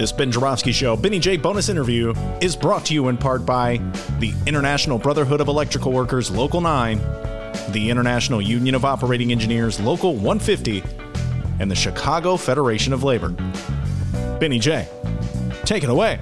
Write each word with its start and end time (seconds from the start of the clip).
This 0.00 0.12
Ben 0.12 0.32
Joravsky 0.32 0.72
Show, 0.72 0.96
Benny 0.96 1.18
J 1.18 1.36
bonus 1.36 1.68
interview, 1.68 2.14
is 2.40 2.56
brought 2.56 2.86
to 2.86 2.94
you 2.94 3.08
in 3.08 3.18
part 3.18 3.44
by 3.44 3.76
the 4.18 4.32
International 4.46 4.96
Brotherhood 4.96 5.42
of 5.42 5.48
Electrical 5.48 5.92
Workers, 5.92 6.30
Local 6.30 6.62
9, 6.62 6.96
the 7.72 7.90
International 7.90 8.40
Union 8.40 8.74
of 8.74 8.86
Operating 8.86 9.30
Engineers, 9.30 9.78
Local 9.78 10.14
150, 10.14 10.82
and 11.60 11.70
the 11.70 11.74
Chicago 11.74 12.38
Federation 12.38 12.94
of 12.94 13.04
Labor. 13.04 13.28
Benny 14.40 14.58
J, 14.58 14.88
take 15.66 15.84
it 15.84 15.90
away. 15.90 16.18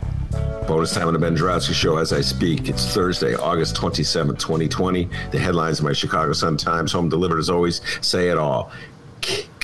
Bonus 0.67 0.93
time 0.93 1.07
on 1.07 1.13
the 1.13 1.21
Ben 1.21 1.37
Joravsky 1.37 1.73
Show 1.73 1.99
as 1.99 2.13
I 2.13 2.21
speak. 2.21 2.69
It's 2.69 2.93
Thursday, 2.93 3.37
August 3.37 3.77
27, 3.77 4.35
2020. 4.35 5.09
The 5.31 5.39
headlines 5.39 5.79
of 5.79 5.85
my 5.85 5.93
Chicago 5.93 6.33
Sun-Times, 6.33 6.91
home 6.91 7.09
delivered 7.09 7.39
as 7.39 7.49
always, 7.49 7.81
say 8.01 8.29
it 8.29 8.39
all. 8.39 8.73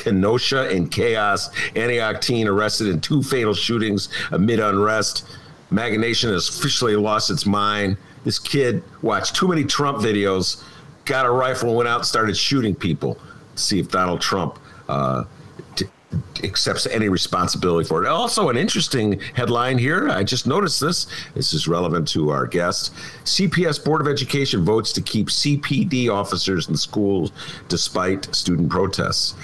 Kenosha 0.04 0.70
in 0.70 0.88
chaos. 0.88 1.48
Antioch 1.74 2.20
teen 2.20 2.46
arrested 2.46 2.88
in 2.88 3.00
two 3.00 3.22
fatal 3.22 3.54
shootings 3.54 4.10
amid 4.32 4.60
unrest. 4.60 5.26
MAGA 5.70 5.98
Nation 5.98 6.30
has 6.30 6.48
officially 6.48 6.94
lost 6.94 7.30
its 7.30 7.46
mind. 7.46 7.96
This 8.22 8.38
kid 8.38 8.84
watched 9.00 9.34
too 9.34 9.48
many 9.48 9.64
Trump 9.64 9.98
videos, 9.98 10.62
got 11.06 11.24
a 11.24 11.30
rifle, 11.30 11.70
and 11.70 11.78
went 11.78 11.88
out 11.88 12.00
and 12.00 12.06
started 12.06 12.36
shooting 12.36 12.74
people 12.74 13.14
to 13.56 13.62
see 13.62 13.80
if 13.80 13.88
Donald 13.88 14.20
Trump 14.20 14.58
uh, 14.88 15.24
t- 15.74 15.86
accepts 16.42 16.86
any 16.86 17.08
responsibility 17.08 17.88
for 17.88 18.04
it. 18.04 18.08
Also, 18.08 18.50
an 18.50 18.58
interesting 18.58 19.18
headline 19.34 19.78
here. 19.78 20.10
I 20.10 20.22
just 20.22 20.46
noticed 20.46 20.80
this. 20.80 21.06
This 21.34 21.54
is 21.54 21.66
relevant 21.66 22.06
to 22.08 22.28
our 22.28 22.46
guest. 22.46 22.94
CPS 23.24 23.82
Board 23.82 24.02
of 24.02 24.08
Education 24.08 24.64
votes 24.64 24.92
to 24.92 25.00
keep 25.00 25.28
CPD 25.28 26.10
officers 26.10 26.68
in 26.68 26.76
schools 26.76 27.32
despite 27.68 28.34
student 28.34 28.68
protests. 28.68 29.34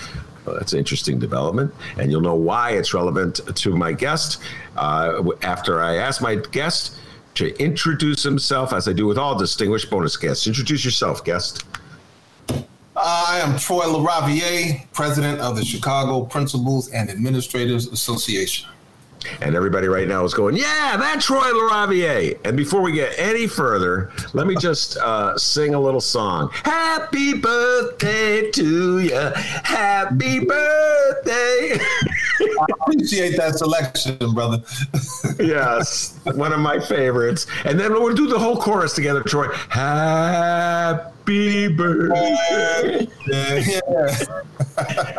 That's 0.54 0.72
an 0.72 0.78
interesting 0.78 1.18
development, 1.18 1.74
and 1.98 2.10
you'll 2.10 2.20
know 2.20 2.34
why 2.34 2.72
it's 2.72 2.94
relevant 2.94 3.40
to 3.54 3.76
my 3.76 3.92
guest 3.92 4.42
uh, 4.76 5.22
after 5.42 5.80
I 5.80 5.96
ask 5.96 6.22
my 6.22 6.36
guest 6.36 6.96
to 7.34 7.56
introduce 7.62 8.22
himself, 8.22 8.72
as 8.72 8.88
I 8.88 8.92
do 8.92 9.06
with 9.06 9.18
all 9.18 9.38
distinguished 9.38 9.90
bonus 9.90 10.16
guests. 10.16 10.46
Introduce 10.46 10.84
yourself, 10.84 11.24
guest. 11.24 11.64
I 12.96 13.40
am 13.42 13.58
Troy 13.58 13.84
LaRaviere, 13.84 14.92
president 14.92 15.40
of 15.40 15.56
the 15.56 15.64
Chicago 15.64 16.22
Principals 16.22 16.90
and 16.90 17.08
Administrators 17.08 17.86
Association. 17.86 18.68
And 19.40 19.54
everybody 19.54 19.88
right 19.88 20.08
now 20.08 20.24
is 20.24 20.34
going, 20.34 20.56
yeah, 20.56 20.96
that's 20.96 21.26
Troy 21.26 21.40
LaRaviere. 21.40 22.38
And 22.44 22.56
before 22.56 22.80
we 22.80 22.92
get 22.92 23.12
any 23.18 23.46
further, 23.46 24.10
let 24.32 24.46
me 24.46 24.54
just 24.56 24.96
uh, 24.98 25.36
sing 25.36 25.74
a 25.74 25.80
little 25.80 26.00
song. 26.00 26.50
Happy 26.64 27.34
birthday 27.34 28.50
to 28.50 29.00
you. 29.00 29.14
Happy 29.14 30.44
birthday. 30.44 31.78
I 32.40 32.66
appreciate 32.80 33.36
that 33.36 33.56
selection, 33.56 34.16
brother. 34.32 34.62
yes, 35.38 36.18
one 36.34 36.52
of 36.52 36.60
my 36.60 36.80
favorites. 36.80 37.46
And 37.64 37.78
then 37.78 37.92
we'll 37.92 38.14
do 38.14 38.26
the 38.26 38.38
whole 38.38 38.56
chorus 38.56 38.94
together, 38.94 39.22
Troy. 39.22 39.48
Happy 39.68 41.19
birthday. 41.68 43.06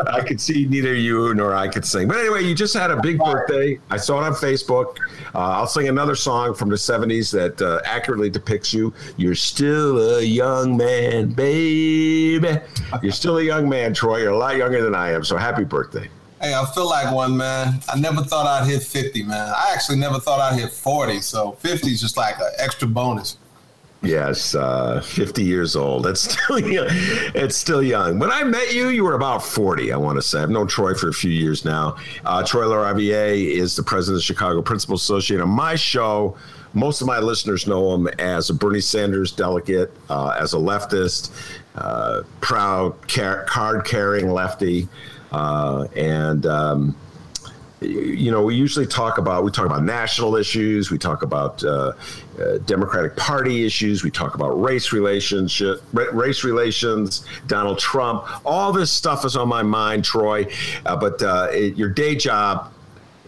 I 0.07 0.21
could 0.25 0.41
see 0.41 0.65
neither 0.65 0.93
you 0.93 1.33
nor 1.33 1.53
I 1.53 1.67
could 1.67 1.85
sing. 1.85 2.07
But 2.07 2.17
anyway, 2.17 2.43
you 2.43 2.53
just 2.55 2.73
had 2.73 2.91
a 2.91 3.01
big 3.01 3.17
birthday. 3.19 3.79
I 3.89 3.97
saw 3.97 4.21
it 4.21 4.25
on 4.25 4.33
Facebook. 4.33 4.97
Uh, 5.33 5.39
I'll 5.39 5.67
sing 5.67 5.87
another 5.87 6.15
song 6.15 6.53
from 6.53 6.69
the 6.69 6.75
70s 6.75 7.31
that 7.31 7.61
uh, 7.61 7.81
accurately 7.85 8.29
depicts 8.29 8.73
you. 8.73 8.93
You're 9.17 9.35
still 9.35 10.17
a 10.17 10.21
young 10.21 10.77
man, 10.77 11.29
baby. 11.29 12.59
You're 13.01 13.11
still 13.11 13.37
a 13.37 13.43
young 13.43 13.69
man, 13.69 13.93
Troy. 13.93 14.17
You're 14.19 14.31
a 14.31 14.37
lot 14.37 14.57
younger 14.57 14.81
than 14.81 14.95
I 14.95 15.11
am. 15.11 15.23
So 15.23 15.37
happy 15.37 15.63
birthday. 15.63 16.09
Hey, 16.41 16.55
I 16.55 16.65
feel 16.73 16.89
like 16.89 17.13
one, 17.13 17.37
man. 17.37 17.81
I 17.87 17.99
never 17.99 18.23
thought 18.23 18.47
I'd 18.47 18.67
hit 18.67 18.81
50, 18.81 19.23
man. 19.23 19.53
I 19.55 19.71
actually 19.75 19.99
never 19.99 20.19
thought 20.19 20.39
I'd 20.39 20.59
hit 20.59 20.71
40. 20.71 21.21
So 21.21 21.51
50 21.51 21.91
is 21.91 22.01
just 22.01 22.17
like 22.17 22.39
an 22.39 22.49
extra 22.57 22.87
bonus. 22.87 23.37
Yes, 24.03 24.55
uh, 24.55 24.99
50 25.01 25.43
years 25.43 25.75
old. 25.75 26.05
That's 26.05 26.21
still 26.33 26.59
young. 26.59 26.87
It's 26.89 27.55
still 27.55 27.83
young. 27.83 28.17
When 28.17 28.31
I 28.31 28.43
met 28.43 28.73
you, 28.73 28.89
you 28.89 29.03
were 29.03 29.13
about 29.13 29.43
40, 29.43 29.91
I 29.93 29.97
want 29.97 30.17
to 30.17 30.21
say. 30.23 30.41
I've 30.41 30.49
known 30.49 30.67
Troy 30.67 30.95
for 30.95 31.09
a 31.09 31.13
few 31.13 31.31
years 31.31 31.63
now. 31.65 31.97
Uh, 32.25 32.43
Troy 32.43 32.63
LaRaviere 32.65 33.51
is 33.53 33.75
the 33.75 33.83
president 33.83 34.15
of 34.17 34.19
the 34.21 34.25
Chicago 34.25 34.61
Principal 34.61 34.95
Association. 34.95 35.41
On 35.41 35.49
my 35.49 35.75
show, 35.75 36.35
most 36.73 37.01
of 37.01 37.07
my 37.07 37.19
listeners 37.19 37.67
know 37.67 37.93
him 37.93 38.07
as 38.17 38.49
a 38.49 38.53
Bernie 38.55 38.81
Sanders 38.81 39.31
delegate, 39.31 39.91
uh, 40.09 40.29
as 40.29 40.53
a 40.53 40.57
leftist, 40.57 41.31
uh, 41.75 42.23
proud 42.39 43.07
car- 43.07 43.45
card 43.45 43.85
carrying 43.85 44.31
lefty. 44.31 44.87
Uh, 45.31 45.87
and, 45.95 46.45
um, 46.47 46.95
you 47.81 48.29
know, 48.29 48.43
we 48.43 48.53
usually 48.53 48.85
talk 48.85 49.17
about 49.17 49.43
we 49.43 49.49
talk 49.49 49.65
about 49.65 49.83
national 49.83 50.35
issues, 50.35 50.91
we 50.91 50.99
talk 50.99 51.23
about 51.23 51.63
uh, 51.63 51.93
uh, 52.39 52.57
Democratic 52.59 53.15
Party 53.15 53.65
issues, 53.65 54.03
we 54.03 54.11
talk 54.11 54.35
about 54.35 54.61
race 54.61 54.93
relationship, 54.93 55.81
race 55.91 56.43
relations, 56.43 57.25
Donald 57.47 57.79
Trump. 57.79 58.23
All 58.45 58.71
this 58.71 58.91
stuff 58.91 59.25
is 59.25 59.35
on 59.35 59.47
my 59.47 59.63
mind, 59.63 60.05
Troy. 60.05 60.45
Uh, 60.85 60.95
but 60.95 61.21
uh, 61.23 61.47
it, 61.51 61.75
your 61.75 61.89
day 61.89 62.15
job, 62.15 62.71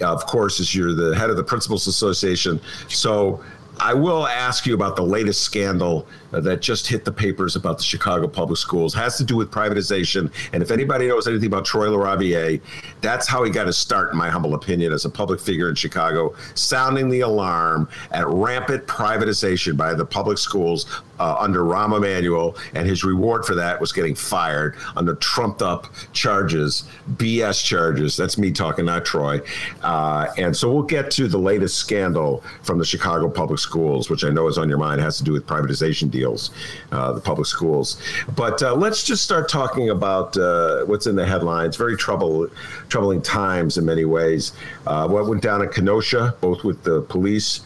of 0.01 0.25
course, 0.27 0.59
is 0.59 0.75
you're 0.75 0.93
the 0.93 1.15
head 1.15 1.31
of 1.31 1.35
the 1.35 1.43
Principals 1.43 1.87
Association. 1.87 2.61
So 2.89 3.43
I 3.79 3.95
will 3.95 4.27
ask 4.27 4.67
you 4.67 4.75
about 4.75 4.95
the 4.95 5.03
latest 5.03 5.41
scandal 5.41 6.07
that 6.41 6.61
just 6.61 6.87
hit 6.87 7.05
the 7.05 7.11
papers 7.11 7.55
about 7.55 7.77
the 7.77 7.83
Chicago 7.83 8.27
public 8.27 8.57
schools. 8.57 8.93
Has 8.93 9.17
to 9.17 9.23
do 9.23 9.35
with 9.35 9.51
privatization. 9.51 10.31
And 10.53 10.63
if 10.63 10.71
anybody 10.71 11.07
knows 11.07 11.27
anything 11.27 11.47
about 11.47 11.65
Troy 11.65 11.87
LaRaviere, 11.87 12.61
that's 13.01 13.27
how 13.27 13.43
he 13.43 13.51
got 13.51 13.67
his 13.67 13.77
start, 13.77 14.11
in 14.11 14.17
my 14.17 14.29
humble 14.29 14.53
opinion, 14.53 14.93
as 14.93 15.05
a 15.05 15.09
public 15.09 15.39
figure 15.39 15.69
in 15.69 15.75
Chicago, 15.75 16.35
sounding 16.55 17.09
the 17.09 17.21
alarm 17.21 17.87
at 18.11 18.27
rampant 18.27 18.85
privatization 18.87 19.77
by 19.77 19.93
the 19.93 20.05
public 20.05 20.37
schools 20.37 21.01
uh, 21.19 21.35
under 21.39 21.61
Rahm 21.61 21.95
Emanuel. 21.95 22.57
And 22.73 22.87
his 22.87 23.03
reward 23.03 23.45
for 23.45 23.55
that 23.55 23.79
was 23.79 23.91
getting 23.91 24.15
fired 24.15 24.75
under 24.95 25.15
trumped 25.15 25.61
up 25.61 25.87
charges, 26.13 26.83
BS 27.13 27.63
charges. 27.63 28.17
That's 28.17 28.37
me 28.37 28.51
talking, 28.51 28.85
not 28.85 29.05
Troy. 29.05 29.41
Uh, 29.81 30.27
and 30.37 30.55
so 30.55 30.71
we'll 30.71 30.83
get 30.83 31.11
to 31.11 31.27
the 31.27 31.37
latest 31.37 31.77
scandal 31.77 32.43
from 32.63 32.77
the 32.77 32.85
Chicago 32.85 33.29
public 33.29 33.59
schools, 33.59 34.09
which 34.09 34.23
I 34.23 34.29
know 34.29 34.47
is 34.47 34.57
on 34.57 34.69
your 34.69 34.77
mind, 34.77 34.99
it 34.99 35.03
has 35.03 35.17
to 35.17 35.23
do 35.23 35.33
with 35.33 35.45
privatization 35.45 36.09
deals, 36.09 36.22
uh, 36.25 37.13
the 37.13 37.21
public 37.21 37.47
schools. 37.47 38.01
But 38.35 38.61
uh, 38.61 38.75
let's 38.75 39.03
just 39.03 39.23
start 39.23 39.49
talking 39.49 39.89
about 39.89 40.37
uh, 40.37 40.85
what's 40.85 41.07
in 41.07 41.15
the 41.15 41.25
headlines. 41.25 41.75
Very 41.77 41.97
trouble, 41.97 42.47
troubling 42.89 43.21
times 43.21 43.77
in 43.77 43.85
many 43.85 44.05
ways. 44.05 44.53
What 44.83 45.27
went 45.27 45.41
down 45.41 45.61
in 45.61 45.69
Kenosha, 45.69 46.35
both 46.41 46.63
with 46.63 46.83
the 46.83 47.01
police 47.01 47.61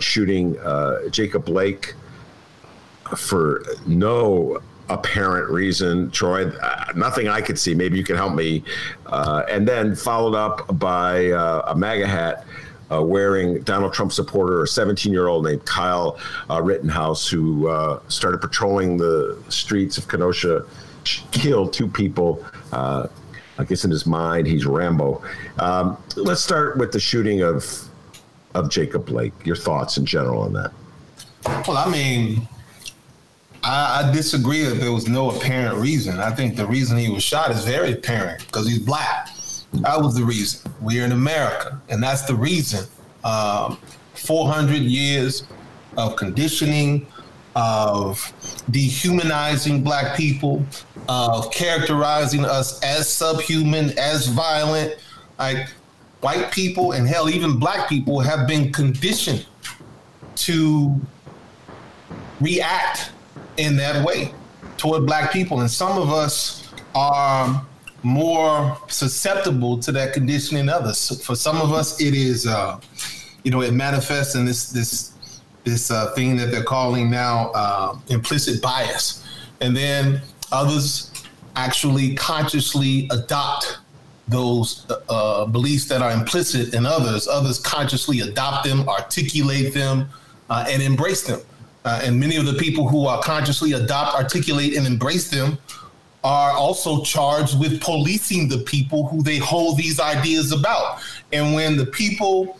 shooting 0.00 0.56
Jacob 1.10 1.44
Blake 1.44 1.94
for 3.16 3.64
no 3.86 4.60
apparent 4.88 5.50
reason, 5.50 6.10
Troy. 6.10 6.48
Uh, 6.48 6.92
nothing 6.94 7.28
I 7.28 7.40
could 7.40 7.58
see. 7.58 7.74
Maybe 7.74 7.98
you 7.98 8.04
can 8.04 8.16
help 8.16 8.34
me. 8.34 8.62
Uh, 9.06 9.42
and 9.48 9.66
then 9.66 9.94
followed 9.94 10.34
up 10.34 10.78
by 10.78 11.30
uh, 11.30 11.72
a 11.72 11.76
MAGA 11.76 12.06
hat. 12.06 12.44
Uh, 12.90 13.02
wearing 13.02 13.60
Donald 13.62 13.92
Trump 13.92 14.12
supporter, 14.12 14.62
a 14.62 14.68
17 14.68 15.12
year 15.12 15.26
old 15.26 15.44
named 15.44 15.64
Kyle 15.64 16.18
uh, 16.48 16.62
Rittenhouse, 16.62 17.28
who 17.28 17.66
uh, 17.66 18.00
started 18.08 18.40
patrolling 18.40 18.96
the 18.96 19.36
streets 19.48 19.98
of 19.98 20.06
Kenosha, 20.06 20.64
killed 21.32 21.72
two 21.72 21.88
people. 21.88 22.44
I 23.58 23.64
guess 23.64 23.84
in 23.84 23.90
his 23.90 24.06
mind, 24.06 24.46
he's 24.46 24.66
Rambo. 24.66 25.22
Um, 25.58 25.96
let's 26.16 26.42
start 26.42 26.76
with 26.76 26.92
the 26.92 27.00
shooting 27.00 27.42
of 27.42 27.64
of 28.54 28.70
Jacob 28.70 29.06
Blake. 29.06 29.32
Your 29.44 29.56
thoughts 29.56 29.96
in 29.98 30.06
general 30.06 30.42
on 30.42 30.52
that? 30.54 30.72
Well, 31.68 31.76
I 31.76 31.88
mean, 31.88 32.48
I, 33.62 34.08
I, 34.08 34.12
disagree 34.12 34.62
that 34.64 34.76
there 34.76 34.92
was 34.92 35.08
no 35.08 35.30
apparent 35.30 35.76
reason. 35.78 36.18
I 36.18 36.30
think 36.30 36.56
the 36.56 36.66
reason 36.66 36.98
he 36.98 37.08
was 37.08 37.22
shot 37.22 37.50
is 37.50 37.64
very 37.64 37.92
apparent 37.92 38.44
because 38.46 38.66
he's 38.66 38.80
black. 38.80 39.28
That 39.82 40.00
was 40.00 40.14
the 40.14 40.24
reason. 40.24 40.72
We're 40.80 41.04
in 41.04 41.12
America, 41.12 41.80
and 41.88 42.02
that's 42.02 42.22
the 42.22 42.34
reason. 42.34 42.86
Um, 43.24 43.78
400 44.14 44.82
years 44.82 45.44
of 45.96 46.16
conditioning, 46.16 47.06
of 47.54 48.32
dehumanizing 48.70 49.82
black 49.82 50.16
people, 50.16 50.64
of 51.08 51.50
characterizing 51.50 52.44
us 52.44 52.82
as 52.82 53.08
subhuman, 53.08 53.98
as 53.98 54.26
violent. 54.26 54.96
Like 55.38 55.68
white 56.20 56.50
people 56.50 56.92
and 56.92 57.06
hell, 57.06 57.28
even 57.28 57.58
black 57.58 57.88
people 57.88 58.20
have 58.20 58.46
been 58.46 58.72
conditioned 58.72 59.46
to 60.36 61.00
react 62.40 63.10
in 63.56 63.76
that 63.76 64.04
way 64.04 64.32
toward 64.76 65.06
black 65.06 65.32
people. 65.32 65.60
And 65.60 65.70
some 65.70 66.00
of 66.00 66.10
us 66.10 66.68
are 66.94 67.64
more 68.06 68.78
susceptible 68.86 69.76
to 69.78 69.90
that 69.90 70.12
conditioning 70.12 70.66
than 70.66 70.74
others. 70.74 71.24
For 71.24 71.34
some 71.34 71.60
of 71.60 71.72
us, 71.72 72.00
it 72.00 72.14
is, 72.14 72.46
uh, 72.46 72.78
you 73.42 73.50
know, 73.50 73.62
it 73.62 73.74
manifests 73.74 74.36
in 74.36 74.44
this 74.44 74.70
this 74.70 75.12
this 75.64 75.90
uh, 75.90 76.12
thing 76.14 76.36
that 76.36 76.52
they're 76.52 76.62
calling 76.62 77.10
now 77.10 77.50
uh, 77.52 77.98
implicit 78.08 78.62
bias, 78.62 79.26
and 79.60 79.76
then 79.76 80.22
others 80.52 81.10
actually 81.56 82.14
consciously 82.14 83.08
adopt 83.10 83.78
those 84.28 84.86
uh, 85.08 85.44
beliefs 85.46 85.86
that 85.86 86.00
are 86.00 86.12
implicit 86.12 86.74
in 86.74 86.86
others. 86.86 87.26
Others 87.26 87.58
consciously 87.58 88.20
adopt 88.20 88.66
them, 88.66 88.88
articulate 88.88 89.74
them, 89.74 90.08
uh, 90.48 90.64
and 90.68 90.80
embrace 90.80 91.26
them. 91.26 91.40
Uh, 91.84 92.00
and 92.02 92.18
many 92.18 92.36
of 92.36 92.46
the 92.46 92.54
people 92.54 92.88
who 92.88 93.06
are 93.06 93.20
consciously 93.22 93.72
adopt, 93.72 94.16
articulate, 94.16 94.76
and 94.76 94.86
embrace 94.86 95.30
them 95.30 95.58
are 96.26 96.50
also 96.50 97.04
charged 97.04 97.56
with 97.56 97.80
policing 97.80 98.48
the 98.48 98.58
people 98.58 99.06
who 99.06 99.22
they 99.22 99.38
hold 99.38 99.78
these 99.78 100.00
ideas 100.00 100.50
about. 100.50 100.98
And 101.32 101.54
when 101.54 101.76
the 101.76 101.86
people 101.86 102.58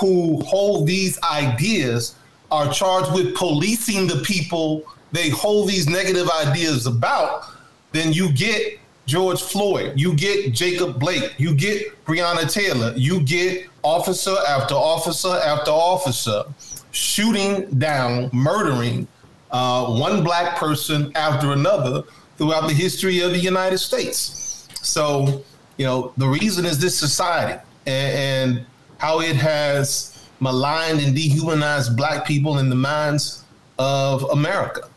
who 0.00 0.40
hold 0.42 0.86
these 0.86 1.20
ideas 1.24 2.14
are 2.52 2.72
charged 2.72 3.12
with 3.12 3.34
policing 3.34 4.06
the 4.06 4.22
people 4.24 4.84
they 5.10 5.30
hold 5.30 5.68
these 5.68 5.88
negative 5.88 6.30
ideas 6.30 6.86
about, 6.86 7.46
then 7.90 8.12
you 8.12 8.30
get 8.30 8.78
George 9.06 9.42
Floyd, 9.42 9.94
you 9.96 10.14
get 10.14 10.52
Jacob 10.52 11.00
Blake, 11.00 11.34
you 11.38 11.56
get 11.56 12.04
Breonna 12.04 12.48
Taylor, 12.48 12.92
you 12.94 13.20
get 13.22 13.66
officer 13.82 14.36
after 14.48 14.74
officer 14.74 15.40
after 15.44 15.72
officer 15.72 16.44
shooting 16.92 17.68
down, 17.78 18.30
murdering 18.32 19.08
uh, 19.50 19.86
one 19.86 20.22
black 20.22 20.56
person 20.56 21.10
after 21.16 21.50
another 21.52 22.04
throughout 22.38 22.68
the 22.68 22.74
history 22.74 23.20
of 23.20 23.32
the 23.32 23.38
United 23.38 23.78
States. 23.78 24.68
So, 24.80 25.44
you 25.76 25.84
know, 25.84 26.12
the 26.16 26.26
reason 26.26 26.64
is 26.64 26.78
this 26.78 26.96
society 26.96 27.60
and, 27.86 28.56
and 28.56 28.66
how 28.98 29.20
it 29.20 29.36
has 29.36 30.26
maligned 30.40 31.00
and 31.00 31.14
dehumanized 31.14 31.96
black 31.96 32.26
people 32.26 32.58
in 32.58 32.68
the 32.68 32.76
minds 32.76 33.44
of 33.78 34.22
America. 34.30 34.88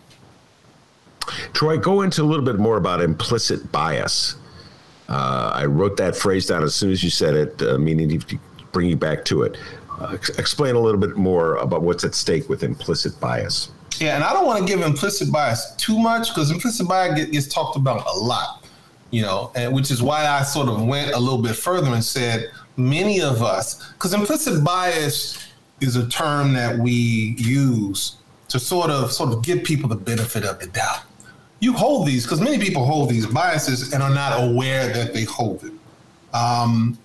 Troy, 1.54 1.78
go 1.78 2.02
into 2.02 2.24
a 2.24 2.26
little 2.26 2.46
bit 2.46 2.58
more 2.58 2.78
about 2.78 3.02
implicit 3.02 3.72
bias. 3.72 4.36
Uh, 5.10 5.52
I 5.54 5.66
wrote 5.66 5.98
that 5.98 6.16
phrase 6.16 6.46
down 6.46 6.64
as 6.64 6.74
soon 6.74 6.92
as 6.92 7.04
you 7.04 7.10
said 7.10 7.36
it, 7.36 7.62
uh, 7.62 7.78
meaning 7.78 8.20
to 8.20 8.40
bring 8.72 8.90
you 8.90 8.96
back 8.96 9.26
to 9.26 9.44
it. 9.44 9.58
Uh, 10.00 10.18
explain 10.38 10.76
a 10.76 10.80
little 10.80 11.00
bit 11.00 11.18
more 11.18 11.58
about 11.58 11.82
what's 11.82 12.04
at 12.04 12.16
stake 12.16 12.50
with 12.50 12.64
implicit 12.64 13.20
bias. 13.20 13.72
Yeah, 14.02 14.16
and 14.16 14.24
I 14.24 14.34
don't 14.34 14.48
want 14.48 14.58
to 14.58 14.66
give 14.66 14.82
implicit 14.82 15.32
bias 15.32 15.76
too 15.76 16.00
much 16.00 16.30
because 16.30 16.50
implicit 16.50 16.88
bias 16.88 17.30
gets 17.30 17.46
talked 17.46 17.78
about 17.78 18.04
a 18.08 18.18
lot, 18.18 18.66
you 19.12 19.22
know, 19.22 19.52
and 19.54 19.72
which 19.72 19.92
is 19.92 20.02
why 20.02 20.26
I 20.26 20.42
sort 20.42 20.70
of 20.70 20.84
went 20.84 21.14
a 21.14 21.20
little 21.20 21.42
bit 21.42 21.56
further 21.56 21.94
and 21.94 22.04
said 22.04 22.50
many 22.78 23.22
of 23.22 23.44
us, 23.44 23.92
because 23.94 24.16
implicit 24.16 24.64
bias 24.64 25.48
is 25.82 25.98
a 25.98 26.10
term 26.10 26.52
that 26.54 26.80
we 26.80 27.36
use 27.38 28.16
to 28.48 28.60
sort 28.60 28.90
of 28.90 29.12
sort 29.12 29.32
of 29.34 29.44
give 29.44 29.64
people 29.64 29.88
the 29.88 29.96
benefit 29.96 30.46
of 30.46 30.60
the 30.60 30.66
doubt. 30.66 31.04
You 31.60 31.74
hold 31.74 32.08
these 32.08 32.24
because 32.24 32.42
many 32.42 32.58
people 32.58 32.84
hold 32.84 33.08
these 33.08 33.28
biases 33.28 33.94
and 33.94 34.02
are 34.02 34.10
not 34.10 34.44
aware 34.44 34.92
that 34.92 35.14
they 35.14 35.26
hold 35.26 35.64
it. 35.64 35.74
Um, 36.36 36.98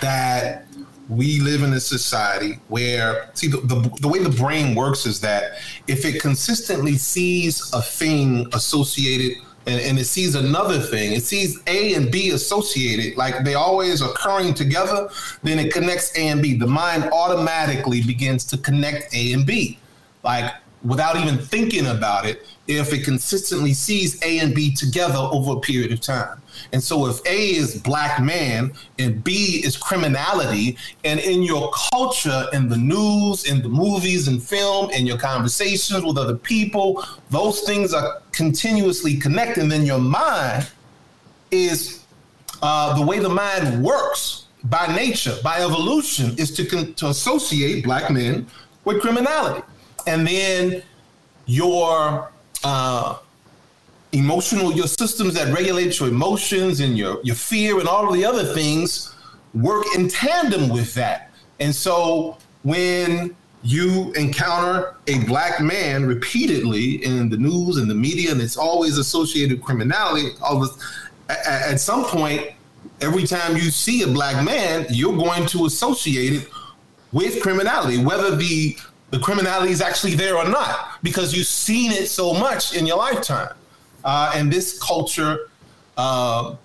that 0.00 0.64
we 1.10 1.40
live 1.40 1.62
in 1.62 1.72
a 1.72 1.80
society 1.80 2.58
where 2.68 3.28
see 3.34 3.48
the, 3.48 3.58
the, 3.58 3.98
the, 4.00 4.08
way 4.08 4.20
the 4.20 4.30
brain 4.30 4.74
works 4.74 5.06
is 5.06 5.20
that 5.20 5.58
if 5.88 6.04
it 6.04 6.20
consistently 6.20 6.96
sees 6.96 7.72
a 7.74 7.82
thing 7.82 8.46
associated 8.52 9.36
and, 9.66 9.80
and, 9.80 9.98
it 9.98 10.04
sees 10.04 10.36
another 10.36 10.78
thing 10.78 11.12
it 11.12 11.24
sees 11.24 11.60
a 11.66 11.94
and 11.94 12.12
b 12.12 12.30
associated 12.30 13.16
like 13.16 13.44
they 13.44 13.54
always 13.54 14.00
occurring 14.02 14.54
together 14.54 15.08
then 15.42 15.58
it 15.58 15.72
connects 15.72 16.16
a 16.16 16.28
and 16.28 16.42
b 16.42 16.56
the 16.56 16.66
mind 16.66 17.04
automatically 17.12 18.02
begins 18.02 18.44
to 18.44 18.56
connect 18.56 19.12
a 19.12 19.32
and 19.32 19.44
b 19.44 19.78
like 20.22 20.54
without 20.84 21.16
even 21.16 21.38
thinking 21.38 21.86
about 21.86 22.24
it 22.24 22.46
if 22.66 22.92
it 22.92 23.04
consistently 23.04 23.74
sees 23.74 24.22
A 24.22 24.38
and 24.38 24.54
B 24.54 24.74
together 24.74 25.18
over 25.18 25.52
a 25.52 25.60
period 25.60 25.92
of 25.92 26.00
time. 26.00 26.39
And 26.72 26.82
so 26.82 27.06
if 27.06 27.20
A 27.26 27.50
is 27.50 27.80
black 27.80 28.22
man 28.22 28.72
and 28.98 29.22
B 29.22 29.62
is 29.64 29.76
criminality, 29.76 30.76
and 31.04 31.20
in 31.20 31.42
your 31.42 31.70
culture, 31.90 32.46
in 32.52 32.68
the 32.68 32.76
news, 32.76 33.50
in 33.50 33.62
the 33.62 33.68
movies 33.68 34.28
and 34.28 34.42
film, 34.42 34.90
in 34.90 35.06
your 35.06 35.18
conversations 35.18 36.04
with 36.04 36.18
other 36.18 36.36
people, 36.36 37.04
those 37.30 37.60
things 37.60 37.92
are 37.92 38.22
continuously 38.32 39.16
connected, 39.16 39.70
then 39.70 39.84
your 39.86 39.98
mind 39.98 40.68
is 41.50 42.04
uh, 42.62 42.98
the 42.98 43.04
way 43.04 43.18
the 43.18 43.28
mind 43.28 43.82
works 43.82 44.46
by 44.64 44.94
nature, 44.94 45.36
by 45.42 45.60
evolution, 45.60 46.36
is 46.38 46.50
to, 46.52 46.66
con- 46.66 46.92
to 46.94 47.08
associate 47.08 47.84
black 47.84 48.10
men 48.10 48.46
with 48.84 49.00
criminality. 49.00 49.62
And 50.06 50.26
then 50.26 50.82
your 51.46 52.30
uh, 52.64 53.18
emotional, 54.12 54.72
your 54.72 54.86
systems 54.86 55.34
that 55.34 55.52
regulate 55.54 55.98
your 56.00 56.08
emotions 56.08 56.80
and 56.80 56.96
your, 56.98 57.20
your 57.22 57.36
fear 57.36 57.78
and 57.78 57.88
all 57.88 58.08
of 58.08 58.14
the 58.14 58.24
other 58.24 58.44
things 58.44 59.14
work 59.54 59.84
in 59.96 60.08
tandem 60.08 60.68
with 60.68 60.94
that. 60.94 61.30
And 61.60 61.74
so 61.74 62.38
when 62.62 63.36
you 63.62 64.12
encounter 64.12 64.94
a 65.06 65.22
black 65.24 65.60
man 65.60 66.06
repeatedly 66.06 67.04
in 67.04 67.28
the 67.28 67.36
news 67.36 67.76
and 67.76 67.90
the 67.90 67.94
media, 67.94 68.32
and 68.32 68.40
it's 68.40 68.56
always 68.56 68.98
associated 68.98 69.58
with 69.58 69.66
criminality, 69.66 70.30
all 70.42 70.60
this, 70.60 70.70
at, 71.28 71.72
at 71.72 71.80
some 71.80 72.04
point, 72.04 72.50
every 73.00 73.26
time 73.26 73.56
you 73.56 73.70
see 73.70 74.02
a 74.02 74.06
black 74.06 74.44
man, 74.44 74.86
you're 74.90 75.16
going 75.16 75.46
to 75.46 75.66
associate 75.66 76.32
it 76.34 76.48
with 77.12 77.42
criminality, 77.42 78.02
whether 78.02 78.34
the 78.36 78.76
the 79.10 79.18
criminality 79.18 79.72
is 79.72 79.80
actually 79.80 80.14
there 80.14 80.36
or 80.36 80.48
not 80.48 81.02
because 81.02 81.34
you've 81.34 81.46
seen 81.46 81.90
it 81.90 82.06
so 82.06 82.32
much 82.32 82.76
in 82.76 82.86
your 82.86 82.96
lifetime. 82.96 83.52
Uh, 84.04 84.32
and 84.34 84.52
this 84.52 84.78
culture, 84.78 85.48
uh, 85.96 86.56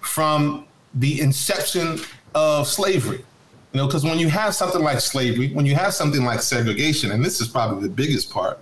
from 0.00 0.66
the 0.94 1.20
inception 1.20 1.98
of 2.34 2.66
slavery, 2.66 3.24
you 3.72 3.80
know, 3.80 3.86
because 3.86 4.04
when 4.04 4.18
you 4.18 4.28
have 4.28 4.54
something 4.54 4.82
like 4.82 5.00
slavery, 5.00 5.52
when 5.52 5.66
you 5.66 5.74
have 5.74 5.92
something 5.92 6.24
like 6.24 6.40
segregation, 6.40 7.10
and 7.10 7.24
this 7.24 7.40
is 7.40 7.48
probably 7.48 7.82
the 7.82 7.94
biggest 7.94 8.30
part, 8.30 8.58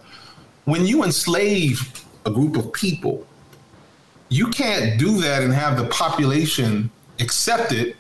when 0.64 0.87
you 0.87 1.04
enslave 1.04 2.04
a 2.26 2.30
group 2.30 2.56
of 2.56 2.72
people, 2.72 3.26
you 4.28 4.48
can't 4.48 4.98
do 4.98 5.20
that 5.20 5.42
and 5.42 5.52
have 5.52 5.76
the 5.76 5.87
population 5.88 6.90
accept 7.20 7.72
it. 7.72 7.96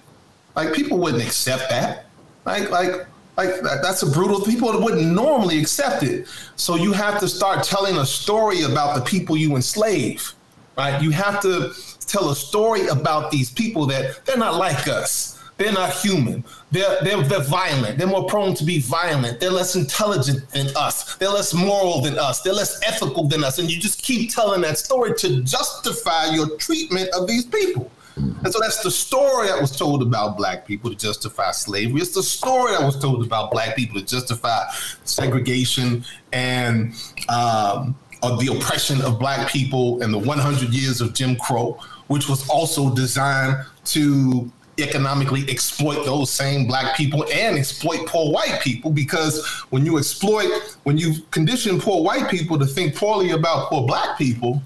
Like 0.56 0.72
people 0.72 0.98
wouldn't 0.98 1.22
accept 1.22 1.68
that. 1.68 2.06
Like, 2.44 2.70
like 2.70 3.06
like 3.36 3.62
that's 3.62 4.02
a 4.02 4.10
brutal. 4.10 4.40
People 4.40 4.80
wouldn't 4.80 5.06
normally 5.06 5.58
accept 5.58 6.02
it. 6.02 6.26
So 6.56 6.76
you 6.76 6.92
have 6.92 7.18
to 7.20 7.28
start 7.28 7.64
telling 7.64 7.96
a 7.96 8.06
story 8.06 8.62
about 8.62 8.94
the 8.94 9.02
people 9.02 9.36
you 9.36 9.56
enslave, 9.56 10.32
right? 10.76 11.02
You 11.02 11.10
have 11.10 11.40
to 11.42 11.72
tell 12.06 12.30
a 12.30 12.36
story 12.36 12.86
about 12.86 13.30
these 13.30 13.50
people 13.50 13.86
that 13.86 14.24
they're 14.24 14.38
not 14.38 14.56
like 14.56 14.86
us. 14.86 15.34
They're 15.56 15.72
not 15.72 15.92
human. 15.92 16.42
They're, 16.72 16.98
they're, 17.02 17.22
they're 17.22 17.40
violent. 17.44 17.96
They're 17.96 18.08
more 18.08 18.26
prone 18.26 18.54
to 18.56 18.64
be 18.64 18.80
violent. 18.80 19.38
They're 19.38 19.52
less 19.52 19.76
intelligent 19.76 20.50
than 20.50 20.66
us. 20.76 21.14
They're 21.16 21.28
less 21.28 21.54
moral 21.54 22.00
than 22.00 22.18
us. 22.18 22.42
They're 22.42 22.52
less 22.52 22.80
ethical 22.84 23.28
than 23.28 23.44
us. 23.44 23.60
And 23.60 23.70
you 23.70 23.78
just 23.78 24.02
keep 24.02 24.34
telling 24.34 24.62
that 24.62 24.78
story 24.78 25.14
to 25.18 25.42
justify 25.42 26.30
your 26.34 26.56
treatment 26.56 27.08
of 27.14 27.28
these 27.28 27.46
people. 27.46 27.88
And 28.16 28.52
so 28.52 28.60
that's 28.60 28.82
the 28.82 28.90
story 28.90 29.48
that 29.48 29.60
was 29.60 29.76
told 29.76 30.02
about 30.02 30.36
black 30.36 30.66
people 30.66 30.90
to 30.90 30.96
justify 30.96 31.50
slavery. 31.50 32.00
It's 32.00 32.14
the 32.14 32.22
story 32.22 32.72
that 32.72 32.82
was 32.82 32.98
told 32.98 33.24
about 33.24 33.50
black 33.50 33.74
people 33.74 34.00
to 34.00 34.06
justify 34.06 34.64
segregation 35.04 36.04
and 36.32 36.94
um, 37.28 37.96
the 38.22 38.56
oppression 38.56 39.02
of 39.02 39.18
black 39.18 39.50
people 39.50 40.02
and 40.02 40.14
the 40.14 40.18
100 40.18 40.70
years 40.70 41.00
of 41.00 41.12
Jim 41.12 41.36
Crow, 41.36 41.78
which 42.06 42.28
was 42.28 42.48
also 42.48 42.94
designed 42.94 43.56
to 43.86 44.50
economically 44.78 45.48
exploit 45.48 46.04
those 46.04 46.30
same 46.30 46.66
black 46.66 46.96
people 46.96 47.24
and 47.32 47.56
exploit 47.56 48.06
poor 48.08 48.32
white 48.32 48.60
people 48.60 48.90
because 48.90 49.46
when 49.70 49.86
you 49.86 49.98
exploit 49.98 50.50
when 50.82 50.98
you 50.98 51.14
condition 51.30 51.80
poor 51.80 52.02
white 52.02 52.28
people 52.28 52.58
to 52.58 52.66
think 52.66 52.96
poorly 52.96 53.30
about 53.30 53.68
poor 53.68 53.86
black 53.86 54.18
people 54.18 54.60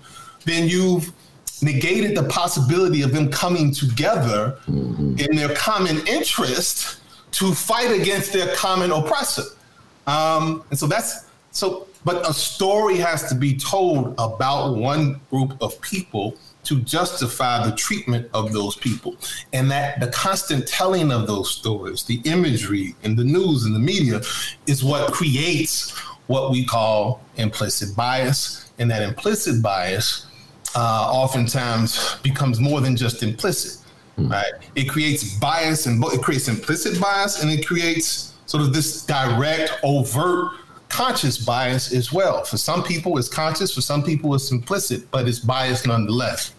then 0.47 0.67
you've 0.67 1.13
negated 1.63 2.17
the 2.17 2.25
possibility 2.25 3.03
of 3.03 3.13
them 3.13 3.31
coming 3.31 3.73
together 3.73 4.59
mm-hmm. 4.67 5.19
in 5.19 5.37
their 5.37 5.55
common 5.55 6.07
interest 6.07 7.01
to 7.33 7.53
fight 7.55 7.91
against 7.91 8.33
their 8.33 8.55
common 8.55 8.91
oppressor. 8.91 9.43
Um, 10.07 10.65
and 10.71 10.79
so 10.79 10.87
that's 10.87 11.27
so 11.51 11.89
but 12.05 12.29
a 12.29 12.33
story 12.33 12.97
has 12.97 13.29
to 13.29 13.35
be 13.35 13.57
told 13.57 14.15
about 14.19 14.77
one 14.77 15.21
group 15.31 15.61
of 15.61 15.81
people 15.81 16.37
to 16.65 16.81
justify 16.81 17.65
the 17.65 17.75
treatment 17.77 18.29
of 18.35 18.53
those 18.53 18.77
people. 18.77 19.17
And 19.53 19.71
that 19.71 20.01
the 20.01 20.09
constant 20.09 20.67
telling 20.67 21.11
of 21.13 21.27
those 21.27 21.51
stories, 21.51 22.05
the 22.05 22.21
imagery 22.25 22.95
in 23.03 23.17
the 23.17 23.25
news 23.25 23.65
and 23.65 23.75
the 23.75 23.81
media 23.81 24.21
is 24.67 24.85
what 24.85 25.13
creates 25.13 25.91
what 26.29 26.51
we 26.51 26.65
call 26.65 27.21
implicit 27.37 27.97
bias. 27.97 28.71
And 28.79 28.91
that 28.91 29.03
implicit 29.03 29.63
bias 29.63 30.27
uh, 30.75 31.11
oftentimes 31.13 32.17
becomes 32.23 32.61
more 32.61 32.81
than 32.81 32.97
just 32.97 33.23
implicit. 33.23 33.85
Hmm. 34.17 34.29
Right? 34.29 34.53
It 34.75 34.89
creates 34.89 35.35
bias 35.39 35.87
and 35.87 36.03
it 36.05 36.23
creates 36.23 36.49
implicit 36.49 37.01
bias 37.01 37.43
and 37.43 37.51
it 37.51 37.67
creates 37.67 38.35
sort 38.47 38.63
of 38.63 38.73
this 38.73 39.05
direct, 39.05 39.73
overt 39.83 40.53
conscious 40.89 41.39
bias 41.39 41.93
as 41.93 42.13
well. 42.13 42.45
For 42.45 42.57
some 42.57 42.83
people, 42.83 43.19
it's 43.19 43.29
conscious. 43.29 43.75
For 43.75 43.81
some 43.81 44.03
people, 44.03 44.35
it's 44.35 44.51
implicit, 44.51 45.11
but 45.11 45.29
it's 45.29 45.39
bias 45.39 45.87
nonetheless. 45.87 46.53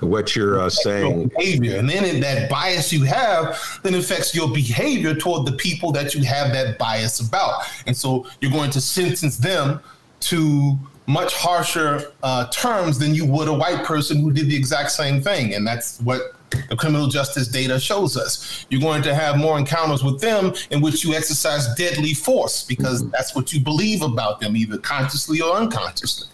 What 0.00 0.34
you're 0.34 0.60
uh, 0.60 0.70
saying, 0.70 1.28
behavior, 1.36 1.76
and 1.76 1.88
then 1.88 2.20
that 2.20 2.48
bias 2.48 2.90
you 2.90 3.04
have 3.04 3.60
then 3.82 3.94
affects 3.94 4.34
your 4.34 4.50
behavior 4.50 5.14
toward 5.14 5.46
the 5.46 5.52
people 5.52 5.92
that 5.92 6.14
you 6.14 6.24
have 6.24 6.52
that 6.52 6.78
bias 6.78 7.20
about, 7.20 7.64
and 7.86 7.94
so 7.94 8.26
you're 8.40 8.50
going 8.50 8.70
to 8.70 8.80
sentence 8.80 9.36
them 9.36 9.80
to 10.20 10.78
much 11.06 11.34
harsher 11.34 12.12
uh, 12.22 12.46
terms 12.48 12.98
than 12.98 13.14
you 13.14 13.26
would 13.26 13.48
a 13.48 13.52
white 13.52 13.84
person 13.84 14.20
who 14.20 14.32
did 14.32 14.48
the 14.48 14.56
exact 14.56 14.90
same 14.90 15.20
thing, 15.20 15.54
and 15.54 15.66
that's 15.66 16.00
what 16.00 16.34
the 16.68 16.76
criminal 16.76 17.08
justice 17.08 17.48
data 17.48 17.78
shows 17.78 18.16
us. 18.16 18.66
You're 18.70 18.80
going 18.80 19.02
to 19.02 19.14
have 19.14 19.36
more 19.36 19.58
encounters 19.58 20.02
with 20.02 20.20
them 20.20 20.54
in 20.70 20.80
which 20.80 21.04
you 21.04 21.14
exercise 21.14 21.72
deadly 21.74 22.14
force 22.14 22.64
because 22.64 23.02
mm-hmm. 23.02 23.10
that's 23.10 23.34
what 23.34 23.52
you 23.52 23.60
believe 23.60 24.02
about 24.02 24.40
them, 24.40 24.56
either 24.56 24.78
consciously 24.78 25.40
or 25.40 25.56
unconsciously. 25.56 26.28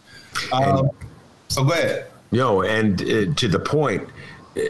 Um, 0.52 0.90
so 1.48 1.64
go 1.64 1.72
ahead. 1.72 2.06
No, 2.32 2.62
and 2.62 3.00
uh, 3.02 3.34
to 3.34 3.48
the 3.48 3.58
point, 3.58 4.08
uh, 4.56 4.60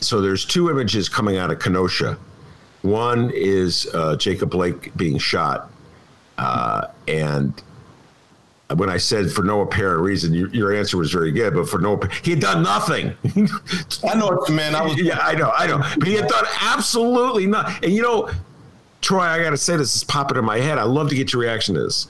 so 0.00 0.20
there's 0.20 0.44
two 0.44 0.70
images 0.70 1.08
coming 1.08 1.36
out 1.36 1.50
of 1.50 1.60
Kenosha. 1.60 2.18
One 2.82 3.30
is 3.34 3.88
uh, 3.94 4.16
Jacob 4.16 4.50
Blake 4.50 4.96
being 4.96 5.18
shot, 5.18 5.70
uh, 6.38 6.88
and 7.06 7.62
when 8.74 8.90
I 8.90 8.96
said 8.96 9.30
for 9.30 9.42
no 9.42 9.60
apparent 9.60 10.00
reason, 10.00 10.34
your, 10.34 10.48
your 10.48 10.74
answer 10.74 10.96
was 10.96 11.12
very 11.12 11.30
good, 11.30 11.54
but 11.54 11.68
for 11.68 11.78
no, 11.78 12.00
he 12.22 12.32
had 12.32 12.40
done 12.40 12.62
nothing. 12.64 13.16
I 14.04 14.14
know 14.14 14.26
what 14.26 14.48
you 14.48 14.56
mean. 14.56 14.74
I 14.74 14.82
was, 14.82 15.00
yeah, 15.00 15.18
I 15.20 15.34
know, 15.34 15.52
I 15.56 15.66
know, 15.68 15.78
but 15.98 16.08
he 16.08 16.14
had 16.14 16.28
done 16.28 16.44
absolutely 16.60 17.46
nothing. 17.46 17.84
And 17.84 17.92
you 17.92 18.02
know, 18.02 18.28
Troy, 19.02 19.20
I 19.20 19.40
got 19.42 19.50
to 19.50 19.56
say 19.56 19.76
this 19.76 19.94
is 19.94 20.02
popping 20.02 20.36
in 20.36 20.44
my 20.44 20.58
head. 20.58 20.78
I 20.78 20.82
love 20.82 21.08
to 21.10 21.14
get 21.14 21.32
your 21.32 21.42
reaction 21.42 21.76
to 21.76 21.82
this. 21.82 22.06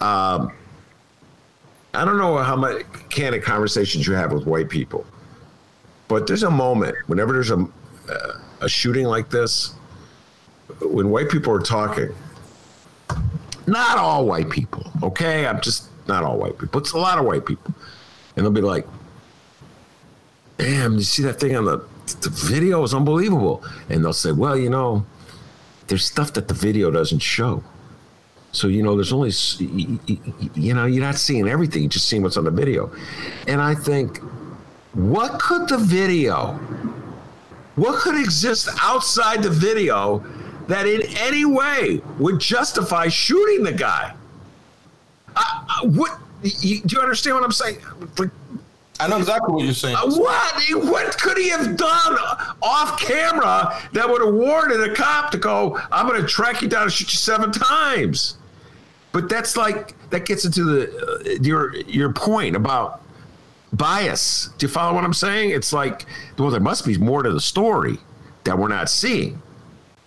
Um, 0.00 0.52
I 1.92 2.04
don't 2.04 2.16
know 2.16 2.38
how 2.38 2.56
much 2.56 2.82
candid 3.10 3.42
conversations 3.42 4.06
you 4.06 4.14
have 4.14 4.32
with 4.32 4.46
white 4.46 4.70
people, 4.70 5.04
but 6.08 6.26
there's 6.26 6.42
a 6.42 6.50
moment 6.50 6.96
whenever 7.06 7.34
there's 7.34 7.50
a 7.50 7.66
uh, 8.08 8.40
a 8.62 8.68
shooting 8.68 9.04
like 9.04 9.28
this, 9.28 9.74
when 10.80 11.10
white 11.10 11.28
people 11.28 11.52
are 11.52 11.60
talking 11.60 12.14
not 13.66 13.98
all 13.98 14.26
white 14.26 14.50
people, 14.50 14.90
okay? 15.02 15.46
I'm 15.46 15.60
just 15.60 15.88
not 16.06 16.24
all 16.24 16.38
white 16.38 16.58
people. 16.58 16.80
It's 16.80 16.92
a 16.92 16.98
lot 16.98 17.18
of 17.18 17.24
white 17.24 17.44
people. 17.44 17.74
And 18.36 18.44
they'll 18.44 18.52
be 18.52 18.60
like, 18.60 18.86
damn, 20.58 20.94
you 20.94 21.02
see 21.02 21.22
that 21.22 21.40
thing 21.40 21.56
on 21.56 21.64
the, 21.64 21.78
the 22.22 22.30
video 22.30 22.82
is 22.82 22.94
unbelievable. 22.94 23.64
And 23.88 24.04
they'll 24.04 24.12
say, 24.12 24.32
well, 24.32 24.56
you 24.56 24.70
know, 24.70 25.04
there's 25.88 26.04
stuff 26.04 26.32
that 26.34 26.48
the 26.48 26.54
video 26.54 26.90
doesn't 26.90 27.20
show. 27.20 27.62
So, 28.52 28.68
you 28.68 28.82
know, 28.82 28.94
there's 28.94 29.12
only, 29.12 29.32
you 30.54 30.72
know, 30.72 30.86
you're 30.86 31.04
not 31.04 31.16
seeing 31.16 31.46
everything, 31.46 31.82
you're 31.82 31.90
just 31.90 32.08
seeing 32.08 32.22
what's 32.22 32.36
on 32.36 32.44
the 32.44 32.50
video. 32.50 32.90
And 33.46 33.60
I 33.60 33.74
think, 33.74 34.18
what 34.94 35.38
could 35.38 35.68
the 35.68 35.76
video, 35.76 36.54
what 37.74 38.00
could 38.00 38.18
exist 38.18 38.70
outside 38.80 39.42
the 39.42 39.50
video 39.50 40.24
that 40.68 40.86
in 40.86 41.02
any 41.18 41.44
way 41.44 42.00
would 42.18 42.40
justify 42.40 43.08
shooting 43.08 43.62
the 43.64 43.72
guy. 43.72 44.14
Uh, 45.34 45.42
uh, 45.68 45.86
what 45.88 46.18
you, 46.42 46.80
do 46.82 46.96
you 46.96 47.02
understand 47.02 47.36
what 47.36 47.44
I'm 47.44 47.52
saying? 47.52 47.78
I 48.98 49.08
know 49.08 49.18
exactly 49.18 49.54
what 49.54 49.64
you're 49.64 49.74
saying. 49.74 49.96
Uh, 49.96 50.06
what? 50.06 50.62
What 50.84 51.18
could 51.18 51.36
he 51.36 51.50
have 51.50 51.76
done 51.76 52.16
off 52.62 52.98
camera 53.00 53.78
that 53.92 54.08
would 54.08 54.24
have 54.24 54.34
warranted 54.34 54.90
a 54.90 54.94
cop 54.94 55.30
to 55.32 55.38
go, 55.38 55.78
I'm 55.92 56.06
going 56.06 56.20
to 56.20 56.26
track 56.26 56.62
you 56.62 56.68
down 56.68 56.84
and 56.84 56.92
shoot 56.92 57.12
you 57.12 57.18
seven 57.18 57.52
times? 57.52 58.38
But 59.12 59.28
that's 59.28 59.56
like, 59.56 59.94
that 60.10 60.26
gets 60.26 60.44
into 60.44 60.64
the 60.64 61.36
uh, 61.36 61.42
your 61.42 61.76
your 61.76 62.12
point 62.12 62.56
about 62.56 63.02
bias. 63.72 64.50
Do 64.58 64.66
you 64.66 64.72
follow 64.72 64.94
what 64.94 65.04
I'm 65.04 65.14
saying? 65.14 65.50
It's 65.50 65.72
like, 65.72 66.06
well, 66.38 66.50
there 66.50 66.60
must 66.60 66.86
be 66.86 66.96
more 66.96 67.22
to 67.22 67.32
the 67.32 67.40
story 67.40 67.98
that 68.44 68.58
we're 68.58 68.68
not 68.68 68.88
seeing. 68.88 69.42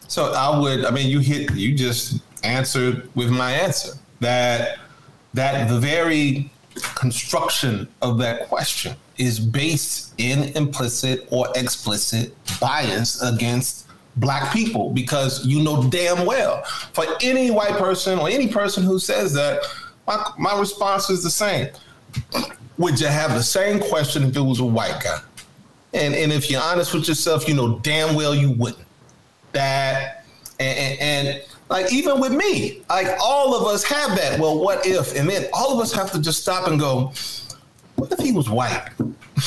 So 0.10 0.34
I 0.34 0.58
would, 0.58 0.86
I 0.86 0.92
mean, 0.92 1.08
you 1.08 1.20
hit, 1.20 1.54
you 1.54 1.76
just 1.76 2.22
answered 2.44 3.08
with 3.16 3.30
my 3.30 3.52
answer 3.52 3.94
that 4.20 4.80
that 5.36 5.70
the 5.70 5.80
very 5.80 6.52
construction 6.96 7.88
of 8.02 8.18
that 8.18 8.48
question 8.48 8.96
is 9.18 9.40
based 9.40 10.14
in 10.18 10.46
implicit 10.56 11.28
or 11.30 11.48
explicit 11.56 12.34
bias 12.60 13.22
against 13.22 13.88
black 14.16 14.52
people 14.52 14.90
because 14.90 15.46
you 15.46 15.62
know 15.62 15.88
damn 15.90 16.26
well 16.26 16.64
for 16.94 17.06
any 17.22 17.52
white 17.52 17.78
person 17.78 18.18
or 18.18 18.28
any 18.30 18.48
person 18.48 18.84
who 18.84 18.98
says 18.98 19.32
that 19.34 19.62
my, 20.08 20.32
my 20.40 20.60
response 20.60 21.12
is 21.12 21.22
the 21.22 21.30
same. 21.30 21.70
Would 22.80 23.00
you 23.00 23.08
have 23.08 23.32
the 23.32 23.44
same 23.44 23.80
question 23.80 24.24
if 24.24 24.36
it 24.36 24.42
was 24.42 24.60
a 24.60 24.66
white 24.66 25.00
guy? 25.04 25.20
And 25.94 26.16
and 26.16 26.32
if 26.32 26.50
you're 26.50 26.62
honest 26.62 26.94
with 26.96 27.08
yourself 27.08 27.48
you 27.48 27.54
know 27.54 27.78
damn 27.80 28.16
well 28.16 28.34
you 28.34 28.50
wouldn't 28.52 28.89
that 29.54 30.26
and, 30.60 30.78
and, 30.78 31.00
and 31.02 31.44
like 31.70 31.92
even 31.94 32.20
with 32.20 32.32
me, 32.32 32.82
like 32.90 33.08
all 33.24 33.56
of 33.56 33.68
us 33.68 33.84
have 33.84 34.16
that. 34.18 34.40
Well, 34.40 34.60
what 34.60 34.86
if? 34.86 35.16
And 35.16 35.30
then 35.30 35.46
all 35.54 35.74
of 35.74 35.80
us 35.80 35.94
have 35.94 36.12
to 36.12 36.22
just 36.22 36.42
stop 36.42 36.68
and 36.68 36.80
go, 36.80 37.14
what 37.96 38.12
if 38.12 38.20
he 38.20 38.32
was 38.32 38.50
white? 38.50 38.90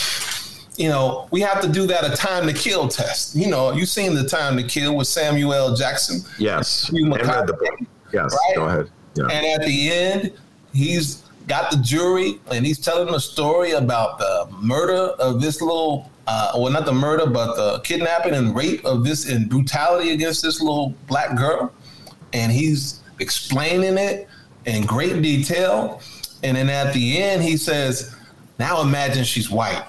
you 0.76 0.88
know, 0.88 1.28
we 1.30 1.40
have 1.40 1.60
to 1.62 1.68
do 1.68 1.86
that 1.88 2.04
a 2.10 2.16
time 2.16 2.46
to 2.46 2.52
kill 2.52 2.88
test. 2.88 3.34
You 3.34 3.48
know, 3.48 3.72
you 3.72 3.86
seen 3.86 4.14
the 4.14 4.26
time 4.26 4.56
to 4.56 4.62
kill 4.62 4.96
with 4.96 5.08
Samuel 5.08 5.74
Jackson? 5.74 6.20
Yes. 6.38 6.88
The, 6.88 7.86
yes. 8.12 8.32
Right? 8.32 8.56
Go 8.56 8.66
ahead. 8.66 8.90
Yeah. 9.14 9.24
And 9.24 9.60
at 9.60 9.66
the 9.66 9.90
end, 9.90 10.32
he's 10.72 11.24
got 11.48 11.70
the 11.70 11.78
jury 11.78 12.38
and 12.50 12.64
he's 12.64 12.78
telling 12.78 13.12
a 13.14 13.20
story 13.20 13.72
about 13.72 14.18
the 14.18 14.48
murder 14.60 15.08
of 15.18 15.40
this 15.40 15.60
little 15.60 16.10
uh, 16.26 16.52
well, 16.56 16.72
not 16.72 16.86
the 16.86 16.92
murder, 16.92 17.26
but 17.26 17.56
the 17.56 17.80
kidnapping 17.80 18.34
and 18.34 18.54
rape 18.54 18.84
of 18.84 19.04
this 19.04 19.28
and 19.28 19.48
brutality 19.48 20.10
against 20.10 20.42
this 20.42 20.60
little 20.60 20.94
black 21.06 21.36
girl. 21.36 21.72
And 22.32 22.52
he's 22.52 23.00
explaining 23.18 23.98
it 23.98 24.28
in 24.64 24.86
great 24.86 25.20
detail. 25.20 26.00
And 26.42 26.56
then 26.56 26.68
at 26.68 26.94
the 26.94 27.18
end, 27.18 27.42
he 27.42 27.56
says, 27.56 28.14
Now 28.58 28.82
imagine 28.82 29.24
she's 29.24 29.50
white. 29.50 29.84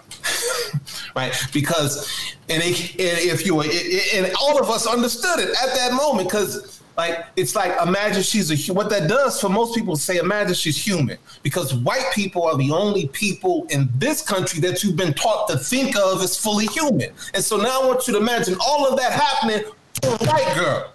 right? 1.16 1.34
Because, 1.54 2.36
and, 2.50 2.62
it, 2.64 2.92
and 2.92 3.20
if 3.20 3.46
you 3.46 3.56
were, 3.56 3.66
and 4.14 4.34
all 4.42 4.60
of 4.60 4.70
us 4.70 4.88
understood 4.88 5.40
it 5.40 5.50
at 5.50 5.76
that 5.76 5.94
moment 5.94 6.28
because 6.28 6.82
like 6.98 7.26
it's 7.36 7.56
like 7.56 7.76
imagine 7.86 8.22
she's 8.22 8.70
a 8.70 8.74
what 8.74 8.90
that 8.90 9.10
does 9.10 9.42
for 9.42 9.50
most 9.50 9.74
people 9.76 9.96
say 9.96 10.18
imagine 10.18 10.54
she's 10.54 10.78
human 10.78 11.18
because 11.42 11.74
white 11.74 12.06
people 12.14 12.44
are 12.44 12.56
the 12.58 12.72
only 12.72 13.08
people 13.08 13.66
in 13.70 13.90
this 13.96 14.22
country 14.22 14.60
that 14.62 14.84
you've 14.84 14.96
been 14.96 15.14
taught 15.14 15.48
to 15.50 15.58
think 15.58 15.98
of 15.98 16.22
as 16.22 16.38
fully 16.38 16.68
human. 16.68 17.10
And 17.34 17.44
so 17.44 17.58
now 17.58 17.82
I 17.82 17.88
want 17.88 18.08
you 18.08 18.14
to 18.14 18.20
imagine 18.20 18.56
all 18.66 18.88
of 18.88 18.98
that 19.00 19.12
happening 19.12 19.64
to 20.02 20.08
a 20.08 20.18
white 20.26 20.56
girl. 20.56 20.92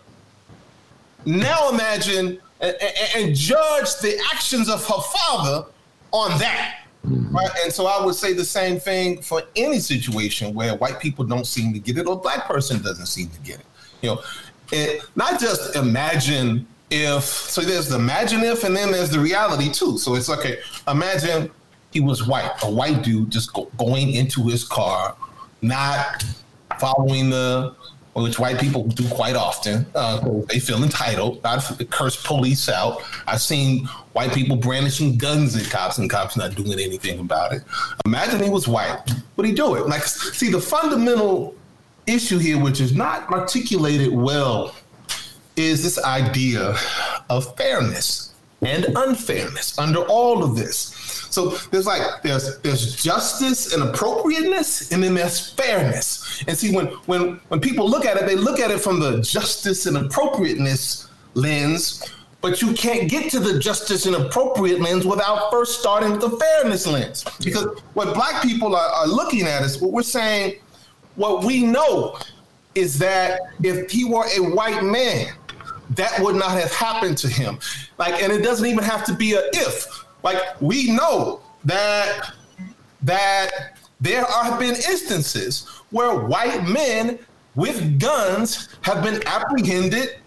Now 1.24 1.70
imagine 1.70 2.38
and, 2.60 2.76
and 3.16 3.34
judge 3.34 3.96
the 4.00 4.20
actions 4.32 4.68
of 4.68 4.84
her 4.86 5.00
father 5.00 5.68
on 6.12 6.38
that. 6.38 6.84
Mm-hmm. 7.06 7.36
Right? 7.36 7.50
And 7.64 7.72
so 7.72 7.86
I 7.86 8.04
would 8.04 8.14
say 8.14 8.32
the 8.32 8.44
same 8.44 8.78
thing 8.78 9.22
for 9.22 9.42
any 9.56 9.78
situation 9.78 10.54
where 10.54 10.74
white 10.76 11.00
people 11.00 11.24
don't 11.24 11.46
seem 11.46 11.72
to 11.72 11.78
get 11.78 11.98
it 11.98 12.06
or 12.06 12.20
black 12.20 12.46
person 12.46 12.82
doesn't 12.82 13.06
seem 13.06 13.28
to 13.30 13.40
get 13.40 13.60
it. 13.60 13.66
You 14.02 14.10
know, 14.10 14.22
it, 14.72 15.02
not 15.16 15.40
just 15.40 15.76
imagine 15.76 16.66
if 16.90 17.22
so 17.22 17.60
there's 17.60 17.88
the 17.88 17.96
imagine 17.96 18.42
if 18.42 18.64
and 18.64 18.74
then 18.74 18.90
there's 18.90 19.10
the 19.10 19.18
reality 19.20 19.70
too. 19.70 19.98
So 19.98 20.14
it's 20.14 20.30
okay 20.30 20.58
imagine 20.86 21.50
he 21.92 22.00
was 22.00 22.26
white 22.26 22.50
a 22.62 22.70
white 22.70 23.02
dude 23.02 23.30
just 23.30 23.52
go, 23.52 23.70
going 23.76 24.12
into 24.14 24.46
his 24.46 24.64
car 24.64 25.16
not 25.62 26.24
following 26.78 27.30
the 27.30 27.74
which 28.14 28.38
white 28.38 28.58
people 28.58 28.84
do 28.84 29.08
quite 29.10 29.36
often 29.36 29.86
uh, 29.94 30.20
they 30.48 30.58
feel 30.58 30.82
entitled 30.82 31.42
not 31.44 31.62
curse 31.90 32.20
police 32.20 32.68
out. 32.68 33.02
I've 33.28 33.40
seen 33.40 33.86
white 34.12 34.32
people 34.32 34.56
brandishing 34.56 35.16
guns 35.16 35.54
at 35.54 35.70
cops 35.70 35.98
and 35.98 36.10
cops 36.10 36.36
not 36.36 36.56
doing 36.56 36.80
anything 36.80 37.20
about 37.20 37.52
it. 37.52 37.62
Imagine 38.06 38.42
he 38.42 38.50
was 38.50 38.66
white 38.66 38.98
would 39.36 39.46
he 39.46 39.52
do 39.52 39.76
it? 39.76 39.86
Like 39.86 40.02
see 40.04 40.50
the 40.50 40.60
fundamental 40.60 41.54
issue 42.08 42.38
here, 42.38 42.58
which 42.60 42.80
is 42.80 42.94
not 42.94 43.30
articulated 43.30 44.12
well, 44.12 44.74
is 45.56 45.82
this 45.82 46.02
idea 46.04 46.76
of 47.28 47.56
fairness. 47.56 48.24
and 48.62 48.86
unfairness 48.96 49.78
under 49.78 50.00
all 50.00 50.42
of 50.42 50.56
this. 50.56 50.94
So 51.30 51.50
there's 51.70 51.86
like 51.86 52.02
there's 52.22 52.58
there's 52.60 52.96
justice 53.00 53.72
and 53.72 53.82
appropriateness, 53.82 54.90
and 54.92 55.02
then 55.02 55.14
there's 55.14 55.50
fairness. 55.50 56.42
And 56.48 56.56
see, 56.56 56.74
when 56.74 56.86
when 57.06 57.40
when 57.48 57.60
people 57.60 57.88
look 57.88 58.04
at 58.04 58.16
it, 58.16 58.26
they 58.26 58.34
look 58.34 58.58
at 58.58 58.70
it 58.70 58.80
from 58.80 58.98
the 58.98 59.20
justice 59.20 59.86
and 59.86 59.96
appropriateness 59.96 61.08
lens, 61.34 62.02
but 62.40 62.60
you 62.62 62.72
can't 62.72 63.08
get 63.08 63.30
to 63.30 63.38
the 63.38 63.58
justice 63.58 64.06
and 64.06 64.16
appropriate 64.16 64.80
lens 64.80 65.06
without 65.06 65.50
first 65.50 65.78
starting 65.80 66.12
with 66.12 66.20
the 66.20 66.30
fairness 66.30 66.86
lens. 66.86 67.24
Because 67.44 67.78
what 67.94 68.14
black 68.14 68.42
people 68.42 68.74
are, 68.74 68.88
are 68.88 69.06
looking 69.06 69.42
at 69.46 69.62
is 69.62 69.80
what 69.80 69.92
we're 69.92 70.02
saying, 70.02 70.56
what 71.18 71.44
we 71.44 71.64
know 71.64 72.16
is 72.74 72.96
that 72.98 73.40
if 73.62 73.90
he 73.90 74.04
were 74.04 74.24
a 74.36 74.54
white 74.54 74.84
man, 74.84 75.26
that 75.96 76.18
would 76.20 76.36
not 76.36 76.52
have 76.52 76.72
happened 76.72 77.18
to 77.18 77.28
him. 77.28 77.58
Like, 77.98 78.22
and 78.22 78.32
it 78.32 78.42
doesn't 78.42 78.66
even 78.66 78.84
have 78.84 79.04
to 79.06 79.14
be 79.14 79.32
a 79.32 79.42
if. 79.52 79.86
Like, 80.22 80.60
we 80.60 80.92
know 80.92 81.40
that 81.64 82.34
that 83.02 83.78
there 84.00 84.24
have 84.24 84.58
been 84.60 84.74
instances 84.74 85.66
where 85.90 86.14
white 86.14 86.64
men 86.64 87.18
with 87.56 87.98
guns 87.98 88.68
have 88.82 89.02
been 89.02 89.20
apprehended 89.26 90.18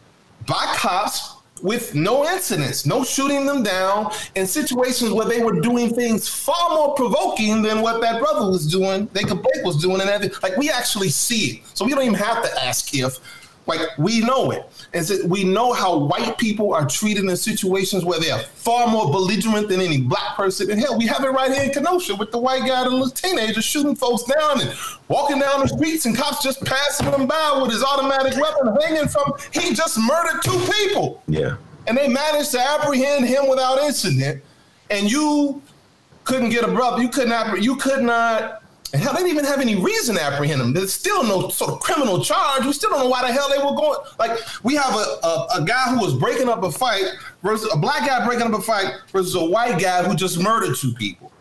by 0.45 0.74
cops 0.75 1.30
with 1.62 1.93
no 1.93 2.25
incidents, 2.25 2.86
no 2.86 3.03
shooting 3.03 3.46
them 3.46 3.63
down, 3.63 4.12
in 4.36 4.48
situations 4.48 5.12
where 5.12 5.27
they 5.27 5.43
were 5.43 5.60
doing 5.60 5.93
things 5.93 6.27
far 6.27 6.70
more 6.72 6.96
provoking 6.96 7.62
than 7.62 7.81
what 7.81 8.01
that 8.01 8.20
brother 8.20 8.50
was 8.50 8.70
doing, 8.72 9.08
Jacob 9.13 9.43
Blake 9.43 9.63
was 9.63 9.77
doing, 9.77 10.01
and 10.01 10.10
everything. 10.10 10.38
Like 10.41 10.58
we 10.58 10.70
actually 10.70 11.10
see 11.10 11.58
it, 11.58 11.63
so 11.74 11.86
we 11.86 11.91
don't 11.91 12.01
even 12.01 12.15
have 12.15 12.43
to 12.43 12.63
ask 12.63 12.93
if. 12.96 13.20
Like 13.68 13.82
we 14.00 14.22
know 14.22 14.50
it, 14.51 14.65
and 14.94 15.08
we 15.30 15.44
know 15.44 15.72
how 15.72 15.96
white 15.96 16.38
people 16.39 16.74
are 16.74 16.86
treated 16.88 17.25
in 17.25 17.38
situations 17.38 18.03
where 18.03 18.20
they 18.20 18.32
are 18.32 18.39
far 18.39 18.88
more 18.88 19.12
belligerent 19.12 19.70
than 19.70 19.80
any 19.82 20.01
black 20.01 20.36
person. 20.36 20.72
And 20.72 20.80
hell, 20.80 20.98
we 20.98 21.06
have 21.06 21.24
it 21.24 21.30
right 21.30 21.51
here 21.51 21.63
in 21.63 21.70
Kenosha 21.70 22.15
with 22.15 22.32
the 22.32 22.39
white 22.39 22.65
guy 22.65 22.86
and 22.86 23.01
the 23.01 23.12
teenager 23.12 23.62
shooting 23.62 23.96
folks 23.96 24.24
down 24.24 24.62
and 24.62 24.74
walking 25.08 25.39
down 25.39 25.62
the 25.62 25.68
streets, 25.68 26.06
and 26.06 26.18
cops 26.18 26.41
just 26.41 26.63
passing 26.65 27.06
him 27.06 27.27
by 27.27 27.60
with 27.62 27.72
his 27.72 27.84
automatic 27.84 28.36
weapon 28.36 28.75
hanging 28.82 29.08
from. 29.08 29.34
He 29.53 29.75
just 29.75 29.98
murdered 30.00 30.41
two 30.44 30.60
people. 30.80 31.22
Yeah, 31.27 31.58
and 31.86 31.96
they 31.96 32.08
managed 32.08 32.51
to 32.51 32.60
apprehend 32.60 33.27
him 33.27 33.48
without 33.48 33.80
incident. 33.80 34.44
And 34.89 35.10
you 35.10 35.62
couldn't 36.24 36.50
get 36.50 36.63
a 36.63 36.68
brother. 36.68 37.01
You 37.01 37.10
could 37.10 37.30
not. 37.30 37.62
You 37.62 37.75
could 37.75 38.01
not 38.01 38.61
and 38.93 39.01
they 39.01 39.07
didn't 39.07 39.27
even 39.27 39.45
have 39.45 39.62
any 39.62 39.75
reason 39.75 40.15
to 40.15 40.21
apprehend 40.21 40.62
him. 40.62 40.74
There's 40.74 40.93
still 40.93 41.24
no 41.24 41.48
sort 41.50 41.71
of 41.71 41.79
criminal 41.79 42.21
charge. 42.21 42.65
We 42.65 42.74
still 42.74 42.89
don't 42.89 43.00
know 43.00 43.10
why 43.10 43.25
the 43.25 43.31
hell 43.31 43.50
they 43.50 43.57
were 43.57 43.75
going. 43.75 44.00
Like 44.19 44.38
we 44.63 44.75
have 44.75 44.93
a, 44.93 45.25
a, 45.25 45.48
a, 45.62 45.65
guy 45.65 45.93
who 45.93 46.00
was 46.00 46.13
breaking 46.13 46.50
up 46.50 46.63
a 46.63 46.71
fight 46.71 47.05
versus 47.41 47.69
a 47.74 47.77
black 47.77 48.07
guy 48.07 48.25
breaking 48.25 48.48
up 48.48 48.60
a 48.60 48.62
fight 48.62 48.93
versus 49.12 49.36
a 49.36 49.45
white 49.45 49.79
guy 49.79 50.03
who 50.03 50.13
just 50.13 50.39
murdered 50.39 50.75
two 50.75 50.93
people, 50.93 51.31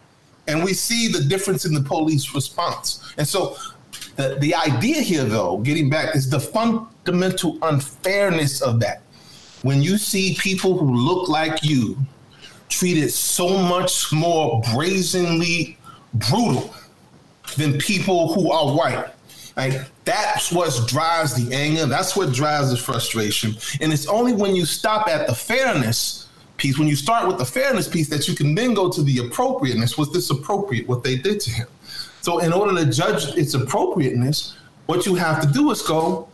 and 0.47 0.63
we 0.63 0.73
see 0.75 1.09
the 1.09 1.25
difference 1.25 1.65
in 1.65 1.75
the 1.75 1.83
police 1.83 2.35
response. 2.35 3.13
And 3.19 3.27
so, 3.27 3.57
the 4.15 4.37
the 4.41 4.55
idea 4.55 5.01
here, 5.01 5.25
though, 5.25 5.59
getting 5.59 5.91
back, 5.91 6.15
is 6.15 6.31
the 6.31 6.41
fundamental 6.41 7.59
unfairness 7.63 8.63
of 8.63 8.79
that. 8.81 9.03
When 9.63 9.83
you 9.83 9.99
see 9.99 10.37
people 10.41 10.79
who 10.79 10.95
look 10.95 11.29
like 11.29 11.65
you 11.65 11.99
treated 12.69 13.11
so 13.11 13.59
much 13.59 14.13
more 14.13 14.63
brazenly 14.73 15.77
brutal 16.15 16.73
than 17.57 17.79
people 17.79 18.33
who 18.35 18.51
are 18.51 18.75
white. 18.75 19.07
Like 19.57 19.81
that's 20.05 20.53
what 20.53 20.89
drives 20.89 21.35
the 21.35 21.55
anger. 21.55 21.87
That's 21.87 22.17
what 22.17 22.33
drives 22.33 22.71
the 22.71 22.77
frustration. 22.77 23.55
And 23.81 23.93
it's 23.93 24.07
only 24.07 24.33
when 24.33 24.55
you 24.55 24.65
stop 24.65 25.09
at 25.09 25.27
the 25.27 25.35
fairness 25.35 26.29
piece, 26.57 26.79
when 26.79 26.89
you 26.89 26.97
start 26.97 27.27
with 27.27 27.39
the 27.39 27.45
fairness 27.45 27.89
piece, 27.89 28.09
that 28.09 28.29
you 28.29 28.35
can 28.35 28.55
then 28.55 28.75
go 28.75 28.91
to 28.91 29.03
the 29.03 29.19
appropriateness. 29.19 29.99
Was 29.99 30.13
this 30.13 30.31
appropriate? 30.31 30.87
What 30.87 31.03
they 31.03 31.17
did 31.17 31.41
to 31.41 31.51
him. 31.51 31.67
So, 32.21 32.39
in 32.39 32.53
order 32.53 32.85
to 32.85 32.91
judge 32.91 33.37
its 33.37 33.55
appropriateness, 33.55 34.57
what 34.87 35.07
you 35.07 35.15
have 35.15 35.41
to 35.41 35.49
do 35.49 35.71
is 35.71 35.83
go. 35.83 36.29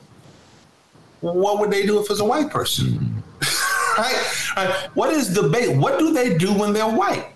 What 1.21 1.59
would 1.61 1.71
they 1.71 1.87
do 1.87 2.01
if 2.01 2.11
it's 2.11 2.21
a 2.21 2.25
white 2.25 2.51
person? 2.51 3.23
Mm-hmm. 3.41 4.01
right? 4.03 4.57
right? 4.57 4.91
What 4.95 5.13
is 5.13 5.33
debate? 5.33 5.77
What 5.77 5.99
do 5.99 6.13
they 6.13 6.37
do 6.37 6.53
when 6.53 6.73
they're 6.73 6.85
white? 6.85 7.29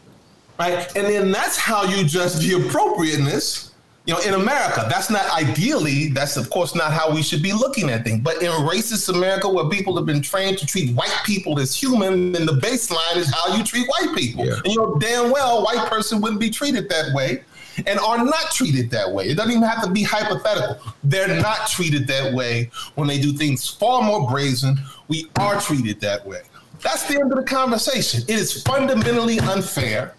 Right? 0.58 0.86
And 0.96 1.06
then 1.06 1.32
that's 1.32 1.56
how 1.56 1.84
you 1.84 2.04
judge 2.04 2.34
the 2.34 2.66
appropriateness 2.66 3.69
you 4.06 4.14
know, 4.14 4.20
in 4.20 4.34
America, 4.34 4.86
that's 4.88 5.10
not 5.10 5.30
ideally, 5.30 6.08
that's 6.08 6.36
of 6.36 6.48
course 6.50 6.74
not 6.74 6.92
how 6.92 7.14
we 7.14 7.22
should 7.22 7.42
be 7.42 7.52
looking 7.52 7.90
at 7.90 8.02
things. 8.02 8.20
But 8.20 8.42
in 8.42 8.50
racist 8.50 9.08
America, 9.14 9.48
where 9.48 9.68
people 9.68 9.94
have 9.96 10.06
been 10.06 10.22
trained 10.22 10.58
to 10.58 10.66
treat 10.66 10.94
white 10.94 11.14
people 11.24 11.58
as 11.60 11.74
human, 11.74 12.32
then 12.32 12.46
the 12.46 12.52
baseline 12.52 13.16
is 13.16 13.32
how 13.32 13.54
you 13.54 13.62
treat 13.62 13.86
white 13.88 14.14
people. 14.16 14.46
Yeah. 14.46 14.54
And 14.64 14.66
you 14.66 14.76
know 14.76 14.96
damn 14.96 15.30
well 15.30 15.64
white 15.64 15.88
person 15.90 16.20
wouldn't 16.20 16.40
be 16.40 16.50
treated 16.50 16.88
that 16.88 17.14
way 17.14 17.44
and 17.86 17.98
are 18.00 18.24
not 18.24 18.50
treated 18.52 18.90
that 18.90 19.10
way. 19.10 19.28
It 19.28 19.36
doesn't 19.36 19.52
even 19.52 19.62
have 19.62 19.82
to 19.84 19.90
be 19.90 20.02
hypothetical. 20.02 20.78
They're 21.04 21.40
not 21.40 21.68
treated 21.68 22.06
that 22.08 22.32
way 22.32 22.70
when 22.94 23.06
they 23.06 23.20
do 23.20 23.32
things 23.32 23.68
far 23.68 24.02
more 24.02 24.28
brazen. 24.28 24.78
We 25.08 25.30
are 25.38 25.60
treated 25.60 26.00
that 26.00 26.26
way. 26.26 26.42
That's 26.82 27.06
the 27.06 27.20
end 27.20 27.30
of 27.30 27.38
the 27.38 27.44
conversation. 27.44 28.22
It 28.22 28.36
is 28.36 28.62
fundamentally 28.62 29.38
unfair 29.40 30.14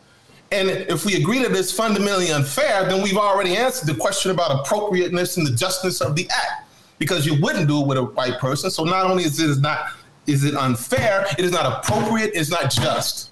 and 0.52 0.70
if 0.70 1.06
we 1.06 1.16
agree 1.16 1.40
that 1.44 1.52
it's 1.54 1.72
fundamentally 1.72 2.32
unfair, 2.32 2.86
then 2.86 3.02
we've 3.02 3.18
already 3.18 3.56
answered 3.56 3.88
the 3.88 4.00
question 4.00 4.32
about 4.32 4.52
appropriateness 4.52 5.38
and 5.38 5.48
the 5.48 5.52
justness 5.52 6.02
of 6.02 6.16
the 6.16 6.30
act, 6.30 6.70
because 7.00 7.26
you 7.26 7.40
wouldn't 7.42 7.68
do 7.68 7.82
it 7.82 7.88
with 7.88 7.98
a 7.98 8.04
white 8.04 8.38
person. 8.38 8.70
So 8.70 8.84
not 8.84 9.10
only 9.10 9.24
is 9.24 9.40
it 9.40 9.62
not 9.62 9.94
is 10.28 10.44
it 10.44 10.56
unfair, 10.56 11.26
it 11.38 11.46
is 11.46 11.52
not 11.52 11.66
appropriate, 11.66 12.32
it's 12.36 12.50
not 12.50 12.70
just. 12.70 13.32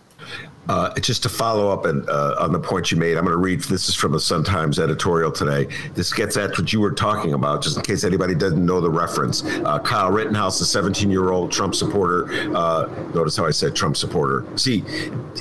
Uh, 0.67 0.93
just 0.99 1.23
to 1.23 1.29
follow 1.29 1.71
up 1.71 1.86
and, 1.86 2.08
uh, 2.10 2.36
on 2.38 2.51
the 2.51 2.60
point 2.60 2.91
you 2.91 2.97
made, 2.97 3.17
I'm 3.17 3.23
going 3.23 3.34
to 3.34 3.38
read. 3.38 3.62
This 3.62 3.89
is 3.89 3.95
from 3.95 4.12
the 4.12 4.19
Sun 4.19 4.43
Times 4.43 4.77
editorial 4.77 5.32
today. 5.32 5.67
This 5.95 6.13
gets 6.13 6.38
at 6.38 6.55
what 6.60 6.71
you 6.71 6.79
were 6.79 6.91
talking 6.91 7.34
about, 7.34 7.63
just 7.63 7.77
in 7.77 7.82
case 7.82 8.03
anybody 8.03 8.36
doesn't 8.36 8.63
know 8.63 8.79
the 8.79 8.89
reference. 8.89 9.43
Uh, 9.43 9.79
Kyle 9.79 10.12
Rittenhouse, 10.12 10.62
a 10.62 10.65
17 10.65 11.10
year 11.10 11.29
old 11.29 11.51
Trump 11.51 11.73
supporter. 11.73 12.29
Uh, 12.55 12.88
notice 13.15 13.36
how 13.36 13.47
I 13.47 13.51
said 13.51 13.75
Trump 13.75 13.97
supporter. 13.97 14.45
See, 14.58 14.84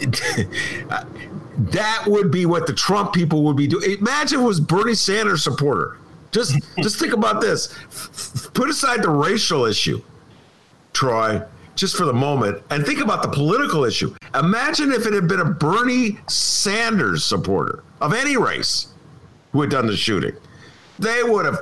that 1.58 2.04
would 2.06 2.30
be 2.30 2.46
what 2.46 2.66
the 2.66 2.72
Trump 2.72 3.12
people 3.12 3.42
would 3.44 3.56
be 3.56 3.66
doing. 3.66 3.98
Imagine 3.98 4.40
it 4.40 4.44
was 4.44 4.60
Bernie 4.60 4.94
Sanders 4.94 5.42
supporter. 5.42 5.98
Just 6.30 6.56
just 6.82 6.98
think 6.98 7.12
about 7.12 7.40
this. 7.40 7.74
Put 8.54 8.70
aside 8.70 9.02
the 9.02 9.10
racial 9.10 9.64
issue, 9.64 10.00
Troy, 10.92 11.42
just 11.74 11.96
for 11.96 12.04
the 12.04 12.12
moment, 12.12 12.62
and 12.70 12.86
think 12.86 13.00
about 13.00 13.22
the 13.22 13.28
political 13.28 13.84
issue. 13.84 14.14
Imagine 14.34 14.92
if 14.92 15.06
it 15.06 15.12
had 15.12 15.26
been 15.26 15.40
a 15.40 15.44
Bernie 15.44 16.18
Sanders 16.28 17.24
supporter 17.24 17.82
of 18.00 18.14
any 18.14 18.36
race 18.36 18.88
who 19.52 19.60
had 19.60 19.70
done 19.70 19.86
the 19.86 19.96
shooting 19.96 20.36
they 20.98 21.22
would 21.22 21.46
have 21.46 21.58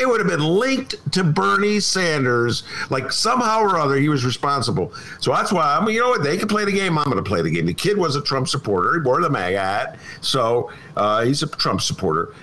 it 0.00 0.08
would 0.08 0.20
have 0.20 0.28
been 0.28 0.44
linked 0.44 0.94
to 1.12 1.24
Bernie 1.24 1.80
Sanders 1.80 2.64
like 2.90 3.12
somehow 3.12 3.60
or 3.60 3.78
other 3.78 3.96
he 3.96 4.08
was 4.08 4.24
responsible. 4.24 4.92
So 5.20 5.32
that's 5.32 5.52
why 5.52 5.76
I 5.76 5.84
mean 5.84 5.94
you 5.94 6.00
know 6.00 6.10
what 6.10 6.22
they 6.22 6.36
can 6.36 6.48
play 6.48 6.64
the 6.64 6.72
game. 6.72 6.98
I'm 6.98 7.04
going 7.04 7.16
to 7.16 7.22
play 7.22 7.42
the 7.42 7.50
game. 7.50 7.66
The 7.66 7.74
kid 7.74 7.96
was 7.96 8.16
a 8.16 8.22
Trump 8.22 8.48
supporter. 8.48 8.94
He 8.94 9.00
wore 9.00 9.20
the 9.20 9.30
MAGA 9.30 9.58
hat, 9.58 9.98
so 10.20 10.70
uh, 10.96 11.24
he's 11.24 11.42
a 11.42 11.46
Trump 11.46 11.80
supporter. 11.80 12.34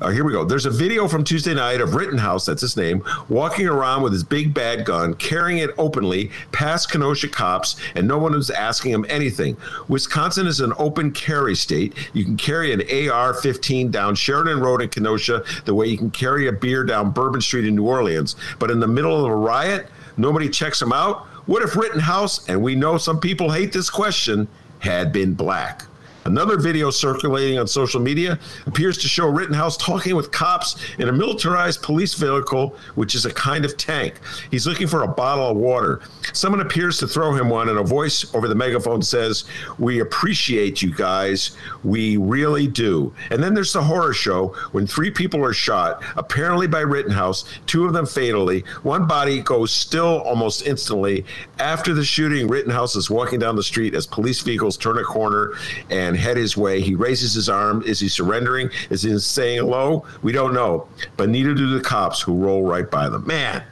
Uh, 0.00 0.10
here 0.10 0.24
we 0.24 0.32
go. 0.32 0.44
There's 0.44 0.66
a 0.66 0.70
video 0.70 1.08
from 1.08 1.24
Tuesday 1.24 1.54
night 1.54 1.80
of 1.80 1.94
Rittenhouse, 1.94 2.46
that's 2.46 2.62
his 2.62 2.76
name, 2.76 3.04
walking 3.28 3.66
around 3.66 4.02
with 4.02 4.12
his 4.12 4.24
big 4.24 4.54
bad 4.54 4.84
gun, 4.84 5.14
carrying 5.14 5.58
it 5.58 5.70
openly 5.78 6.30
past 6.52 6.90
Kenosha 6.90 7.28
cops, 7.28 7.76
and 7.94 8.06
no 8.06 8.18
one 8.18 8.32
was 8.32 8.50
asking 8.50 8.92
him 8.92 9.06
anything. 9.08 9.56
Wisconsin 9.88 10.46
is 10.46 10.60
an 10.60 10.72
open 10.78 11.12
carry 11.12 11.54
state. 11.54 11.94
You 12.12 12.24
can 12.24 12.36
carry 12.36 12.72
an 12.72 13.10
AR 13.10 13.34
15 13.34 13.90
down 13.90 14.14
Sheridan 14.14 14.60
Road 14.60 14.82
in 14.82 14.88
Kenosha 14.88 15.44
the 15.64 15.74
way 15.74 15.86
you 15.86 15.98
can 15.98 16.10
carry 16.10 16.48
a 16.48 16.52
beer 16.52 16.84
down 16.84 17.10
Bourbon 17.10 17.40
Street 17.40 17.66
in 17.66 17.74
New 17.74 17.86
Orleans. 17.86 18.36
But 18.58 18.70
in 18.70 18.80
the 18.80 18.88
middle 18.88 19.24
of 19.24 19.30
a 19.30 19.36
riot, 19.36 19.88
nobody 20.16 20.48
checks 20.48 20.80
him 20.80 20.92
out. 20.92 21.26
What 21.46 21.62
if 21.62 21.76
Rittenhouse, 21.76 22.46
and 22.48 22.62
we 22.62 22.74
know 22.74 22.98
some 22.98 23.20
people 23.20 23.50
hate 23.50 23.72
this 23.72 23.88
question, 23.88 24.48
had 24.80 25.12
been 25.12 25.34
black? 25.34 25.87
Another 26.28 26.58
video 26.58 26.90
circulating 26.90 27.58
on 27.58 27.66
social 27.66 28.02
media 28.02 28.38
appears 28.66 28.98
to 28.98 29.08
show 29.08 29.26
Rittenhouse 29.30 29.78
talking 29.78 30.14
with 30.14 30.30
cops 30.30 30.76
in 30.98 31.08
a 31.08 31.12
militarized 31.12 31.82
police 31.82 32.12
vehicle, 32.12 32.76
which 32.96 33.14
is 33.14 33.24
a 33.24 33.32
kind 33.32 33.64
of 33.64 33.78
tank. 33.78 34.20
He's 34.50 34.66
looking 34.66 34.88
for 34.88 35.04
a 35.04 35.08
bottle 35.08 35.52
of 35.52 35.56
water. 35.56 36.02
Someone 36.34 36.60
appears 36.60 36.98
to 36.98 37.08
throw 37.08 37.32
him 37.32 37.48
one, 37.48 37.70
and 37.70 37.78
a 37.78 37.82
voice 37.82 38.34
over 38.34 38.46
the 38.46 38.54
megaphone 38.54 39.00
says, 39.00 39.44
We 39.78 40.00
appreciate 40.00 40.82
you 40.82 40.92
guys. 40.92 41.56
We 41.82 42.18
really 42.18 42.66
do. 42.66 43.14
And 43.30 43.42
then 43.42 43.54
there's 43.54 43.72
the 43.72 43.82
horror 43.82 44.12
show 44.12 44.48
when 44.72 44.86
three 44.86 45.10
people 45.10 45.42
are 45.42 45.54
shot, 45.54 46.02
apparently 46.16 46.66
by 46.66 46.80
Rittenhouse, 46.80 47.46
two 47.64 47.86
of 47.86 47.94
them 47.94 48.04
fatally. 48.04 48.64
One 48.82 49.06
body 49.06 49.40
goes 49.40 49.72
still 49.72 50.20
almost 50.24 50.66
instantly. 50.66 51.24
After 51.58 51.94
the 51.94 52.04
shooting, 52.04 52.48
Rittenhouse 52.48 52.96
is 52.96 53.08
walking 53.08 53.38
down 53.38 53.56
the 53.56 53.62
street 53.62 53.94
as 53.94 54.06
police 54.06 54.42
vehicles 54.42 54.76
turn 54.76 54.98
a 54.98 55.04
corner 55.04 55.54
and 55.88 56.17
head 56.18 56.36
his 56.36 56.56
way. 56.56 56.80
He 56.80 56.94
raises 56.94 57.34
his 57.34 57.48
arm. 57.48 57.82
Is 57.86 58.00
he 58.00 58.08
surrendering? 58.08 58.70
Is 58.90 59.02
he 59.02 59.18
saying 59.18 59.58
hello? 59.58 60.04
We 60.22 60.32
don't 60.32 60.52
know. 60.52 60.88
But 61.16 61.28
neither 61.28 61.54
do 61.54 61.70
the 61.70 61.80
cops 61.80 62.20
who 62.20 62.34
roll 62.34 62.62
right 62.62 62.90
by 62.90 63.08
them. 63.08 63.26
Man, 63.26 63.62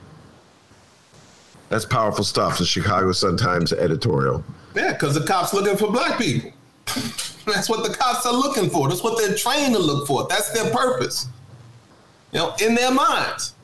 that's 1.69 1.85
powerful 1.85 2.25
stuff. 2.25 2.59
The 2.59 2.65
Chicago 2.65 3.13
Sun 3.13 3.37
Times 3.37 3.73
editorial. 3.73 4.45
Yeah, 4.75 4.93
because 4.93 5.15
the 5.15 5.27
cops 5.27 5.53
looking 5.53 5.77
for 5.77 5.91
black 5.91 6.19
people. 6.19 6.53
That's 7.47 7.69
what 7.69 7.87
the 7.89 7.95
cops 7.95 8.27
are 8.27 8.33
looking 8.33 8.71
for. 8.71 8.89
That's 8.89 9.03
what 9.03 9.19
they're 9.19 9.35
trained 9.35 9.75
to 9.75 9.81
look 9.81 10.07
for. 10.07 10.27
That's 10.29 10.51
their 10.53 10.71
purpose. 10.73 11.29
You 12.33 12.41
know, 12.41 12.55
in 12.61 12.75
their 12.75 12.93
minds. 12.93 13.55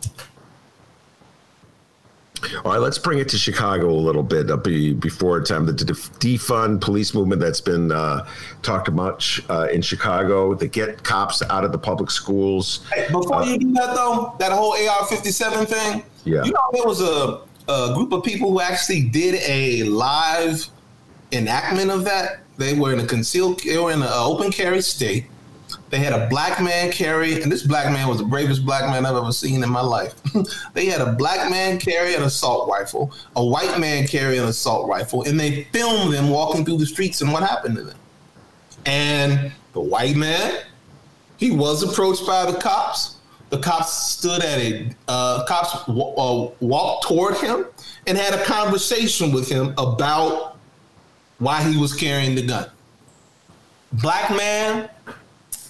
All 2.64 2.72
right, 2.72 2.80
let's 2.80 2.98
bring 2.98 3.18
it 3.18 3.28
to 3.30 3.38
Chicago 3.38 3.90
a 3.90 3.94
little 3.94 4.22
bit 4.22 4.50
uh, 4.50 4.56
be, 4.56 4.92
before 4.92 5.40
time. 5.42 5.66
The 5.66 5.72
defund 5.72 6.80
police 6.80 7.14
movement 7.14 7.40
that's 7.40 7.60
been 7.60 7.92
uh, 7.92 8.26
talked 8.62 8.90
much 8.90 9.42
uh, 9.48 9.68
in 9.72 9.82
Chicago, 9.82 10.54
to 10.54 10.66
get 10.66 11.02
cops 11.02 11.42
out 11.42 11.64
of 11.64 11.72
the 11.72 11.78
public 11.78 12.10
schools. 12.10 12.86
Hey, 12.92 13.08
before 13.10 13.44
you 13.44 13.58
do 13.58 13.72
that, 13.74 13.94
though, 13.94 14.34
that 14.38 14.52
whole 14.52 14.72
AR 14.72 15.06
57 15.06 15.66
thing, 15.66 16.04
yeah. 16.24 16.44
you 16.44 16.52
know, 16.52 16.60
there 16.72 16.84
was 16.84 17.00
a, 17.00 17.40
a 17.68 17.94
group 17.94 18.12
of 18.12 18.24
people 18.24 18.50
who 18.50 18.60
actually 18.60 19.08
did 19.08 19.36
a 19.46 19.84
live 19.84 20.68
enactment 21.32 21.90
of 21.90 22.04
that. 22.04 22.40
They 22.58 22.74
were 22.74 22.92
in 22.92 23.00
a 23.00 23.06
concealed, 23.06 23.60
they 23.60 23.78
were 23.78 23.92
in 23.92 24.02
an 24.02 24.08
open 24.12 24.52
carry 24.52 24.82
state 24.82 25.26
they 25.92 25.98
had 25.98 26.14
a 26.14 26.26
black 26.28 26.58
man 26.58 26.90
carry, 26.90 27.42
and 27.42 27.52
this 27.52 27.64
black 27.64 27.92
man 27.92 28.08
was 28.08 28.16
the 28.16 28.24
bravest 28.24 28.64
black 28.64 28.84
man 28.90 29.04
I've 29.04 29.14
ever 29.14 29.30
seen 29.30 29.62
in 29.62 29.68
my 29.68 29.82
life. 29.82 30.14
they 30.72 30.86
had 30.86 31.02
a 31.02 31.12
black 31.12 31.50
man 31.50 31.78
carry 31.78 32.14
an 32.14 32.22
assault 32.22 32.66
rifle, 32.66 33.12
a 33.36 33.44
white 33.44 33.78
man 33.78 34.06
carry 34.06 34.38
an 34.38 34.46
assault 34.46 34.88
rifle, 34.88 35.22
and 35.24 35.38
they 35.38 35.64
filmed 35.64 36.14
them 36.14 36.30
walking 36.30 36.64
through 36.64 36.78
the 36.78 36.86
streets 36.86 37.20
and 37.20 37.30
what 37.30 37.42
happened 37.42 37.76
to 37.76 37.82
them. 37.82 37.98
And 38.86 39.52
the 39.74 39.80
white 39.80 40.16
man, 40.16 40.62
he 41.36 41.50
was 41.50 41.82
approached 41.82 42.26
by 42.26 42.50
the 42.50 42.56
cops. 42.58 43.16
The 43.50 43.58
cops 43.58 43.92
stood 43.92 44.42
at 44.42 44.60
a 44.60 44.90
uh, 45.08 45.44
cops 45.44 45.84
w- 45.84 46.14
uh, 46.16 46.52
walked 46.60 47.06
toward 47.06 47.36
him 47.36 47.66
and 48.06 48.16
had 48.16 48.32
a 48.32 48.42
conversation 48.44 49.30
with 49.30 49.46
him 49.46 49.74
about 49.76 50.56
why 51.38 51.62
he 51.62 51.76
was 51.76 51.92
carrying 51.92 52.34
the 52.34 52.46
gun. 52.46 52.70
Black 53.92 54.30
man 54.30 54.88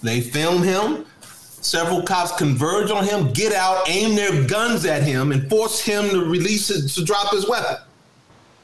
they 0.03 0.21
film 0.21 0.61
him. 0.61 1.05
Several 1.21 2.03
cops 2.03 2.35
converge 2.35 2.91
on 2.91 3.05
him, 3.05 3.31
get 3.31 3.53
out, 3.53 3.89
aim 3.89 4.15
their 4.15 4.45
guns 4.45 4.85
at 4.85 5.01
him, 5.01 5.31
and 5.31 5.49
force 5.49 5.79
him 5.79 6.09
to 6.09 6.25
release 6.25 6.67
to 6.67 7.03
drop 7.05 7.33
his 7.33 7.47
weapon. 7.47 7.77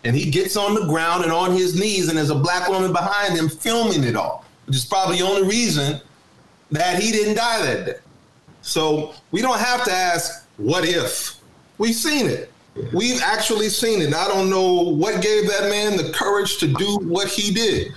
And 0.03 0.15
he 0.15 0.29
gets 0.29 0.57
on 0.57 0.75
the 0.75 0.85
ground 0.85 1.23
and 1.23 1.31
on 1.31 1.53
his 1.53 1.79
knees, 1.79 2.09
and 2.09 2.17
there's 2.17 2.29
a 2.29 2.35
black 2.35 2.67
woman 2.67 2.91
behind 2.91 3.37
him 3.37 3.47
filming 3.47 4.03
it 4.03 4.17
all, 4.17 4.45
which 4.67 4.75
is 4.75 4.85
probably 4.85 5.19
the 5.19 5.25
only 5.25 5.47
reason 5.47 6.01
that 6.71 7.01
he 7.01 7.11
didn't 7.11 7.35
die 7.35 7.65
that 7.65 7.85
day. 7.85 7.95
So 8.61 9.13
we 9.31 9.41
don't 9.41 9.59
have 9.59 9.85
to 9.85 9.91
ask, 9.91 10.45
what 10.57 10.85
if? 10.85 11.37
We've 11.77 11.95
seen 11.95 12.27
it. 12.27 12.51
We've 12.93 13.21
actually 13.21 13.69
seen 13.69 14.01
it. 14.01 14.13
I 14.13 14.27
don't 14.27 14.49
know 14.49 14.81
what 14.83 15.21
gave 15.21 15.47
that 15.47 15.69
man 15.69 15.97
the 15.97 16.11
courage 16.13 16.57
to 16.57 16.67
do 16.67 16.99
what 17.03 17.27
he 17.27 17.53
did. 17.53 17.93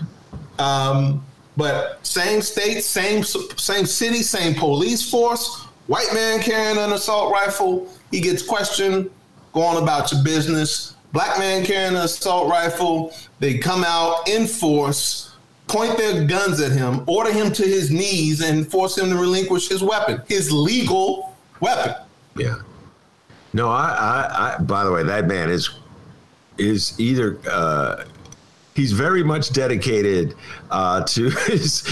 Um, 0.59 1.25
but 1.57 2.05
same 2.07 2.41
state, 2.43 2.83
same 2.83 3.23
same 3.23 3.87
city, 3.87 4.23
same 4.23 4.55
police 4.55 5.09
force. 5.09 5.67
White 5.87 6.13
man 6.15 6.41
carrying 6.41 6.79
an 6.79 6.93
assault 6.93 7.33
rifle, 7.33 7.89
he 8.11 8.21
gets 8.21 8.43
questioned. 8.43 9.11
Go 9.53 9.63
on 9.63 9.83
about 9.83 10.11
your 10.13 10.23
business. 10.23 10.95
Black 11.13 11.39
man 11.39 11.65
carrying 11.65 11.97
an 11.97 12.05
assault 12.05 12.49
rifle, 12.49 13.15
they 13.39 13.59
come 13.59 13.85
out 13.85 14.27
in 14.27 14.47
force, 14.47 15.35
point 15.67 15.99
their 15.99 16.25
guns 16.25 16.59
at 16.61 16.73
him, 16.73 17.05
order 17.07 17.31
him 17.31 17.53
to 17.53 17.63
his 17.63 17.91
knees, 17.91 18.41
and 18.41 18.71
force 18.71 18.97
him 18.97 19.11
to 19.11 19.17
relinquish 19.17 19.69
his 19.69 19.83
weapon, 19.83 20.23
his 20.27 20.51
legal 20.51 21.37
weapon. 21.61 21.95
Yeah. 22.35 22.55
No, 23.53 23.69
I, 23.69 23.91
I, 23.91 24.55
I 24.57 24.59
by 24.63 24.85
the 24.85 24.93
way, 24.93 25.03
that 25.03 25.27
man 25.27 25.51
is 25.51 25.69
is 26.57 26.99
either 26.99 27.39
uh, 27.51 28.05
he's 28.75 28.93
very 28.93 29.23
much 29.23 29.53
dedicated 29.53 30.35
uh, 30.71 31.03
to 31.05 31.31
his. 31.31 31.89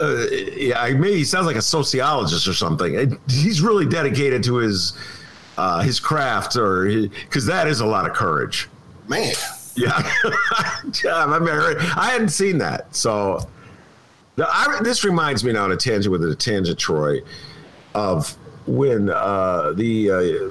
Uh, 0.00 0.26
yeah, 0.56 0.80
I 0.80 0.94
mean, 0.94 1.12
he 1.12 1.24
sounds 1.24 1.46
like 1.46 1.56
a 1.56 1.62
sociologist 1.62 2.48
or 2.48 2.54
something. 2.54 3.18
He's 3.28 3.60
really 3.60 3.86
dedicated 3.86 4.42
to 4.44 4.56
his 4.56 4.94
uh, 5.56 5.80
his 5.80 6.00
craft, 6.00 6.56
or 6.56 6.84
because 6.84 7.46
that 7.46 7.66
is 7.66 7.80
a 7.80 7.86
lot 7.86 8.08
of 8.08 8.14
courage. 8.14 8.68
Man, 9.08 9.34
yeah, 9.76 10.10
yeah 11.04 11.24
I, 11.24 11.38
mean, 11.38 11.48
I 11.50 12.10
hadn't 12.12 12.30
seen 12.30 12.58
that, 12.58 12.94
so. 12.94 13.46
I, 14.38 14.80
this 14.82 15.04
reminds 15.04 15.44
me 15.44 15.52
now 15.52 15.64
on 15.64 15.72
a 15.72 15.76
tangent 15.76 16.10
with 16.10 16.24
a 16.24 16.34
tangent, 16.34 16.78
Troy, 16.78 17.20
of 17.94 18.34
when 18.66 19.10
uh, 19.10 19.72
the 19.72 20.10
uh, 20.10 20.50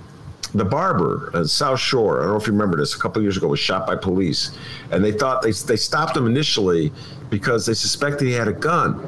the 0.53 0.65
barber 0.65 1.31
at 1.33 1.47
South 1.47 1.79
Shore, 1.79 2.19
I 2.19 2.23
don't 2.23 2.31
know 2.31 2.37
if 2.37 2.47
you 2.47 2.53
remember 2.53 2.77
this, 2.77 2.95
a 2.95 2.99
couple 2.99 3.21
years 3.21 3.37
ago 3.37 3.47
was 3.47 3.59
shot 3.59 3.85
by 3.85 3.95
police, 3.95 4.51
and 4.91 5.03
they 5.03 5.11
thought 5.11 5.41
they 5.41 5.51
they 5.51 5.75
stopped 5.75 6.17
him 6.17 6.25
initially 6.25 6.91
because 7.29 7.65
they 7.65 7.73
suspected 7.73 8.27
he 8.27 8.33
had 8.33 8.47
a 8.47 8.53
gun. 8.53 8.99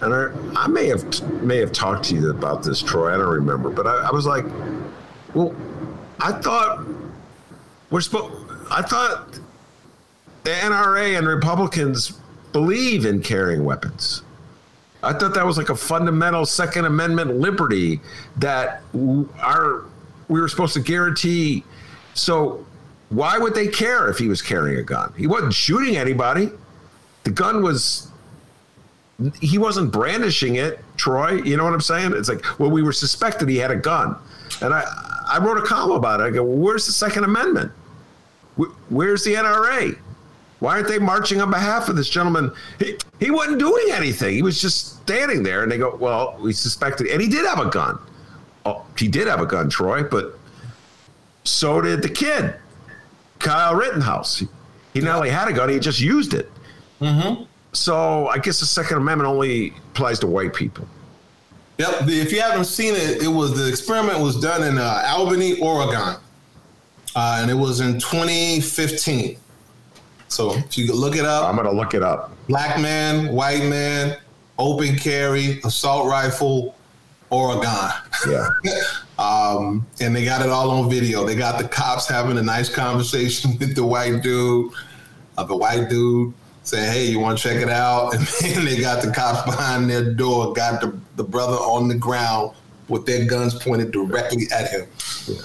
And 0.00 0.12
I, 0.12 0.32
I 0.56 0.66
may 0.66 0.88
have 0.88 1.42
may 1.42 1.58
have 1.58 1.72
talked 1.72 2.04
to 2.06 2.14
you 2.14 2.30
about 2.30 2.64
this, 2.64 2.82
Troy. 2.82 3.14
I 3.14 3.16
don't 3.16 3.28
remember, 3.28 3.70
but 3.70 3.86
I, 3.86 4.08
I 4.08 4.10
was 4.10 4.26
like, 4.26 4.44
well, 5.34 5.54
I 6.18 6.32
thought 6.32 6.84
we're 7.90 8.00
supposed. 8.00 8.34
I 8.70 8.82
thought 8.82 9.38
the 10.42 10.50
NRA 10.50 11.16
and 11.16 11.26
Republicans 11.26 12.18
believe 12.52 13.06
in 13.06 13.22
carrying 13.22 13.64
weapons. 13.64 14.22
I 15.04 15.12
thought 15.12 15.34
that 15.34 15.44
was 15.44 15.58
like 15.58 15.68
a 15.68 15.76
fundamental 15.76 16.46
Second 16.46 16.84
Amendment 16.84 17.36
liberty 17.36 18.00
that 18.36 18.82
our 19.40 19.84
we 20.32 20.40
were 20.40 20.48
supposed 20.48 20.72
to 20.74 20.80
guarantee. 20.80 21.62
So 22.14 22.64
why 23.10 23.36
would 23.36 23.54
they 23.54 23.68
care 23.68 24.08
if 24.08 24.16
he 24.16 24.28
was 24.28 24.40
carrying 24.40 24.78
a 24.78 24.82
gun? 24.82 25.12
He 25.16 25.26
wasn't 25.26 25.52
shooting 25.52 25.96
anybody. 25.96 26.50
The 27.24 27.30
gun 27.30 27.62
was 27.62 28.08
he 29.40 29.58
wasn't 29.58 29.92
brandishing 29.92 30.56
it, 30.56 30.80
Troy. 30.96 31.42
You 31.42 31.56
know 31.56 31.64
what 31.64 31.74
I'm 31.74 31.80
saying? 31.80 32.12
It's 32.16 32.28
like, 32.28 32.58
well, 32.58 32.70
we 32.70 32.82
were 32.82 32.94
suspected 32.94 33.48
he 33.48 33.58
had 33.58 33.70
a 33.70 33.76
gun. 33.76 34.16
And 34.62 34.74
I, 34.74 34.82
I 35.28 35.38
wrote 35.38 35.58
a 35.58 35.62
column 35.62 35.96
about 35.96 36.20
it. 36.20 36.24
I 36.24 36.30
go, 36.30 36.42
well, 36.42 36.56
where's 36.56 36.86
the 36.86 36.92
Second 36.92 37.24
Amendment? 37.24 37.70
Where's 38.88 39.22
the 39.22 39.34
NRA? 39.34 39.96
Why 40.58 40.76
aren't 40.76 40.88
they 40.88 40.98
marching 40.98 41.40
on 41.40 41.50
behalf 41.50 41.88
of 41.88 41.96
this 41.96 42.08
gentleman? 42.08 42.50
He, 42.78 42.96
he 43.20 43.30
wasn't 43.30 43.58
doing 43.58 43.86
anything. 43.90 44.34
He 44.34 44.42
was 44.42 44.60
just 44.60 45.02
standing 45.02 45.42
there. 45.42 45.62
And 45.62 45.70
they 45.70 45.78
go, 45.78 45.94
well, 45.96 46.36
we 46.40 46.52
suspected, 46.52 47.06
and 47.08 47.20
he 47.20 47.28
did 47.28 47.46
have 47.46 47.60
a 47.60 47.70
gun 47.70 47.98
he 48.96 49.08
did 49.08 49.26
have 49.26 49.40
a 49.40 49.46
gun, 49.46 49.68
Troy, 49.68 50.02
but 50.02 50.38
so 51.44 51.80
did 51.80 52.02
the 52.02 52.08
kid, 52.08 52.54
Kyle 53.38 53.74
Rittenhouse. 53.74 54.42
He 54.94 55.00
not 55.00 55.16
only 55.16 55.30
had 55.30 55.48
a 55.48 55.52
gun, 55.52 55.68
he 55.68 55.78
just 55.78 56.00
used 56.00 56.34
it. 56.34 56.50
Mm-hmm. 57.00 57.44
So 57.72 58.28
I 58.28 58.38
guess 58.38 58.60
the 58.60 58.66
Second 58.66 58.98
Amendment 58.98 59.28
only 59.28 59.74
applies 59.90 60.18
to 60.20 60.26
white 60.26 60.54
people. 60.54 60.86
Yep. 61.78 62.02
If 62.02 62.30
you 62.32 62.40
haven't 62.40 62.66
seen 62.66 62.94
it, 62.94 63.22
it 63.22 63.28
was 63.28 63.56
the 63.56 63.68
experiment 63.68 64.20
was 64.20 64.38
done 64.38 64.62
in 64.62 64.78
uh, 64.78 65.02
Albany, 65.06 65.58
Oregon, 65.58 66.16
uh, 67.16 67.38
and 67.40 67.50
it 67.50 67.54
was 67.54 67.80
in 67.80 67.94
2015. 67.94 69.38
So 70.28 70.54
if 70.54 70.78
you 70.78 70.94
look 70.94 71.16
it 71.16 71.24
up, 71.24 71.48
I'm 71.48 71.56
gonna 71.56 71.72
look 71.72 71.94
it 71.94 72.02
up. 72.02 72.32
Black 72.46 72.80
man, 72.80 73.32
white 73.32 73.64
man, 73.64 74.16
open 74.58 74.96
carry, 74.96 75.60
assault 75.64 76.06
rifle, 76.08 76.76
Oregon. 77.32 77.90
Yeah. 78.28 78.48
um, 79.18 79.86
and 80.00 80.14
they 80.14 80.24
got 80.24 80.44
it 80.44 80.50
all 80.50 80.70
on 80.70 80.90
video. 80.90 81.24
They 81.24 81.34
got 81.34 81.60
the 81.60 81.66
cops 81.66 82.06
having 82.06 82.38
a 82.38 82.42
nice 82.42 82.68
conversation 82.68 83.52
with 83.58 83.74
the 83.74 83.84
white 83.84 84.22
dude. 84.22 84.72
Uh, 85.38 85.44
the 85.44 85.56
white 85.56 85.88
dude 85.88 86.34
saying, 86.62 86.92
"Hey, 86.92 87.06
you 87.06 87.18
want 87.18 87.38
to 87.38 87.42
check 87.42 87.60
it 87.60 87.70
out?" 87.70 88.14
And 88.14 88.26
then 88.26 88.64
they 88.66 88.80
got 88.80 89.02
the 89.02 89.10
cops 89.10 89.42
behind 89.44 89.88
their 89.88 90.12
door, 90.12 90.52
got 90.52 90.80
the, 90.80 90.96
the 91.16 91.24
brother 91.24 91.56
on 91.56 91.88
the 91.88 91.94
ground 91.94 92.52
with 92.88 93.06
their 93.06 93.24
guns 93.24 93.54
pointed 93.54 93.92
directly 93.92 94.46
at 94.52 94.70
him. 94.70 94.86
Yeah. 95.26 95.40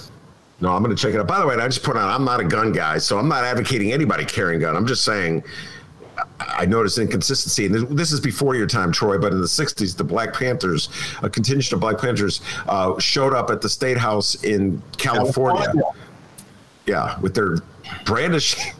No, 0.60 0.72
I'm 0.72 0.82
going 0.82 0.94
to 0.94 1.00
check 1.00 1.14
it 1.14 1.20
out. 1.20 1.28
By 1.28 1.38
the 1.38 1.46
way, 1.46 1.54
I 1.54 1.68
just 1.68 1.84
put 1.84 1.96
out, 1.96 2.10
I'm 2.10 2.24
not 2.24 2.40
a 2.40 2.44
gun 2.44 2.72
guy, 2.72 2.98
so 2.98 3.16
I'm 3.16 3.28
not 3.28 3.44
advocating 3.44 3.92
anybody 3.92 4.24
carrying 4.24 4.60
a 4.60 4.60
gun. 4.60 4.76
I'm 4.76 4.86
just 4.88 5.04
saying 5.04 5.44
I 6.40 6.66
noticed 6.66 6.98
inconsistency, 6.98 7.66
and 7.66 7.88
this 7.96 8.12
is 8.12 8.20
before 8.20 8.54
your 8.54 8.66
time, 8.66 8.92
Troy. 8.92 9.18
But 9.18 9.32
in 9.32 9.40
the 9.40 9.46
'60s, 9.46 9.96
the 9.96 10.04
Black 10.04 10.34
Panthers, 10.34 10.88
a 11.22 11.28
contingent 11.28 11.72
of 11.72 11.80
Black 11.80 11.98
Panthers, 11.98 12.40
uh, 12.68 12.98
showed 12.98 13.34
up 13.34 13.50
at 13.50 13.60
the 13.60 13.68
State 13.68 13.98
House 13.98 14.42
in 14.44 14.82
California. 14.96 15.64
California. 15.64 15.90
Yeah, 16.86 17.18
with 17.20 17.34
their 17.34 17.56
brandishing. 18.04 18.72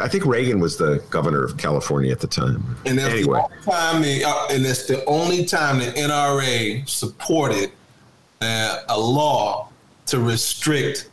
I 0.00 0.08
think 0.08 0.24
Reagan 0.24 0.60
was 0.60 0.76
the 0.76 1.02
governor 1.10 1.44
of 1.44 1.56
California 1.58 2.12
at 2.12 2.20
the 2.20 2.26
time. 2.26 2.76
And 2.86 2.98
that's 2.98 3.12
anyway. 3.12 3.42
the 3.64 3.70
time, 3.70 4.00
they, 4.00 4.22
uh, 4.24 4.46
and 4.50 4.64
that's 4.64 4.86
the 4.86 5.04
only 5.04 5.44
time 5.44 5.80
the 5.80 5.86
NRA 5.86 6.88
supported 6.88 7.72
uh, 8.40 8.82
a 8.88 8.98
law 8.98 9.68
to 10.06 10.20
restrict 10.20 11.10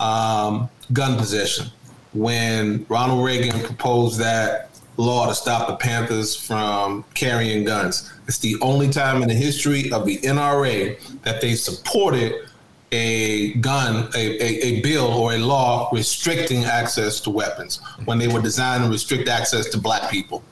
um, 0.00 0.70
gun 0.92 1.18
possession 1.18 1.66
when 2.12 2.84
Ronald 2.88 3.24
Reagan 3.24 3.60
proposed 3.60 4.18
that 4.20 4.70
law 4.96 5.26
to 5.26 5.34
stop 5.34 5.68
the 5.68 5.76
Panthers 5.76 6.36
from 6.36 7.04
carrying 7.14 7.64
guns. 7.64 8.12
It's 8.28 8.38
the 8.38 8.56
only 8.60 8.90
time 8.90 9.22
in 9.22 9.28
the 9.28 9.34
history 9.34 9.90
of 9.90 10.06
the 10.06 10.18
NRA 10.18 10.98
that 11.22 11.40
they 11.40 11.54
supported 11.54 12.48
a 12.92 13.54
gun, 13.54 14.10
a, 14.14 14.18
a, 14.18 14.66
a, 14.66 14.80
bill 14.82 15.06
or 15.06 15.32
a 15.32 15.38
law 15.38 15.88
restricting 15.92 16.64
access 16.64 17.20
to 17.20 17.30
weapons 17.30 17.80
when 18.04 18.18
they 18.18 18.28
were 18.28 18.42
designed 18.42 18.84
to 18.84 18.90
restrict 18.90 19.28
access 19.28 19.70
to 19.70 19.78
black 19.78 20.10
people. 20.10 20.42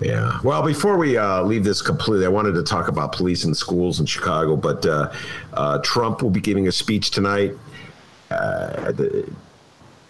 Yeah. 0.00 0.40
Well, 0.42 0.62
before 0.62 0.98
we 0.98 1.16
uh, 1.16 1.42
leave 1.42 1.62
this 1.62 1.80
completely, 1.80 2.26
I 2.26 2.28
wanted 2.28 2.52
to 2.54 2.64
talk 2.64 2.88
about 2.88 3.12
police 3.12 3.44
and 3.44 3.56
schools 3.56 4.00
in 4.00 4.06
Chicago. 4.06 4.56
But 4.56 4.84
uh, 4.84 5.12
uh, 5.54 5.78
Trump 5.78 6.20
will 6.20 6.30
be 6.30 6.40
giving 6.40 6.66
a 6.66 6.72
speech 6.72 7.12
tonight. 7.12 7.52
Uh, 8.30 8.92
the, 8.92 9.32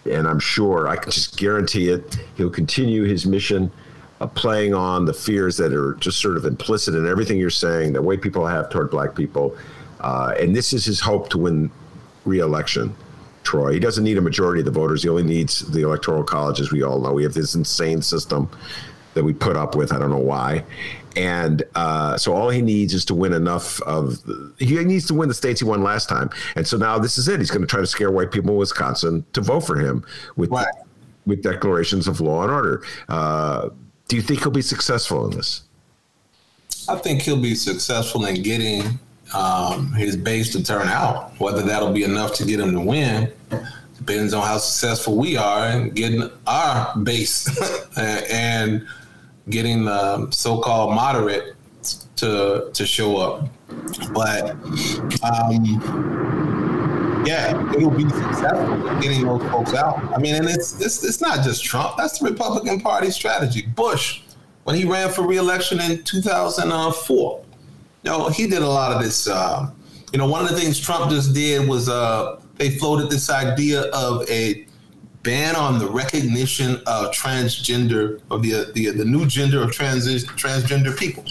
and 0.07 0.27
I'm 0.27 0.39
sure, 0.39 0.87
I 0.87 0.95
can 0.95 1.11
just 1.11 1.37
guarantee 1.37 1.89
it, 1.89 2.17
he'll 2.35 2.49
continue 2.49 3.03
his 3.03 3.25
mission 3.25 3.71
of 4.19 4.33
playing 4.33 4.73
on 4.73 5.05
the 5.05 5.13
fears 5.13 5.57
that 5.57 5.73
are 5.73 5.93
just 5.95 6.19
sort 6.19 6.37
of 6.37 6.45
implicit 6.45 6.95
in 6.95 7.07
everything 7.07 7.37
you're 7.37 7.49
saying, 7.49 7.93
the 7.93 8.01
way 8.01 8.17
people 8.17 8.45
have 8.45 8.69
toward 8.69 8.89
black 8.89 9.15
people. 9.15 9.55
Uh, 9.99 10.33
and 10.39 10.55
this 10.55 10.73
is 10.73 10.85
his 10.85 10.99
hope 10.99 11.29
to 11.29 11.37
win 11.37 11.71
re-election. 12.25 12.95
Troy. 13.43 13.71
He 13.71 13.79
doesn't 13.79 14.03
need 14.03 14.17
a 14.17 14.21
majority 14.21 14.59
of 14.59 14.65
the 14.65 14.71
voters. 14.71 15.03
He 15.03 15.09
only 15.09 15.23
needs 15.23 15.59
the 15.71 15.81
electoral 15.81 16.21
college, 16.21 16.59
as 16.59 16.73
we 16.73 16.83
all 16.83 16.99
know. 16.99 17.13
We 17.13 17.23
have 17.23 17.33
this 17.33 17.55
insane 17.55 18.01
system 18.01 18.49
that 19.13 19.23
we 19.23 19.31
put 19.31 19.55
up 19.55 19.73
with. 19.73 19.93
I 19.93 19.99
don't 19.99 20.09
know 20.09 20.17
why. 20.17 20.65
And 21.17 21.63
uh, 21.73 22.15
so 22.15 22.31
all 22.33 22.51
he 22.51 22.61
needs 22.61 22.93
is 22.93 23.03
to 23.05 23.15
win 23.15 23.33
enough 23.33 23.81
of. 23.81 24.19
He 24.59 24.75
needs 24.83 25.07
to 25.07 25.15
win 25.15 25.27
the 25.27 25.33
states 25.33 25.61
he 25.61 25.65
won 25.65 25.81
last 25.81 26.07
time. 26.07 26.29
And 26.55 26.67
so 26.67 26.77
now 26.77 26.99
this 26.99 27.17
is 27.17 27.27
it. 27.27 27.39
He's 27.39 27.49
going 27.49 27.61
to 27.61 27.67
try 27.67 27.79
to 27.79 27.87
scare 27.87 28.11
white 28.11 28.31
people 28.31 28.51
in 28.51 28.57
Wisconsin 28.57 29.25
to 29.33 29.41
vote 29.41 29.61
for 29.61 29.79
him 29.79 30.05
with 30.35 30.51
right. 30.51 30.67
with 31.25 31.41
declarations 31.41 32.07
of 32.07 32.21
law 32.21 32.43
and 32.43 32.51
order. 32.51 32.83
Uh, 33.09 33.69
do 34.07 34.15
you 34.15 34.21
think 34.21 34.41
he'll 34.41 34.51
be 34.51 34.61
successful 34.61 35.25
in 35.25 35.35
this? 35.35 35.63
I 36.87 36.95
think 36.97 37.23
he'll 37.23 37.41
be 37.41 37.55
successful 37.55 38.25
in 38.25 38.43
getting 38.43 38.83
um, 39.33 39.91
his 39.93 40.15
base 40.15 40.51
to 40.53 40.63
turn 40.63 40.87
out. 40.87 41.31
Whether 41.39 41.63
that'll 41.63 41.93
be 41.93 42.03
enough 42.03 42.35
to 42.35 42.45
get 42.45 42.59
him 42.59 42.73
to 42.73 42.79
win 42.79 43.33
depends 43.97 44.35
on 44.35 44.43
how 44.43 44.59
successful 44.59 45.17
we 45.17 45.35
are 45.35 45.67
in 45.69 45.89
getting 45.89 46.29
our 46.45 46.95
base 46.99 47.49
and 47.97 48.87
getting 49.49 49.85
the 49.85 50.29
so-called 50.31 50.93
moderate 50.93 51.55
to 52.17 52.69
to 52.73 52.85
show 52.85 53.17
up. 53.17 53.49
But 54.13 54.51
um, 55.23 55.63
yeah, 57.25 57.73
it'll 57.73 57.91
be 57.91 58.07
successful 58.09 58.99
getting 58.99 59.25
those 59.25 59.41
folks 59.51 59.73
out. 59.73 59.99
I 60.13 60.19
mean, 60.19 60.35
and 60.35 60.45
it's 60.47 60.81
it's 60.81 61.03
it's 61.03 61.21
not 61.21 61.43
just 61.43 61.63
Trump. 61.63 61.97
That's 61.97 62.19
the 62.19 62.29
Republican 62.29 62.81
Party 62.81 63.11
strategy. 63.11 63.63
Bush, 63.75 64.21
when 64.63 64.75
he 64.75 64.85
ran 64.85 65.09
for 65.09 65.27
reelection 65.27 65.79
in 65.81 66.03
2004 66.03 67.43
you 68.07 68.11
know, 68.11 68.29
he 68.29 68.47
did 68.47 68.61
a 68.61 68.67
lot 68.67 68.93
of 68.93 69.03
this. 69.03 69.27
Uh, 69.27 69.69
you 70.13 70.17
know, 70.17 70.27
one 70.27 70.41
of 70.43 70.49
the 70.49 70.55
things 70.55 70.79
Trump 70.79 71.11
just 71.11 71.33
did 71.33 71.67
was 71.67 71.89
uh, 71.89 72.39
they 72.55 72.69
floated 72.69 73.09
this 73.09 73.29
idea 73.29 73.81
of 73.91 74.27
a 74.29 74.65
ban 75.27 75.57
on 75.57 75.77
the 75.77 75.85
recognition 75.85 76.77
of 76.87 77.11
transgender 77.11 78.21
of 78.31 78.41
the 78.41 78.71
the, 78.73 78.91
the 78.91 79.03
new 79.03 79.25
gender 79.25 79.61
of 79.61 79.73
trans 79.73 80.07
transgender 80.23 80.97
people. 80.97 81.25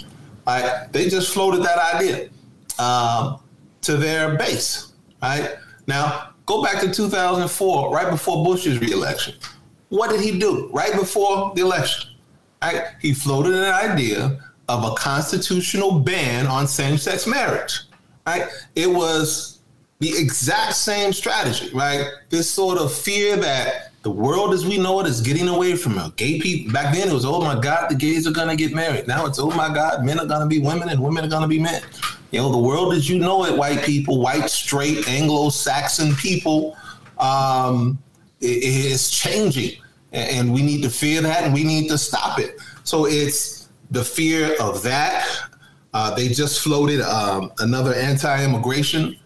Right? 0.45 0.87
They 0.91 1.09
just 1.09 1.33
floated 1.33 1.63
that 1.63 1.79
idea 1.95 2.29
um, 2.77 3.39
to 3.81 3.97
their 3.97 4.37
base. 4.37 4.93
Right 5.19 5.55
now, 5.87 6.29
go 6.45 6.61
back 6.63 6.79
to 6.81 6.93
2004, 6.93 7.91
right 7.91 8.11
before 8.11 8.45
Bush's 8.45 8.79
reelection. 8.79 9.33
What 9.89 10.11
did 10.11 10.21
he 10.21 10.37
do 10.37 10.69
right 10.71 10.93
before 10.93 11.53
the 11.55 11.61
election? 11.61 12.11
Right? 12.61 12.83
He 13.01 13.15
floated 13.15 13.55
an 13.55 13.73
idea 13.73 14.39
of 14.69 14.83
a 14.83 14.93
constitutional 14.93 15.99
ban 15.99 16.45
on 16.45 16.67
same-sex 16.67 17.25
marriage. 17.25 17.79
Right? 18.27 18.47
It 18.75 18.91
was 18.91 19.56
the 19.99 20.15
exact 20.17 20.75
same 20.75 21.11
strategy, 21.11 21.71
right? 21.73 22.07
This 22.29 22.49
sort 22.49 22.77
of 22.77 22.93
fear 22.93 23.35
that 23.37 23.91
the 24.03 24.11
world 24.11 24.53
as 24.53 24.65
we 24.65 24.77
know 24.77 24.99
it 24.99 25.07
is 25.07 25.21
getting 25.21 25.47
away 25.47 25.75
from 25.75 25.97
it. 25.97 26.15
Gay 26.15 26.39
people 26.39 26.71
back 26.71 26.93
then 26.93 27.09
it 27.09 27.13
was, 27.13 27.25
oh 27.25 27.41
my 27.41 27.59
God, 27.59 27.89
the 27.89 27.95
gays 27.95 28.27
are 28.27 28.31
gonna 28.31 28.55
get 28.55 28.73
married. 28.73 29.07
Now 29.07 29.25
it's 29.25 29.39
oh 29.39 29.49
my 29.51 29.73
God, 29.73 30.05
men 30.05 30.19
are 30.19 30.25
gonna 30.25 30.45
be 30.45 30.59
women 30.59 30.89
and 30.89 31.01
women 31.01 31.25
are 31.25 31.29
gonna 31.29 31.47
be 31.47 31.59
men. 31.59 31.81
You 32.31 32.41
know, 32.41 32.51
the 32.51 32.57
world 32.57 32.93
as 32.93 33.09
you 33.09 33.19
know 33.19 33.45
it, 33.45 33.57
white 33.57 33.83
people, 33.83 34.21
white, 34.21 34.49
straight, 34.49 35.07
Anglo-Saxon 35.07 36.13
people, 36.15 36.77
um, 37.19 37.97
is 38.39 39.09
changing. 39.09 39.81
And 40.11 40.53
we 40.53 40.61
need 40.61 40.83
to 40.83 40.89
fear 40.89 41.21
that 41.21 41.43
and 41.43 41.53
we 41.53 41.63
need 41.63 41.89
to 41.89 41.97
stop 41.97 42.39
it. 42.39 42.59
So 42.83 43.05
it's 43.05 43.69
the 43.91 44.03
fear 44.03 44.55
of 44.59 44.83
that. 44.83 45.27
Uh, 45.93 46.13
they 46.15 46.27
just 46.27 46.61
floated 46.61 47.01
um, 47.01 47.51
another 47.59 47.93
anti-immigration 47.93 49.17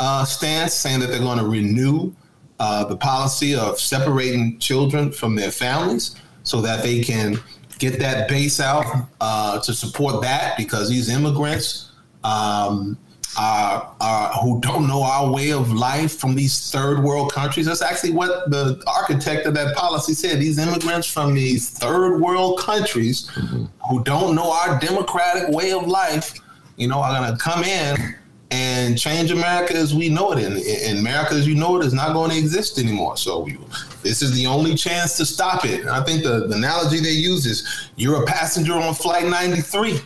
uh, 0.00 0.24
stance, 0.24 0.72
saying 0.72 0.98
that 1.00 1.10
they're 1.10 1.20
going 1.20 1.38
to 1.38 1.46
renew 1.46 2.12
uh, 2.58 2.84
the 2.84 2.96
policy 2.96 3.54
of 3.54 3.78
separating 3.78 4.58
children 4.58 5.12
from 5.12 5.36
their 5.36 5.50
families, 5.50 6.16
so 6.42 6.60
that 6.62 6.82
they 6.82 7.02
can 7.02 7.38
get 7.78 7.98
that 7.98 8.28
base 8.28 8.60
out 8.60 8.84
uh, 9.20 9.60
to 9.60 9.72
support 9.74 10.22
that 10.22 10.56
because 10.56 10.88
these 10.88 11.08
immigrants. 11.08 11.92
Um, 12.24 12.98
uh, 13.38 13.88
uh, 14.00 14.36
who 14.40 14.60
don't 14.60 14.88
know 14.88 15.04
our 15.04 15.30
way 15.30 15.52
of 15.52 15.72
life 15.72 16.18
from 16.18 16.34
these 16.34 16.72
third 16.72 17.00
world 17.00 17.32
countries. 17.32 17.64
That's 17.64 17.80
actually 17.80 18.10
what 18.10 18.50
the 18.50 18.82
architect 18.88 19.46
of 19.46 19.54
that 19.54 19.76
policy 19.76 20.14
said. 20.14 20.40
These 20.40 20.58
immigrants 20.58 21.06
from 21.06 21.32
these 21.34 21.70
third 21.70 22.18
world 22.18 22.58
countries 22.58 23.30
mm-hmm. 23.30 23.66
who 23.88 24.02
don't 24.02 24.34
know 24.34 24.50
our 24.50 24.80
democratic 24.80 25.48
way 25.48 25.70
of 25.70 25.86
life, 25.86 26.34
you 26.76 26.88
know, 26.88 26.98
are 26.98 27.20
going 27.20 27.32
to 27.32 27.38
come 27.38 27.62
in 27.62 28.16
and 28.50 28.98
change 28.98 29.30
America 29.30 29.74
as 29.74 29.94
we 29.94 30.08
know 30.08 30.32
it. 30.32 30.44
And, 30.44 30.56
and 30.56 30.98
America 30.98 31.34
as 31.34 31.46
you 31.46 31.54
know 31.54 31.80
it 31.80 31.86
is 31.86 31.94
not 31.94 32.12
going 32.12 32.30
to 32.30 32.38
exist 32.38 32.78
anymore. 32.78 33.16
So 33.16 33.40
we, 33.40 33.58
this 34.02 34.22
is 34.22 34.34
the 34.34 34.46
only 34.46 34.74
chance 34.74 35.16
to 35.18 35.26
stop 35.26 35.64
it. 35.64 35.86
I 35.86 36.02
think 36.02 36.24
the, 36.24 36.46
the 36.46 36.56
analogy 36.56 37.00
they 37.00 37.10
use 37.10 37.46
is 37.46 37.90
you're 37.96 38.22
a 38.22 38.26
passenger 38.26 38.74
on 38.74 38.94
flight 38.94 39.26
93. 39.26 39.92
All 39.92 40.00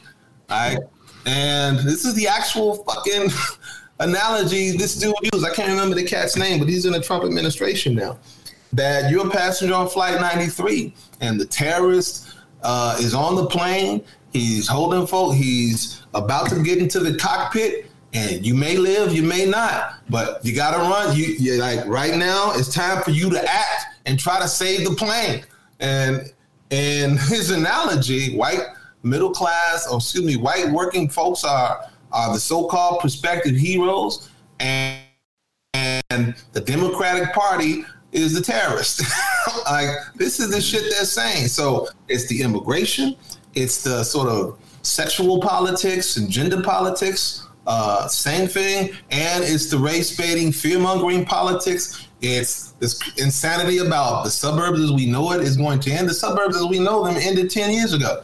right 0.50 0.78
and 1.26 1.78
this 1.78 2.04
is 2.04 2.14
the 2.14 2.26
actual 2.28 2.76
fucking 2.84 3.30
analogy 4.00 4.76
this 4.76 4.96
dude 4.96 5.14
used. 5.32 5.44
I 5.44 5.54
can't 5.54 5.70
remember 5.70 5.94
the 5.94 6.04
cat's 6.04 6.36
name, 6.36 6.58
but 6.58 6.68
he's 6.68 6.84
in 6.84 6.92
the 6.92 7.00
Trump 7.00 7.24
administration 7.24 7.94
now. 7.94 8.18
That 8.72 9.10
you're 9.10 9.26
a 9.26 9.30
passenger 9.30 9.74
on 9.74 9.88
flight 9.88 10.20
93, 10.20 10.92
and 11.20 11.40
the 11.40 11.46
terrorist 11.46 12.34
uh, 12.62 12.96
is 13.00 13.14
on 13.14 13.36
the 13.36 13.46
plane. 13.46 14.04
He's 14.32 14.66
holding 14.66 15.06
folk. 15.06 15.34
He's 15.34 16.02
about 16.12 16.50
to 16.50 16.62
get 16.62 16.78
into 16.78 16.98
the 16.98 17.16
cockpit, 17.16 17.86
and 18.14 18.46
you 18.46 18.54
may 18.54 18.76
live, 18.76 19.12
you 19.12 19.22
may 19.22 19.44
not, 19.44 19.96
but 20.08 20.44
you 20.44 20.54
got 20.54 20.70
to 20.70 20.78
run. 20.78 21.16
You 21.16 21.26
you're 21.38 21.58
like 21.58 21.84
right 21.86 22.14
now. 22.14 22.52
It's 22.54 22.72
time 22.72 23.02
for 23.02 23.10
you 23.10 23.28
to 23.30 23.44
act 23.44 23.86
and 24.06 24.18
try 24.18 24.40
to 24.40 24.48
save 24.48 24.88
the 24.88 24.94
plane. 24.94 25.44
And 25.80 26.32
and 26.70 27.18
his 27.28 27.50
analogy, 27.50 28.36
white 28.36 28.62
middle 29.02 29.30
class, 29.30 29.88
or 29.90 29.98
excuse 29.98 30.24
me, 30.24 30.36
white 30.36 30.70
working 30.70 31.08
folks 31.08 31.44
are 31.44 31.80
are 32.12 32.32
the 32.32 32.38
so-called 32.38 33.00
prospective 33.00 33.56
heroes, 33.56 34.30
and 34.60 35.02
and 35.74 36.36
the 36.52 36.60
Democratic 36.60 37.32
Party 37.32 37.84
is 38.12 38.32
the 38.32 38.40
terrorist. 38.40 39.02
like 39.66 39.88
this 40.14 40.38
is 40.38 40.50
the 40.50 40.60
shit 40.60 40.82
they're 40.90 41.04
saying. 41.04 41.48
So 41.48 41.88
it's 42.08 42.28
the 42.28 42.42
immigration, 42.42 43.16
it's 43.54 43.82
the 43.82 44.04
sort 44.04 44.28
of 44.28 44.58
sexual 44.82 45.40
politics 45.40 46.16
and 46.16 46.30
gender 46.30 46.62
politics, 46.62 47.43
uh, 47.66 48.06
same 48.08 48.46
thing, 48.46 48.90
and 49.10 49.42
it's 49.42 49.70
the 49.70 49.78
race 49.78 50.16
baiting, 50.16 50.52
fear 50.52 50.78
mongering 50.78 51.24
politics. 51.24 52.08
It's 52.20 52.72
this 52.72 53.00
insanity 53.18 53.78
about 53.78 54.24
the 54.24 54.30
suburbs 54.30 54.80
as 54.80 54.92
we 54.92 55.06
know 55.06 55.32
it 55.32 55.42
is 55.42 55.56
going 55.56 55.80
to 55.80 55.90
end. 55.90 56.08
The 56.08 56.14
suburbs 56.14 56.56
as 56.56 56.64
we 56.64 56.78
know 56.78 57.04
them 57.04 57.16
ended 57.16 57.50
10 57.50 57.72
years 57.72 57.92
ago. 57.92 58.22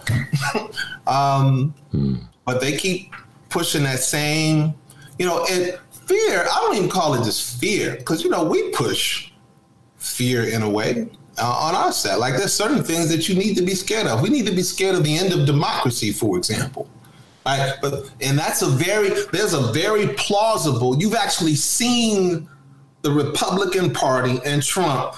um, 1.06 1.74
hmm. 1.90 2.16
But 2.44 2.60
they 2.60 2.76
keep 2.76 3.12
pushing 3.48 3.82
that 3.84 4.00
same, 4.00 4.74
you 5.18 5.26
know, 5.26 5.46
and 5.50 5.78
fear, 5.90 6.42
I 6.42 6.58
don't 6.62 6.76
even 6.76 6.88
call 6.88 7.14
it 7.14 7.24
just 7.24 7.60
fear, 7.60 7.96
because, 7.96 8.24
you 8.24 8.30
know, 8.30 8.44
we 8.44 8.70
push 8.70 9.30
fear 9.96 10.44
in 10.44 10.62
a 10.62 10.68
way 10.68 11.08
uh, 11.38 11.46
on 11.46 11.74
our 11.74 11.92
side. 11.92 12.16
Like 12.16 12.36
there's 12.36 12.52
certain 12.52 12.82
things 12.82 13.08
that 13.10 13.28
you 13.28 13.34
need 13.34 13.56
to 13.56 13.62
be 13.62 13.74
scared 13.74 14.06
of. 14.06 14.22
We 14.22 14.30
need 14.30 14.46
to 14.46 14.52
be 14.52 14.62
scared 14.62 14.96
of 14.96 15.04
the 15.04 15.16
end 15.16 15.32
of 15.32 15.46
democracy, 15.46 16.12
for 16.12 16.36
example. 16.36 16.88
Right? 17.46 17.74
But 17.80 18.10
and 18.20 18.38
that's 18.38 18.62
a 18.62 18.68
very 18.68 19.10
there's 19.32 19.54
a 19.54 19.72
very 19.72 20.08
plausible. 20.14 21.00
You've 21.00 21.14
actually 21.14 21.54
seen 21.54 22.48
the 23.02 23.10
Republican 23.10 23.92
Party 23.92 24.40
and 24.44 24.62
Trump 24.62 25.14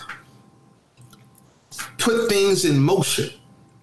put 1.99 2.29
things 2.29 2.65
in 2.65 2.79
motion 2.79 3.31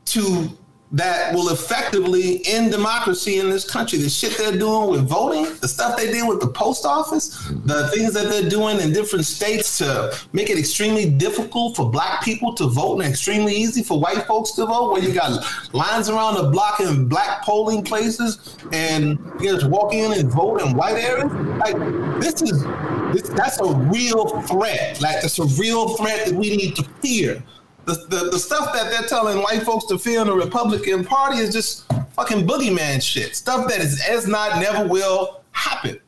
to 0.05 0.57
that 0.91 1.35
will 1.35 1.49
effectively 1.49 2.41
end 2.47 2.71
democracy 2.71 3.37
in 3.37 3.49
this 3.49 3.69
country. 3.69 3.99
The 3.99 4.09
shit 4.09 4.35
they're 4.37 4.57
doing 4.57 4.89
with 4.89 5.07
voting, 5.07 5.45
the 5.61 5.67
stuff 5.67 5.95
they 5.95 6.11
did 6.11 6.27
with 6.27 6.41
the 6.41 6.47
post 6.47 6.85
office, 6.85 7.47
the 7.65 7.87
things 7.89 8.13
that 8.13 8.29
they're 8.29 8.49
doing 8.49 8.79
in 8.79 8.91
different 8.91 9.25
states 9.25 9.77
to 9.77 10.17
make 10.33 10.49
it 10.49 10.57
extremely 10.57 11.07
difficult 11.09 11.75
for 11.75 11.89
black 11.89 12.23
people 12.23 12.55
to 12.55 12.67
vote 12.67 12.99
and 13.01 13.09
extremely 13.09 13.53
easy 13.53 13.83
for 13.83 13.99
white 13.99 14.23
folks 14.23 14.51
to 14.53 14.65
vote, 14.65 14.91
where 14.91 15.03
you 15.03 15.13
got 15.13 15.45
lines 15.73 16.09
around 16.09 16.35
the 16.35 16.49
block 16.49 16.79
in 16.79 17.07
black 17.07 17.43
polling 17.43 17.83
places 17.83 18.57
and 18.71 19.19
you 19.39 19.53
just 19.53 19.69
walk 19.69 19.93
in 19.93 20.13
and 20.13 20.31
vote 20.31 20.61
in 20.61 20.75
white 20.75 20.97
areas. 20.97 21.31
Like 21.59 21.77
this 22.19 22.41
is 22.41 22.63
this, 23.13 23.29
that's 23.29 23.59
a 23.61 23.73
real 23.91 24.41
threat. 24.43 24.99
Like 25.01 25.23
it's 25.23 25.37
a 25.37 25.45
real 25.61 25.95
threat 25.97 26.27
that 26.27 26.35
we 26.35 26.55
need 26.55 26.75
to 26.77 26.83
fear 27.01 27.43
the, 27.85 27.93
the, 28.09 28.29
the 28.31 28.39
stuff 28.39 28.73
that 28.73 28.91
they're 28.91 29.07
telling 29.07 29.41
white 29.41 29.63
folks 29.63 29.85
to 29.87 29.97
fear 29.97 30.21
in 30.21 30.27
the 30.27 30.33
Republican 30.33 31.03
Party 31.03 31.39
is 31.39 31.51
just 31.53 31.91
fucking 32.13 32.47
boogeyman 32.47 33.01
shit. 33.01 33.35
Stuff 33.35 33.67
that 33.69 33.79
is 33.79 34.05
as 34.07 34.27
not 34.27 34.59
never 34.59 34.87
will 34.87 35.41
happen. 35.51 35.99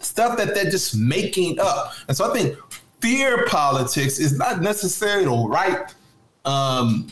Stuff 0.00 0.36
that 0.38 0.54
they're 0.54 0.70
just 0.70 0.96
making 0.96 1.58
up. 1.60 1.94
And 2.08 2.16
so 2.16 2.30
I 2.30 2.36
think 2.36 2.56
fear 3.00 3.44
politics 3.46 4.18
is 4.18 4.38
not 4.38 4.62
necessarily 4.62 5.24
the 5.24 5.48
right 5.48 5.94
um, 6.44 7.08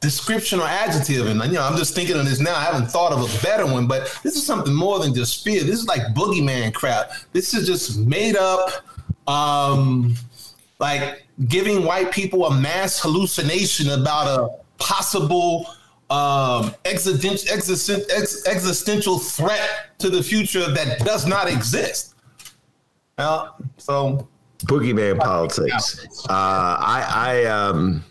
description 0.00 0.60
or 0.60 0.66
adjective. 0.66 1.26
And 1.26 1.42
you 1.44 1.52
know, 1.52 1.62
I'm 1.62 1.76
just 1.76 1.94
thinking 1.94 2.16
of 2.16 2.24
this 2.24 2.40
now. 2.40 2.54
I 2.54 2.62
haven't 2.62 2.86
thought 2.86 3.12
of 3.12 3.20
a 3.22 3.42
better 3.42 3.66
one, 3.66 3.86
but 3.86 4.18
this 4.22 4.36
is 4.36 4.46
something 4.46 4.74
more 4.74 4.98
than 4.98 5.14
just 5.14 5.44
fear. 5.44 5.62
This 5.64 5.80
is 5.80 5.86
like 5.86 6.02
boogeyman 6.14 6.72
crap. 6.72 7.10
This 7.32 7.54
is 7.54 7.66
just 7.66 7.98
made 7.98 8.36
up 8.36 8.84
um 9.26 10.14
like 10.78 11.24
giving 11.48 11.84
white 11.84 12.10
people 12.12 12.46
a 12.46 12.54
mass 12.54 13.00
hallucination 13.00 13.90
about 14.00 14.26
a 14.26 14.82
possible 14.82 15.68
um, 16.10 16.74
existential, 16.84 17.48
existential 17.52 19.18
threat 19.18 19.98
to 19.98 20.10
the 20.10 20.22
future 20.22 20.70
that 20.70 21.00
does 21.00 21.26
not 21.26 21.48
exist. 21.48 22.14
Well, 23.18 23.56
so 23.78 24.28
boogeyman 24.58 25.18
politics. 25.18 26.06
Uh, 26.28 26.32
I, 26.32 27.04
I, 27.08 27.44
um, 27.46 28.04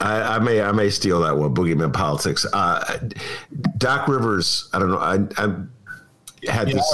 I, 0.00 0.22
I, 0.36 0.38
may, 0.40 0.60
I 0.60 0.72
may 0.72 0.90
steal 0.90 1.20
that 1.20 1.36
one. 1.36 1.54
Boogeyman 1.54 1.92
politics. 1.92 2.44
Uh, 2.52 2.98
Doc 3.78 4.08
Rivers. 4.08 4.68
I 4.72 4.78
don't 4.78 4.90
know. 4.90 4.98
I, 4.98 5.14
I 5.38 6.50
had 6.50 6.68
this. 6.68 6.92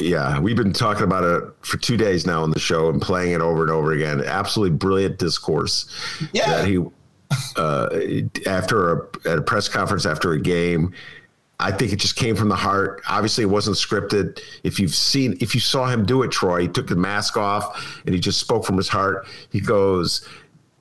Yeah, 0.00 0.38
we've 0.38 0.56
been 0.56 0.72
talking 0.72 1.04
about 1.04 1.24
it 1.24 1.44
for 1.62 1.76
two 1.76 1.96
days 1.96 2.26
now 2.26 2.42
on 2.42 2.50
the 2.50 2.58
show 2.58 2.88
and 2.88 3.00
playing 3.00 3.32
it 3.32 3.40
over 3.40 3.62
and 3.62 3.70
over 3.70 3.92
again. 3.92 4.22
Absolutely 4.24 4.76
brilliant 4.76 5.18
discourse. 5.18 5.90
Yeah. 6.32 6.48
That 6.48 6.66
he, 6.66 6.84
uh, 7.56 8.50
after 8.50 8.92
a, 8.92 9.08
at 9.26 9.38
a 9.38 9.42
press 9.42 9.68
conference 9.68 10.06
after 10.06 10.32
a 10.32 10.40
game, 10.40 10.94
I 11.60 11.70
think 11.70 11.92
it 11.92 11.96
just 11.96 12.16
came 12.16 12.36
from 12.36 12.48
the 12.48 12.56
heart. 12.56 13.02
Obviously, 13.08 13.44
it 13.44 13.48
wasn't 13.48 13.76
scripted. 13.76 14.40
If 14.64 14.80
you've 14.80 14.94
seen, 14.94 15.36
if 15.40 15.54
you 15.54 15.60
saw 15.60 15.86
him 15.86 16.06
do 16.06 16.22
it, 16.22 16.30
Troy, 16.30 16.62
he 16.62 16.68
took 16.68 16.88
the 16.88 16.96
mask 16.96 17.36
off 17.36 18.02
and 18.06 18.14
he 18.14 18.20
just 18.20 18.40
spoke 18.40 18.64
from 18.64 18.76
his 18.76 18.88
heart. 18.88 19.26
He 19.50 19.60
goes, 19.60 20.26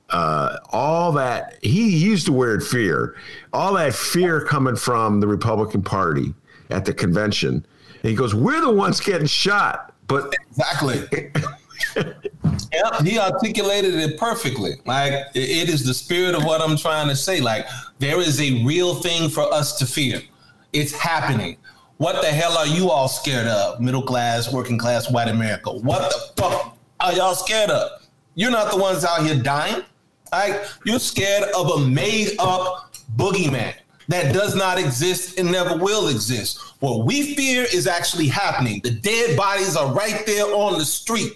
uh, 0.10 0.58
all 0.72 1.12
that 1.12 1.60
he 1.62 1.90
used 1.90 2.28
the 2.28 2.32
word 2.32 2.64
fear, 2.64 3.16
all 3.54 3.74
that 3.74 3.94
fear 3.94 4.44
coming 4.46 4.76
from 4.76 5.20
the 5.20 5.28
Republican 5.28 5.84
Party 5.84 6.34
at 6.70 6.86
the 6.86 6.94
convention 6.94 7.66
and 8.02 8.10
he 8.10 8.16
goes, 8.16 8.34
"We're 8.34 8.62
the 8.62 8.72
ones 8.72 9.00
getting 9.00 9.28
shot." 9.28 9.94
But 10.08 10.34
exactly. 10.50 11.08
yep, 11.96 13.02
he 13.04 13.20
articulated 13.20 13.96
it 13.96 14.18
perfectly. 14.18 14.74
Like 14.86 15.14
it 15.36 15.70
is 15.70 15.86
the 15.86 15.94
spirit 15.94 16.36
of 16.36 16.44
what 16.46 16.62
I'm 16.62 16.78
trying 16.78 17.08
to 17.10 17.16
say. 17.16 17.42
Like 17.42 17.68
there 18.00 18.20
is 18.20 18.42
a 18.42 18.64
real 18.66 18.96
thing 18.96 19.30
for 19.30 19.52
us 19.54 19.78
to 19.80 19.86
fear. 19.86 20.22
It's 20.74 20.92
happening. 20.92 21.58
What 21.98 22.22
the 22.22 22.28
hell 22.28 22.58
are 22.58 22.68
you 22.68 22.90
all 22.90 23.10
scared 23.10 23.48
of? 23.48 23.82
Middle 23.82 24.02
class, 24.02 24.52
working 24.54 24.78
class, 24.78 25.12
white 25.12 25.28
America. 25.28 25.72
What 25.72 26.12
the 26.12 26.42
fuck 26.42 26.78
are 27.02 27.14
y'all 27.14 27.36
scared 27.36 27.70
of? 27.70 28.08
You're 28.36 28.52
not 28.52 28.72
the 28.72 28.78
ones 28.78 29.04
out 29.04 29.26
here 29.26 29.36
dying. 29.36 29.84
Like 30.32 30.64
you're 30.86 31.00
scared 31.00 31.44
of 31.56 31.68
a 31.70 31.80
made 31.88 32.36
up 32.40 32.94
boogeyman 33.18 33.74
that 34.10 34.34
does 34.34 34.56
not 34.56 34.80
exist 34.80 35.40
and 35.40 35.52
never 35.52 35.78
will 35.78 36.08
exist. 36.08 36.60
What 36.80 37.06
we 37.06 37.36
fear 37.36 37.66
is 37.72 37.86
actually 37.86 38.28
happening. 38.28 38.82
The 38.84 38.92
dead 38.92 39.38
bodies 39.38 39.76
are 39.76 39.94
right 39.94 40.26
there 40.26 40.46
on 40.46 40.80
the 40.80 40.86
street. 40.86 41.34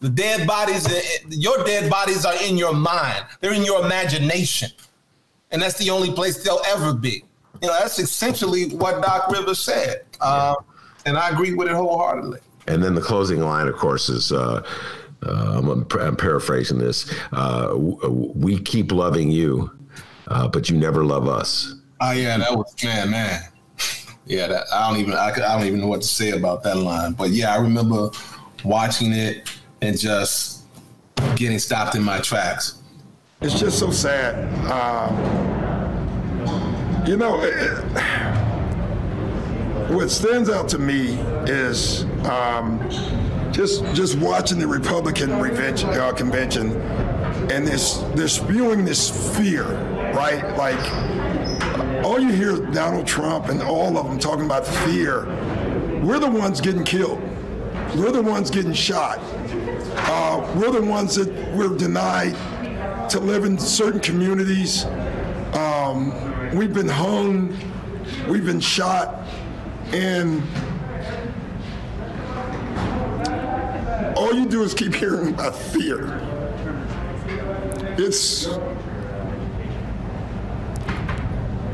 The 0.00 0.08
dead 0.08 0.46
bodies, 0.46 0.88
your 1.28 1.62
dead 1.64 1.90
bodies 1.90 2.24
are 2.24 2.34
in 2.42 2.56
your 2.56 2.74
mind. 2.74 3.24
They're 3.40 3.52
in 3.52 3.62
your 3.62 3.84
imagination. 3.84 4.70
And 5.50 5.60
that's 5.60 5.78
the 5.78 5.90
only 5.90 6.12
place 6.12 6.42
they'll 6.42 6.62
ever 6.68 6.94
be. 6.94 7.24
You 7.60 7.68
know, 7.68 7.78
that's 7.78 7.98
essentially 7.98 8.70
what 8.70 9.02
Doc 9.02 9.30
Rivers 9.30 9.60
said. 9.60 10.04
Uh, 10.20 10.54
and 11.04 11.18
I 11.18 11.28
agree 11.28 11.52
with 11.52 11.68
it 11.68 11.74
wholeheartedly. 11.74 12.40
And 12.66 12.82
then 12.82 12.94
the 12.94 13.02
closing 13.02 13.40
line, 13.40 13.68
of 13.68 13.76
course, 13.76 14.08
is 14.08 14.32
uh, 14.32 14.66
uh, 15.26 15.58
I'm, 15.58 15.86
I'm, 16.00 16.16
paraphrasing 16.16 16.78
this. 16.78 17.12
Uh, 17.32 17.74
we 17.74 18.58
keep 18.58 18.92
loving 18.92 19.30
you, 19.30 19.70
uh, 20.28 20.48
but 20.48 20.70
you 20.70 20.76
never 20.78 21.04
love 21.04 21.28
us. 21.28 21.73
Oh 22.06 22.10
yeah, 22.10 22.36
that 22.36 22.54
was 22.54 22.74
man, 22.84 23.10
man. 23.10 23.42
Yeah, 24.26 24.46
that, 24.46 24.64
I 24.72 24.88
don't 24.88 25.00
even 25.00 25.12
I, 25.12 25.28
I 25.28 25.58
don't 25.58 25.66
even 25.66 25.80
know 25.80 25.86
what 25.86 26.00
to 26.00 26.08
say 26.08 26.30
about 26.30 26.62
that 26.62 26.78
line. 26.78 27.12
But 27.12 27.30
yeah, 27.30 27.54
I 27.54 27.58
remember 27.58 28.10
watching 28.64 29.12
it 29.12 29.50
and 29.82 29.98
just 29.98 30.62
getting 31.36 31.58
stopped 31.58 31.94
in 31.94 32.02
my 32.02 32.20
tracks. 32.20 32.80
It's 33.42 33.60
just 33.60 33.78
so 33.78 33.90
sad. 33.90 34.34
Um, 34.70 35.14
you 37.06 37.18
know, 37.18 37.38
it, 37.42 37.68
what 39.92 40.10
stands 40.10 40.48
out 40.48 40.70
to 40.70 40.78
me 40.78 41.18
is 41.46 42.04
um, 42.24 42.80
just 43.52 43.84
just 43.94 44.16
watching 44.18 44.58
the 44.58 44.66
Republican 44.66 45.38
revention, 45.38 45.90
uh, 45.90 46.12
convention, 46.12 46.80
and 47.50 47.66
this 47.66 47.98
they're 48.14 48.26
spewing 48.26 48.86
this 48.86 49.36
fear, 49.36 49.66
right? 50.14 50.56
Like 50.56 50.80
all 52.04 52.20
you 52.20 52.30
hear 52.30 52.52
is 52.52 52.60
Donald 52.74 53.06
Trump 53.06 53.48
and 53.48 53.62
all 53.62 53.96
of 53.96 54.06
them 54.06 54.18
talking 54.18 54.44
about 54.44 54.66
fear. 54.66 55.24
We're 56.02 56.18
the 56.18 56.30
ones 56.30 56.60
getting 56.60 56.84
killed. 56.84 57.20
We're 57.96 58.12
the 58.12 58.22
ones 58.22 58.50
getting 58.50 58.74
shot. 58.74 59.18
Uh, 59.96 60.54
we're 60.54 60.70
the 60.70 60.82
ones 60.82 61.14
that 61.14 61.28
we're 61.54 61.74
denied 61.74 62.34
to 63.08 63.20
live 63.20 63.44
in 63.44 63.58
certain 63.58 64.00
communities. 64.00 64.84
Um, 65.54 66.54
we've 66.54 66.74
been 66.74 66.88
hung. 66.88 67.56
We've 68.28 68.44
been 68.44 68.60
shot. 68.60 69.26
And 69.92 70.42
all 74.14 74.34
you 74.34 74.44
do 74.46 74.62
is 74.62 74.74
keep 74.74 74.94
hearing 75.04 75.28
about 75.28 75.56
fear. 75.56 76.20
It's 77.96 78.46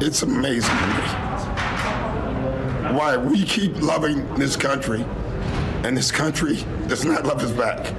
it's 0.03 0.23
amazing 0.23 0.77
to 0.77 0.87
me 0.87 1.31
why 2.97 3.17
we 3.17 3.45
keep 3.45 3.81
loving 3.81 4.27
this 4.35 4.57
country 4.57 5.05
and 5.85 5.97
this 5.97 6.11
country 6.11 6.57
does 6.89 7.05
not 7.05 7.25
love 7.25 7.43
us 7.43 7.53
back. 7.53 7.95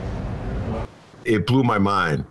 It 1.26 1.48
blew 1.48 1.64
my 1.64 1.78
mind. 1.78 2.26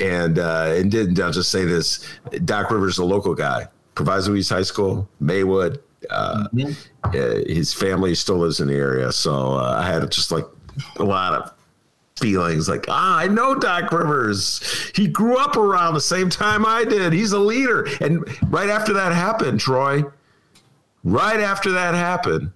And 0.00 0.38
uh, 0.38 0.74
and 0.76 0.90
didn't 0.90 1.20
I'll 1.20 1.30
just 1.30 1.50
say 1.50 1.64
this: 1.64 2.04
Doc 2.44 2.70
Rivers, 2.70 2.98
a 2.98 3.04
local 3.04 3.34
guy, 3.34 3.68
Proviso 3.94 4.34
East 4.34 4.50
High 4.50 4.62
School, 4.62 5.08
Maywood. 5.20 5.80
Uh, 6.10 6.48
mm-hmm. 6.48 6.72
uh, 7.04 7.54
his 7.54 7.72
family 7.72 8.14
still 8.16 8.38
lives 8.38 8.58
in 8.58 8.66
the 8.66 8.74
area, 8.74 9.12
so 9.12 9.52
uh, 9.52 9.76
I 9.78 9.86
had 9.86 10.10
just 10.10 10.32
like 10.32 10.44
a 10.96 11.04
lot 11.04 11.34
of 11.34 11.52
feelings 12.16 12.68
like 12.68 12.84
ah 12.88 13.18
i 13.18 13.26
know 13.26 13.54
doc 13.54 13.90
rivers. 13.90 14.60
He 14.94 15.08
grew 15.08 15.36
up 15.36 15.56
around 15.56 15.94
the 15.94 16.00
same 16.00 16.28
time 16.30 16.66
i 16.66 16.84
did. 16.84 17.12
He's 17.12 17.32
a 17.32 17.38
leader. 17.38 17.88
And 18.00 18.26
right 18.52 18.68
after 18.68 18.92
that 18.94 19.12
happened 19.12 19.60
troy 19.60 20.04
right 21.04 21.40
after 21.40 21.72
that 21.72 21.94
happened 21.94 22.52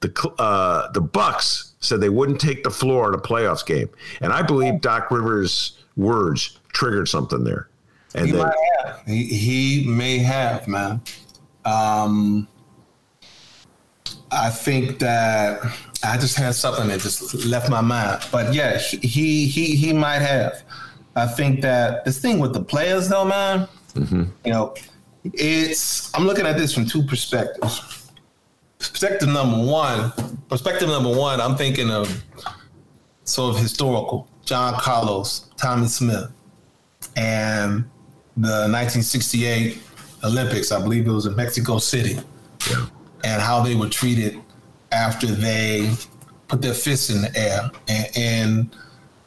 the 0.00 0.34
uh, 0.38 0.90
the 0.92 1.00
bucks 1.00 1.74
said 1.80 2.00
they 2.00 2.08
wouldn't 2.08 2.40
take 2.40 2.62
the 2.62 2.70
floor 2.70 3.08
in 3.08 3.14
a 3.14 3.22
playoffs 3.22 3.66
game. 3.66 3.90
And 4.20 4.32
i 4.32 4.42
believe 4.42 4.80
doc 4.80 5.10
rivers 5.10 5.78
words 5.96 6.58
triggered 6.68 7.08
something 7.08 7.44
there. 7.44 7.68
And 8.14 8.26
he, 8.26 8.32
then, 8.32 8.42
might 8.42 8.54
have. 8.84 9.02
He, 9.06 9.24
he 9.24 9.84
may 9.88 10.18
have 10.18 10.68
man. 10.68 11.00
Um, 11.64 12.46
i 14.34 14.50
think 14.50 14.98
that 14.98 15.60
I 16.04 16.18
just 16.18 16.36
had 16.36 16.54
something 16.54 16.88
that 16.88 17.00
just 17.00 17.34
left 17.46 17.70
my 17.70 17.80
mind. 17.80 18.22
But 18.30 18.52
yeah, 18.52 18.78
he 18.78 19.46
he 19.46 19.74
he 19.74 19.92
might 19.92 20.20
have. 20.20 20.62
I 21.16 21.26
think 21.26 21.62
that 21.62 22.04
this 22.04 22.18
thing 22.18 22.38
with 22.38 22.52
the 22.52 22.62
players, 22.62 23.08
though, 23.08 23.24
man. 23.24 23.68
Mm-hmm. 23.94 24.24
You 24.44 24.52
know, 24.52 24.74
it's 25.32 26.12
I'm 26.14 26.26
looking 26.26 26.46
at 26.46 26.58
this 26.58 26.74
from 26.74 26.86
two 26.86 27.02
perspectives. 27.04 28.10
Perspective 28.78 29.28
number 29.28 29.56
one, 29.64 30.12
perspective 30.48 30.88
number 30.88 31.16
one, 31.16 31.40
I'm 31.40 31.56
thinking 31.56 31.90
of 31.90 32.22
sort 33.24 33.54
of 33.54 33.60
historical. 33.62 34.28
John 34.44 34.74
Carlos, 34.74 35.48
Tommie 35.56 35.86
Smith, 35.86 36.30
and 37.16 37.84
the 38.36 38.68
1968 38.68 39.80
Olympics. 40.22 40.70
I 40.70 40.82
believe 40.82 41.06
it 41.06 41.10
was 41.10 41.24
in 41.24 41.34
Mexico 41.34 41.78
City, 41.78 42.18
Yeah. 42.68 42.86
And 43.24 43.42
how 43.42 43.62
they 43.62 43.74
were 43.74 43.88
treated 43.88 44.40
after 44.92 45.26
they 45.26 45.90
put 46.46 46.62
their 46.62 46.74
fists 46.74 47.10
in 47.10 47.22
the 47.22 47.36
air 47.36 47.70
and, 47.88 48.08
and 48.16 48.76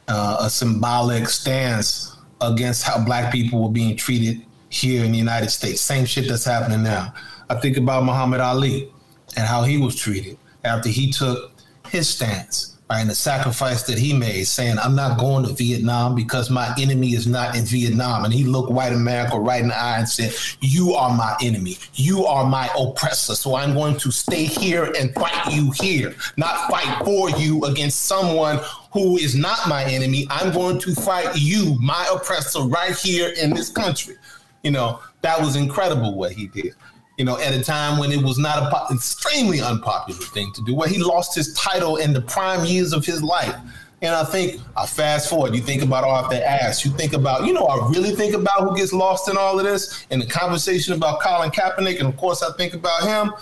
uh, 0.06 0.38
a 0.40 0.48
symbolic 0.48 1.28
stance 1.28 2.16
against 2.40 2.84
how 2.84 3.04
black 3.04 3.32
people 3.32 3.62
were 3.62 3.72
being 3.72 3.96
treated 3.96 4.40
here 4.70 5.04
in 5.04 5.12
the 5.12 5.18
United 5.18 5.50
States. 5.50 5.80
Same 5.80 6.06
shit 6.06 6.28
that's 6.28 6.44
happening 6.44 6.82
now. 6.82 7.12
I 7.50 7.56
think 7.56 7.76
about 7.76 8.04
Muhammad 8.04 8.40
Ali 8.40 8.90
and 9.36 9.46
how 9.46 9.64
he 9.64 9.78
was 9.78 9.96
treated 9.96 10.38
after 10.64 10.88
he 10.88 11.10
took 11.10 11.52
his 11.88 12.08
stance. 12.08 12.77
And 12.90 13.10
the 13.10 13.14
sacrifice 13.14 13.82
that 13.82 13.98
he 13.98 14.14
made, 14.14 14.44
saying, 14.44 14.78
I'm 14.78 14.94
not 14.94 15.18
going 15.18 15.44
to 15.44 15.52
Vietnam 15.52 16.14
because 16.14 16.48
my 16.48 16.74
enemy 16.80 17.08
is 17.08 17.26
not 17.26 17.54
in 17.54 17.66
Vietnam. 17.66 18.24
And 18.24 18.32
he 18.32 18.44
looked 18.44 18.70
white 18.70 18.94
America 18.94 19.38
right 19.38 19.60
in 19.60 19.68
the 19.68 19.78
eye 19.78 19.98
and 19.98 20.08
said, 20.08 20.32
You 20.60 20.94
are 20.94 21.14
my 21.14 21.36
enemy. 21.42 21.76
You 21.94 22.24
are 22.24 22.46
my 22.46 22.70
oppressor. 22.78 23.34
So 23.34 23.56
I'm 23.56 23.74
going 23.74 23.98
to 23.98 24.10
stay 24.10 24.44
here 24.44 24.90
and 24.98 25.14
fight 25.14 25.52
you 25.52 25.70
here, 25.72 26.14
not 26.38 26.70
fight 26.70 27.04
for 27.04 27.28
you 27.30 27.62
against 27.66 28.06
someone 28.06 28.58
who 28.92 29.18
is 29.18 29.34
not 29.34 29.68
my 29.68 29.84
enemy. 29.84 30.26
I'm 30.30 30.50
going 30.50 30.78
to 30.80 30.94
fight 30.94 31.36
you, 31.36 31.76
my 31.82 32.08
oppressor, 32.10 32.60
right 32.60 32.96
here 32.96 33.34
in 33.38 33.50
this 33.50 33.68
country. 33.68 34.16
You 34.62 34.70
know, 34.70 35.00
that 35.20 35.38
was 35.38 35.56
incredible 35.56 36.14
what 36.14 36.32
he 36.32 36.46
did 36.46 36.74
you 37.18 37.24
know, 37.24 37.36
at 37.38 37.52
a 37.52 37.62
time 37.62 37.98
when 37.98 38.12
it 38.12 38.22
was 38.22 38.38
not 38.38 38.62
a 38.62 38.70
po- 38.70 38.94
extremely 38.94 39.60
unpopular 39.60 40.20
thing 40.20 40.52
to 40.52 40.62
do, 40.62 40.74
where 40.74 40.88
he 40.88 40.98
lost 40.98 41.34
his 41.34 41.52
title 41.54 41.96
in 41.96 42.12
the 42.12 42.20
prime 42.22 42.64
years 42.64 42.92
of 42.92 43.04
his 43.04 43.22
life. 43.22 43.56
And 44.00 44.14
I 44.14 44.22
think, 44.22 44.60
I 44.76 44.86
fast 44.86 45.28
forward, 45.28 45.56
you 45.56 45.60
think 45.60 45.82
about 45.82 46.30
the 46.30 46.48
ass, 46.48 46.84
you 46.84 46.92
think 46.92 47.14
about, 47.14 47.44
you 47.44 47.52
know, 47.52 47.64
I 47.64 47.88
really 47.88 48.12
think 48.12 48.34
about 48.34 48.60
who 48.60 48.76
gets 48.76 48.92
lost 48.92 49.28
in 49.28 49.36
all 49.36 49.58
of 49.58 49.66
this 49.66 50.06
and 50.12 50.22
the 50.22 50.26
conversation 50.26 50.94
about 50.94 51.20
Colin 51.20 51.50
Kaepernick. 51.50 51.98
And 51.98 52.08
of 52.08 52.16
course, 52.16 52.40
I 52.40 52.56
think 52.56 52.74
about 52.74 53.02
him, 53.02 53.32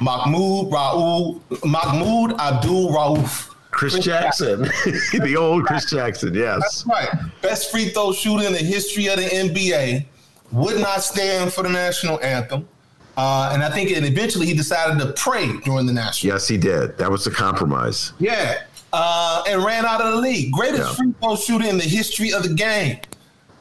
Mahmoud 0.00 0.72
Raul, 0.72 1.40
Mahmoud 1.64 2.40
Abdul 2.40 2.90
Rauf. 2.90 3.48
Chris 3.70 3.98
Jackson, 4.00 4.62
the 5.12 5.36
old 5.38 5.64
Chris 5.64 5.88
Jackson, 5.88 6.34
yes. 6.34 6.60
That's 6.60 6.86
right. 6.86 7.08
Best 7.40 7.70
free 7.70 7.88
throw 7.88 8.12
shooter 8.12 8.46
in 8.46 8.52
the 8.52 8.58
history 8.58 9.06
of 9.06 9.16
the 9.16 9.22
NBA. 9.22 10.04
Would 10.50 10.80
not 10.80 11.02
stand 11.02 11.50
for 11.50 11.62
the 11.62 11.70
national 11.70 12.20
anthem. 12.20 12.68
Uh, 13.16 13.50
and 13.52 13.62
I 13.62 13.70
think 13.70 13.90
it 13.90 14.02
eventually 14.04 14.46
he 14.46 14.54
decided 14.54 14.98
to 15.00 15.12
pray 15.12 15.50
during 15.64 15.86
the 15.86 15.92
national. 15.92 16.34
Yes, 16.34 16.48
he 16.48 16.56
did. 16.56 16.96
That 16.98 17.10
was 17.10 17.24
the 17.24 17.30
compromise. 17.30 18.12
Yeah. 18.18 18.62
Uh, 18.92 19.42
and 19.48 19.62
ran 19.64 19.84
out 19.84 20.00
of 20.00 20.12
the 20.14 20.20
league. 20.20 20.52
Greatest 20.52 20.82
Yeah. 20.82 20.94
free 20.94 21.14
throw 21.20 21.36
shooter 21.36 21.66
in 21.66 21.76
the 21.78 21.84
history 21.84 22.32
of 22.32 22.42
the 22.42 22.54
game. 22.54 22.98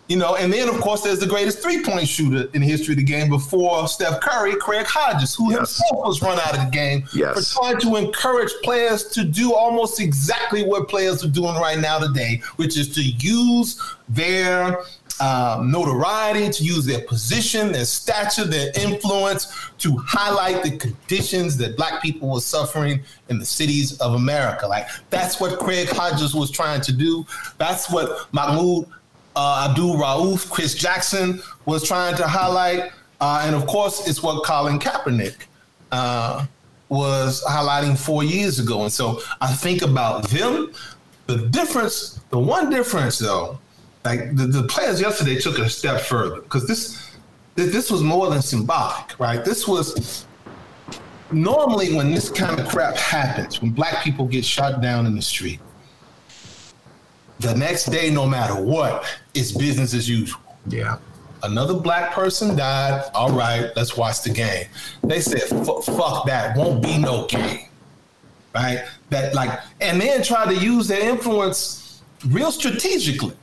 You 0.08 0.18
know, 0.18 0.36
and 0.36 0.52
then 0.52 0.68
of 0.68 0.82
course 0.82 1.02
there's 1.04 1.20
the 1.20 1.26
greatest 1.28 1.60
three 1.60 1.82
point 1.84 2.06
shooter 2.06 2.50
in 2.54 2.60
the 2.62 2.68
history 2.68 2.94
of 2.94 2.98
the 2.98 3.04
game 3.06 3.30
before 3.30 3.88
Steph 3.88 4.20
Curry, 4.20 4.56
Craig 4.56 4.86
Hodges, 4.86 5.34
who 5.36 5.50
Yes. 5.52 5.58
himself 5.60 6.06
was 6.06 6.22
run 6.22 6.38
out 6.38 6.54
of 6.58 6.66
the 6.66 6.70
game 6.70 7.06
Yes. 7.14 7.54
for 7.54 7.60
trying 7.62 7.80
to 7.80 7.96
encourage 7.96 8.52
players 8.62 9.06
to 9.10 9.24
do 9.24 9.54
almost 9.54 10.02
exactly 10.02 10.66
what 10.66 10.90
players 10.90 11.24
are 11.24 11.30
doing 11.30 11.56
right 11.56 11.80
now 11.80 11.98
today, 12.00 12.42
which 12.58 12.78
is 12.78 12.90
to 12.96 13.02
use 13.02 13.80
their 14.10 14.80
um, 15.22 15.70
notoriety, 15.70 16.50
to 16.50 16.64
use 16.64 16.84
their 16.84 17.02
position, 17.02 17.72
their 17.72 17.86
stature, 17.86 18.44
their 18.44 18.72
influence 18.76 19.70
to 19.78 19.96
highlight 19.98 20.64
the 20.64 20.76
conditions 20.78 21.56
that 21.58 21.78
black 21.78 22.02
people 22.02 22.30
were 22.30 22.42
suffering 22.42 23.02
in 23.30 23.38
the 23.38 23.46
cities 23.46 24.00
of 24.00 24.16
America. 24.16 24.68
Like 24.68 24.88
that's 25.12 25.40
what 25.40 25.60
Craig 25.60 25.90
Hodges 25.90 26.34
was 26.34 26.50
trying 26.50 26.82
to 26.82 26.92
do. 26.92 27.26
That's 27.60 27.92
what 27.92 28.34
Mahmoud 28.34 28.88
uh, 29.36 29.68
Abdul 29.70 29.96
Rauf, 29.96 30.50
Chris 30.50 30.74
Jackson 30.74 31.42
was 31.66 31.88
trying 31.88 32.16
to 32.18 32.28
highlight. 32.28 32.92
Uh, 33.20 33.44
and 33.46 33.56
of 33.56 33.68
course, 33.68 34.08
it's 34.08 34.24
what 34.24 34.44
Colin 34.44 34.80
Kaepernick 34.80 35.36
uh, 35.92 36.46
was 36.90 37.44
highlighting 37.48 37.98
four 37.98 38.24
years 38.24 38.60
ago. 38.60 38.82
And 38.82 38.92
so 38.92 39.22
I 39.40 39.54
think 39.54 39.84
about 39.84 40.30
them. 40.30 40.74
The 41.28 41.38
difference, 41.48 42.20
the 42.32 42.40
one 42.40 42.70
difference 42.70 43.20
though, 43.20 43.60
like 44.04 44.36
the, 44.36 44.48
the 44.48 44.64
players 44.64 45.00
yesterday 45.00 45.40
took 45.40 45.60
it 45.60 45.66
a 45.66 45.70
step 45.70 46.02
further 46.02 46.42
because 46.42 46.68
this 46.68 47.12
this 47.56 47.92
was 47.92 48.02
more 48.02 48.30
than 48.30 48.42
symbolic, 48.42 49.20
right? 49.20 49.44
This 49.44 49.68
was 49.68 50.26
normally 51.32 51.94
when 51.94 52.12
this 52.12 52.30
kind 52.30 52.60
of 52.60 52.68
crap 52.68 52.96
happens, 52.96 53.62
when 53.62 53.72
black 53.72 54.04
people 54.04 54.26
get 54.26 54.44
shot 54.44 54.82
down 54.82 55.06
in 55.06 55.16
the 55.16 55.22
street, 55.22 55.60
the 57.40 57.56
next 57.56 57.86
day, 57.86 58.10
no 58.10 58.28
matter 58.28 58.60
what, 58.62 59.06
it's 59.34 59.52
business 59.52 59.94
as 59.94 60.10
usual. 60.10 60.42
Yeah. 60.68 60.98
Another 61.44 61.74
black 61.74 62.12
person 62.12 62.56
died. 62.56 63.10
All 63.16 63.32
right, 63.32 63.72
let's 63.76 63.98
watch 63.98 64.22
the 64.22 64.30
game. 64.30 64.68
They 65.04 65.20
said, 65.20 65.42
"F- 65.52 65.86
"Fuck 65.86 66.28
that! 66.28 66.56
Won't 66.56 66.84
be 66.84 67.00
no 67.00 67.26
game." 67.26 67.68
Right? 68.54 68.86
That 69.10 69.34
like, 69.34 69.60
and 69.80 70.00
then 70.00 70.22
try 70.22 70.46
to 70.46 70.56
use 70.56 70.88
their 70.88 71.10
influence 71.10 72.02
real 72.28 72.52
strategically. 72.52 73.36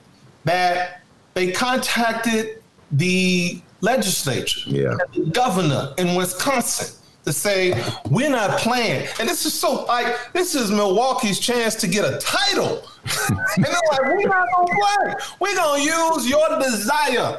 That 0.49 1.03
they 1.35 1.53
contacted 1.53 2.63
the 2.91 3.61
legislature, 3.83 4.61
Yeah. 4.67 4.95
the 5.15 5.27
governor 5.27 5.93
in 5.99 6.15
Wisconsin 6.15 6.95
to 7.27 7.35
say 7.35 7.75
we're 8.09 8.31
not 8.31 8.59
playing. 8.59 9.07
And 9.21 9.29
this 9.29 9.45
is 9.45 9.53
so 9.53 9.85
like 9.85 10.17
this 10.33 10.55
is 10.55 10.71
Milwaukee's 10.71 11.39
chance 11.39 11.75
to 11.77 11.87
get 11.87 12.05
a 12.07 12.17
title. 12.19 12.83
and 13.29 13.65
they're 13.65 13.73
like, 13.91 14.01
we're 14.17 14.27
not 14.27 14.47
gonna 14.57 14.75
play. 14.81 15.15
We're 15.41 15.55
gonna 15.55 15.83
use 15.83 16.27
your 16.31 16.49
desire 16.59 17.39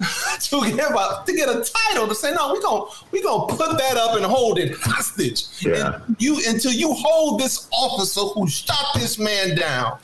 to 0.40 0.60
give 0.70 0.96
up 0.96 1.24
to 1.26 1.32
get 1.32 1.48
a 1.48 1.64
title 1.88 2.08
to 2.08 2.14
say 2.16 2.32
no 2.32 2.52
we're 2.52 2.60
gonna 2.62 2.84
we 3.12 3.22
gonna 3.22 3.46
put 3.52 3.76
that 3.78 3.96
up 3.96 4.16
and 4.16 4.24
hold 4.24 4.58
it 4.58 4.76
hostage 4.80 5.44
Yeah. 5.60 6.00
And 6.06 6.16
you 6.18 6.40
until 6.48 6.72
you 6.72 6.92
hold 6.92 7.40
this 7.40 7.68
officer 7.72 8.20
who 8.34 8.48
shot 8.48 8.86
this 8.94 9.18
man 9.18 9.56
down 9.56 9.98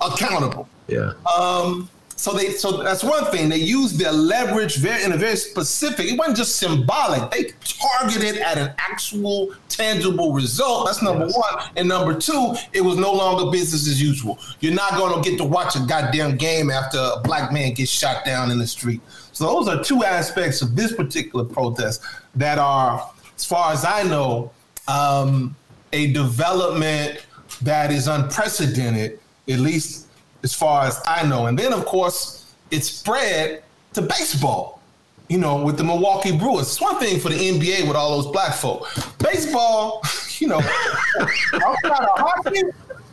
accountable 0.00 0.68
Yeah. 0.88 1.12
um 1.38 1.88
so 2.16 2.32
they 2.32 2.50
so 2.50 2.82
that's 2.82 3.04
one 3.04 3.26
thing. 3.26 3.48
They 3.48 3.58
used 3.58 3.96
their 4.00 4.10
leverage 4.10 4.78
very 4.78 5.04
in 5.04 5.12
a 5.12 5.16
very 5.16 5.36
specific 5.36 6.06
it 6.06 6.18
wasn't 6.18 6.36
just 6.38 6.56
symbolic. 6.56 7.30
They 7.30 7.52
targeted 7.62 8.38
at 8.40 8.58
an 8.58 8.74
actual 8.78 9.54
tangible 9.68 10.32
result. 10.32 10.86
That's 10.86 11.00
number 11.00 11.26
Yes. 11.26 11.36
one. 11.36 11.64
And 11.76 11.88
number 11.88 12.14
two 12.18 12.56
it 12.72 12.80
was 12.80 12.96
no 12.96 13.12
longer 13.12 13.52
business 13.52 13.86
as 13.86 14.02
usual. 14.02 14.36
You're 14.58 14.74
not 14.74 14.96
going 14.96 15.22
to 15.22 15.30
get 15.30 15.38
to 15.38 15.44
watch 15.44 15.76
a 15.76 15.80
goddamn 15.80 16.36
game 16.36 16.70
after 16.72 16.98
a 16.98 17.20
black 17.20 17.52
man 17.52 17.74
gets 17.74 17.92
shot 17.92 18.24
down 18.24 18.50
in 18.50 18.58
the 18.58 18.66
street. 18.66 19.00
So 19.32 19.44
those 19.44 19.68
are 19.68 19.80
two 19.84 20.02
aspects 20.02 20.60
of 20.60 20.74
this 20.74 20.92
particular 20.92 21.44
protest 21.44 22.02
that 22.34 22.58
are 22.58 23.08
as 23.36 23.44
far 23.44 23.72
as 23.72 23.84
i 23.84 24.02
know 24.02 24.50
um, 24.88 25.54
a 25.92 26.12
development 26.12 27.24
that 27.62 27.92
is 27.92 28.08
unprecedented 28.08 29.20
at 29.48 29.60
least 29.60 30.07
as 30.42 30.54
far 30.54 30.86
as 30.86 31.00
I 31.06 31.26
know. 31.26 31.46
And 31.46 31.58
then, 31.58 31.72
of 31.72 31.84
course, 31.84 32.52
it 32.70 32.84
spread 32.84 33.62
to 33.94 34.02
baseball, 34.02 34.80
you 35.28 35.38
know, 35.38 35.62
with 35.62 35.76
the 35.76 35.84
Milwaukee 35.84 36.36
Brewers. 36.36 36.66
It's 36.66 36.80
one 36.80 36.98
thing 36.98 37.18
for 37.20 37.28
the 37.30 37.36
NBA 37.36 37.86
with 37.86 37.96
all 37.96 38.20
those 38.20 38.32
black 38.32 38.54
folk. 38.54 38.88
Baseball, 39.18 40.02
you 40.38 40.48
know, 40.48 40.60
outside 41.54 42.04
of 42.04 42.18
hockey, 42.18 42.62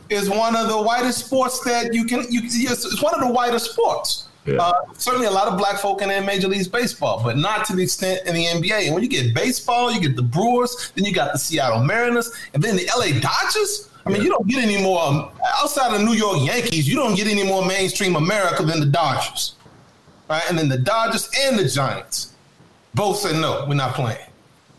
is 0.10 0.30
one 0.30 0.56
of 0.56 0.68
the 0.68 0.80
whitest 0.80 1.26
sports 1.26 1.62
that 1.62 1.94
you 1.94 2.06
can, 2.06 2.26
you, 2.30 2.42
it's 2.44 3.02
one 3.02 3.14
of 3.16 3.22
the 3.22 3.32
whitest 3.32 3.72
sports. 3.72 4.28
Yeah. 4.46 4.58
Uh, 4.58 4.74
certainly 4.94 5.26
a 5.26 5.32
lot 5.32 5.48
of 5.48 5.58
black 5.58 5.78
folk 5.78 6.04
in 6.04 6.26
Major 6.26 6.48
League 6.48 6.72
Baseball, 6.72 7.24
but 7.24 7.36
not 7.38 7.66
to 7.66 7.76
the 7.76 7.82
extent 7.82 8.28
in 8.28 8.36
the 8.36 8.46
NBA. 8.46 8.86
And 8.86 8.94
when 8.94 9.02
you 9.02 9.10
get 9.10 9.34
baseball, 9.34 9.92
you 9.92 10.00
get 10.00 10.16
the 10.16 10.22
Brewers, 10.22 10.92
then 10.96 11.04
you 11.04 11.14
got 11.14 11.34
the 11.34 11.40
Seattle 11.40 11.84
Mariners, 11.84 12.32
and 12.54 12.62
then 12.62 12.76
the 12.76 12.88
LA 12.96 13.20
Dodgers. 13.20 13.90
I 14.06 14.12
mean, 14.12 14.22
you 14.22 14.30
don't 14.30 14.48
get 14.48 14.64
any 14.64 14.82
more 14.82 15.02
um, 15.02 15.30
outside 15.62 15.96
of 15.96 16.02
New 16.02 16.14
York 16.14 16.38
Yankees. 16.42 16.88
You 16.88 16.96
don't 16.96 17.16
get 17.16 17.28
any 17.28 17.44
more 17.44 17.66
mainstream 17.66 18.16
America 18.16 18.64
than 18.64 18.80
the 18.80 18.86
Dodgers, 18.86 19.56
right? 20.30 20.44
And 20.48 20.58
then 20.58 20.70
the 20.70 20.78
Dodgers 20.78 21.30
and 21.42 21.58
the 21.58 21.68
Giants 21.68 22.34
both 22.94 23.18
said 23.18 23.36
no, 23.36 23.66
we're 23.68 23.76
not 23.76 23.96
playing. 23.96 24.20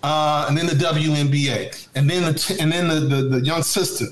Uh, 0.02 0.46
and 0.48 0.56
then 0.56 0.66
the 0.66 0.74
WNBA, 0.74 1.88
and 1.96 2.08
then 2.08 2.22
the 2.22 2.56
and 2.60 2.70
then 2.70 2.86
the, 2.86 3.00
the, 3.00 3.22
the 3.22 3.40
young 3.40 3.62
sister, 3.62 4.04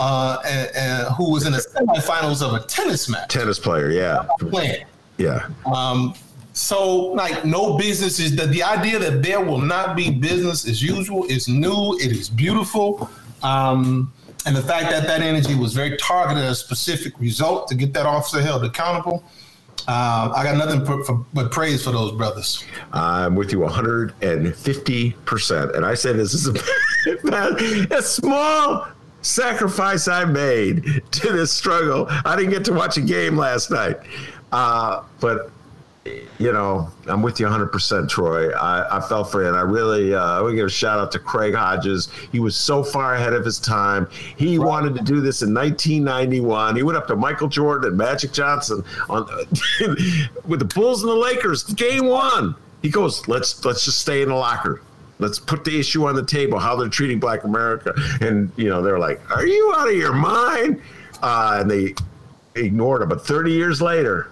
uh, 0.00 0.38
and, 0.44 0.70
and 0.74 1.14
who 1.14 1.30
was 1.30 1.46
in 1.46 1.52
the 1.52 1.58
semifinals 1.58 2.42
of 2.42 2.54
a 2.54 2.66
tennis 2.66 3.08
match 3.08 3.28
Tennis 3.28 3.58
player. 3.58 3.90
Yeah. 3.90 4.26
playing. 4.38 4.84
Yeah. 5.18 5.48
Um, 5.72 6.14
so 6.52 6.96
like 7.12 7.44
no 7.44 7.78
business 7.78 8.18
is 8.18 8.34
the, 8.34 8.46
the 8.46 8.62
idea 8.62 8.98
that 8.98 9.22
there 9.22 9.40
will 9.40 9.60
not 9.60 9.94
be 9.96 10.10
business 10.10 10.66
as 10.66 10.82
usual 10.82 11.24
is 11.26 11.48
new. 11.48 11.96
It 12.00 12.10
is 12.10 12.28
beautiful. 12.28 13.08
Um, 13.42 14.12
and 14.46 14.56
the 14.56 14.62
fact 14.62 14.90
that 14.90 15.06
that 15.06 15.20
energy 15.20 15.54
was 15.54 15.74
very 15.74 15.96
targeted 15.96 16.44
at 16.44 16.52
a 16.52 16.54
specific 16.54 17.18
result 17.18 17.68
to 17.68 17.74
get 17.74 17.92
that 17.92 18.06
officer 18.06 18.40
held 18.40 18.64
accountable. 18.64 19.22
Uh, 19.88 20.30
I 20.34 20.44
got 20.44 20.56
nothing 20.56 20.84
for, 20.84 21.02
for, 21.04 21.24
but 21.34 21.50
praise 21.50 21.82
for 21.84 21.90
those 21.90 22.12
brothers. 22.12 22.64
I'm 22.92 23.34
with 23.34 23.50
you 23.52 23.58
150%. 23.60 25.76
And 25.76 25.86
I 25.86 25.94
say 25.94 26.12
this 26.12 26.34
is 26.34 26.48
a, 26.48 26.54
a 27.96 28.02
small 28.02 28.86
sacrifice 29.22 30.08
I 30.08 30.24
made 30.24 31.02
to 31.10 31.32
this 31.32 31.52
struggle. 31.52 32.06
I 32.08 32.36
didn't 32.36 32.52
get 32.52 32.64
to 32.66 32.72
watch 32.72 32.96
a 32.96 33.02
game 33.02 33.36
last 33.36 33.70
night. 33.70 33.98
Uh, 34.52 35.02
but 35.20 35.50
you 36.38 36.52
know, 36.52 36.90
I'm 37.06 37.22
with 37.22 37.38
you 37.40 37.46
100%, 37.46 38.08
Troy. 38.08 38.50
I, 38.50 38.98
I 38.98 39.00
felt 39.00 39.30
for 39.30 39.42
you, 39.42 39.48
and 39.48 39.56
I 39.56 39.60
really, 39.60 40.14
uh, 40.14 40.38
I 40.38 40.40
want 40.40 40.52
to 40.52 40.56
give 40.56 40.66
a 40.66 40.70
shout 40.70 40.98
out 40.98 41.12
to 41.12 41.18
Craig 41.18 41.54
Hodges. 41.54 42.08
He 42.32 42.40
was 42.40 42.56
so 42.56 42.82
far 42.82 43.14
ahead 43.14 43.32
of 43.32 43.44
his 43.44 43.58
time. 43.58 44.08
He 44.36 44.56
right. 44.56 44.66
wanted 44.66 44.94
to 44.96 45.02
do 45.02 45.20
this 45.20 45.42
in 45.42 45.52
1991. 45.52 46.76
He 46.76 46.82
went 46.82 46.96
up 46.96 47.06
to 47.08 47.16
Michael 47.16 47.48
Jordan 47.48 47.90
and 47.90 47.98
Magic 47.98 48.32
Johnson 48.32 48.84
on 49.08 49.26
with 50.46 50.60
the 50.60 50.70
Bulls 50.74 51.02
and 51.02 51.10
the 51.10 51.16
Lakers, 51.16 51.64
game 51.64 52.06
one. 52.06 52.54
He 52.82 52.88
goes, 52.88 53.28
let's 53.28 53.62
let's 53.64 53.84
just 53.84 53.98
stay 53.98 54.22
in 54.22 54.30
the 54.30 54.34
locker. 54.34 54.80
Let's 55.18 55.38
put 55.38 55.64
the 55.64 55.78
issue 55.78 56.06
on 56.06 56.14
the 56.14 56.24
table, 56.24 56.58
how 56.58 56.76
they're 56.76 56.88
treating 56.88 57.20
Black 57.20 57.44
America. 57.44 57.92
And 58.22 58.50
you 58.56 58.70
know, 58.70 58.80
they're 58.80 58.98
like, 58.98 59.20
"Are 59.30 59.46
you 59.46 59.74
out 59.76 59.88
of 59.88 59.94
your 59.94 60.14
mind?" 60.14 60.80
Uh, 61.22 61.58
and 61.60 61.70
they 61.70 61.94
ignored 62.54 63.02
him. 63.02 63.10
But 63.10 63.26
30 63.26 63.52
years 63.52 63.82
later, 63.82 64.30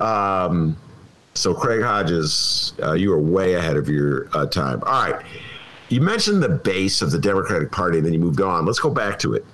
um, 0.00 0.76
so, 1.36 1.54
Craig 1.54 1.82
Hodges, 1.82 2.72
uh, 2.82 2.92
you 2.92 3.12
are 3.12 3.18
way 3.18 3.54
ahead 3.54 3.76
of 3.76 3.88
your 3.88 4.28
uh, 4.32 4.46
time. 4.46 4.82
All 4.84 5.10
right. 5.10 5.24
You 5.88 6.00
mentioned 6.00 6.42
the 6.42 6.48
base 6.48 7.02
of 7.02 7.10
the 7.10 7.18
Democratic 7.18 7.70
Party, 7.70 7.98
and 7.98 8.06
then 8.06 8.12
you 8.12 8.18
moved 8.18 8.40
on. 8.40 8.66
Let's 8.66 8.80
go 8.80 8.90
back 8.90 9.18
to 9.20 9.34
it. 9.34 9.44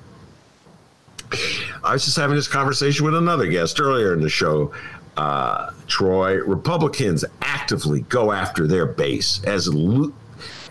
I 1.85 1.93
was 1.93 2.05
just 2.05 2.17
having 2.17 2.37
this 2.37 2.49
conversation 2.49 3.05
with 3.05 3.15
another 3.15 3.47
guest 3.47 3.81
earlier 3.81 4.15
in 4.15 4.21
the 4.21 4.29
show. 4.29 4.73
Uh, 5.17 5.71
Troy, 5.89 6.37
Republicans 6.37 7.25
actively 7.43 8.03
go 8.03 8.33
after 8.33 8.67
their 8.67 8.87
base 8.87 9.43
as 9.45 9.69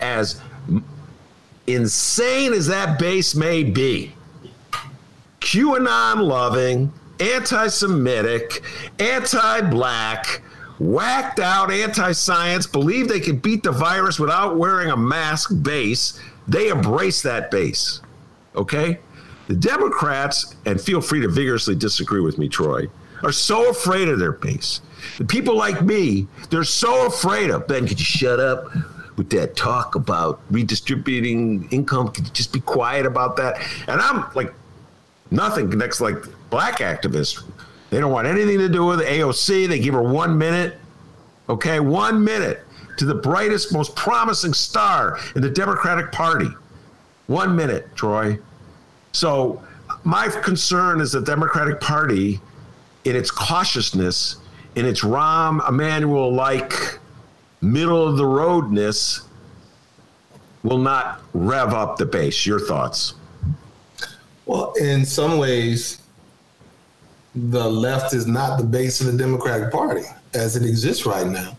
as 0.00 0.40
insane 1.66 2.52
as 2.52 2.66
that 2.66 2.98
base 2.98 3.34
may 3.34 3.62
be. 3.62 4.12
QAnon 5.40 6.22
loving, 6.22 6.92
anti 7.20 7.68
Semitic, 7.68 8.62
anti 8.98 9.60
black, 9.62 10.42
whacked 10.82 11.38
out 11.38 11.70
anti 11.70 12.12
science, 12.12 12.66
believe 12.66 13.08
they 13.08 13.20
can 13.20 13.38
beat 13.38 13.62
the 13.62 13.70
virus 13.70 14.18
without 14.18 14.56
wearing 14.56 14.90
a 14.90 14.96
mask 14.96 15.50
base, 15.62 16.20
they 16.48 16.68
embrace 16.68 17.22
that 17.22 17.50
base. 17.50 18.00
Okay? 18.56 18.98
The 19.46 19.54
Democrats, 19.54 20.56
and 20.66 20.80
feel 20.80 21.00
free 21.00 21.20
to 21.20 21.28
vigorously 21.28 21.76
disagree 21.76 22.20
with 22.20 22.36
me, 22.36 22.48
Troy, 22.48 22.88
are 23.22 23.32
so 23.32 23.70
afraid 23.70 24.08
of 24.08 24.18
their 24.18 24.32
base. 24.32 24.80
The 25.18 25.24
people 25.24 25.56
like 25.56 25.82
me, 25.82 26.26
they're 26.50 26.64
so 26.64 27.06
afraid 27.06 27.50
of. 27.50 27.66
Ben, 27.68 27.86
could 27.86 27.98
you 27.98 28.04
shut 28.04 28.40
up 28.40 28.68
with 29.16 29.30
that 29.30 29.56
talk 29.56 29.94
about 29.94 30.40
redistributing 30.50 31.68
income? 31.70 32.08
Could 32.08 32.26
you 32.26 32.32
just 32.32 32.52
be 32.52 32.60
quiet 32.60 33.06
about 33.06 33.36
that? 33.36 33.60
And 33.86 34.00
I'm 34.00 34.26
like, 34.34 34.52
nothing 35.30 35.70
connects 35.70 36.00
like 36.00 36.16
black 36.50 36.78
activists 36.78 37.42
they 37.92 38.00
don't 38.00 38.10
want 38.10 38.26
anything 38.26 38.56
to 38.56 38.70
do 38.70 38.86
with 38.86 39.00
AOC. 39.00 39.68
They 39.68 39.78
give 39.78 39.92
her 39.92 40.02
one 40.02 40.38
minute. 40.38 40.78
Okay, 41.50 41.78
one 41.78 42.24
minute 42.24 42.64
to 42.96 43.04
the 43.04 43.14
brightest, 43.14 43.70
most 43.70 43.94
promising 43.94 44.54
star 44.54 45.18
in 45.36 45.42
the 45.42 45.50
Democratic 45.50 46.10
Party. 46.10 46.48
One 47.26 47.54
minute, 47.54 47.94
Troy. 47.94 48.38
So, 49.12 49.62
my 50.04 50.28
concern 50.28 51.02
is 51.02 51.12
the 51.12 51.20
Democratic 51.20 51.82
Party, 51.82 52.40
in 53.04 53.14
its 53.14 53.30
cautiousness, 53.30 54.36
in 54.74 54.86
its 54.86 55.02
Rahm 55.02 55.68
Emanuel 55.68 56.32
like 56.32 56.98
middle 57.60 58.08
of 58.08 58.16
the 58.16 58.24
roadness, 58.24 59.20
will 60.62 60.78
not 60.78 61.20
rev 61.34 61.74
up 61.74 61.98
the 61.98 62.06
base. 62.06 62.46
Your 62.46 62.58
thoughts? 62.58 63.12
Well, 64.46 64.72
in 64.80 65.04
some 65.04 65.36
ways, 65.36 66.01
the 67.34 67.68
left 67.68 68.12
is 68.14 68.26
not 68.26 68.58
the 68.58 68.64
base 68.64 69.00
of 69.00 69.06
the 69.06 69.16
Democratic 69.16 69.72
Party 69.72 70.04
as 70.34 70.56
it 70.56 70.64
exists 70.64 71.06
right 71.06 71.26
now, 71.26 71.56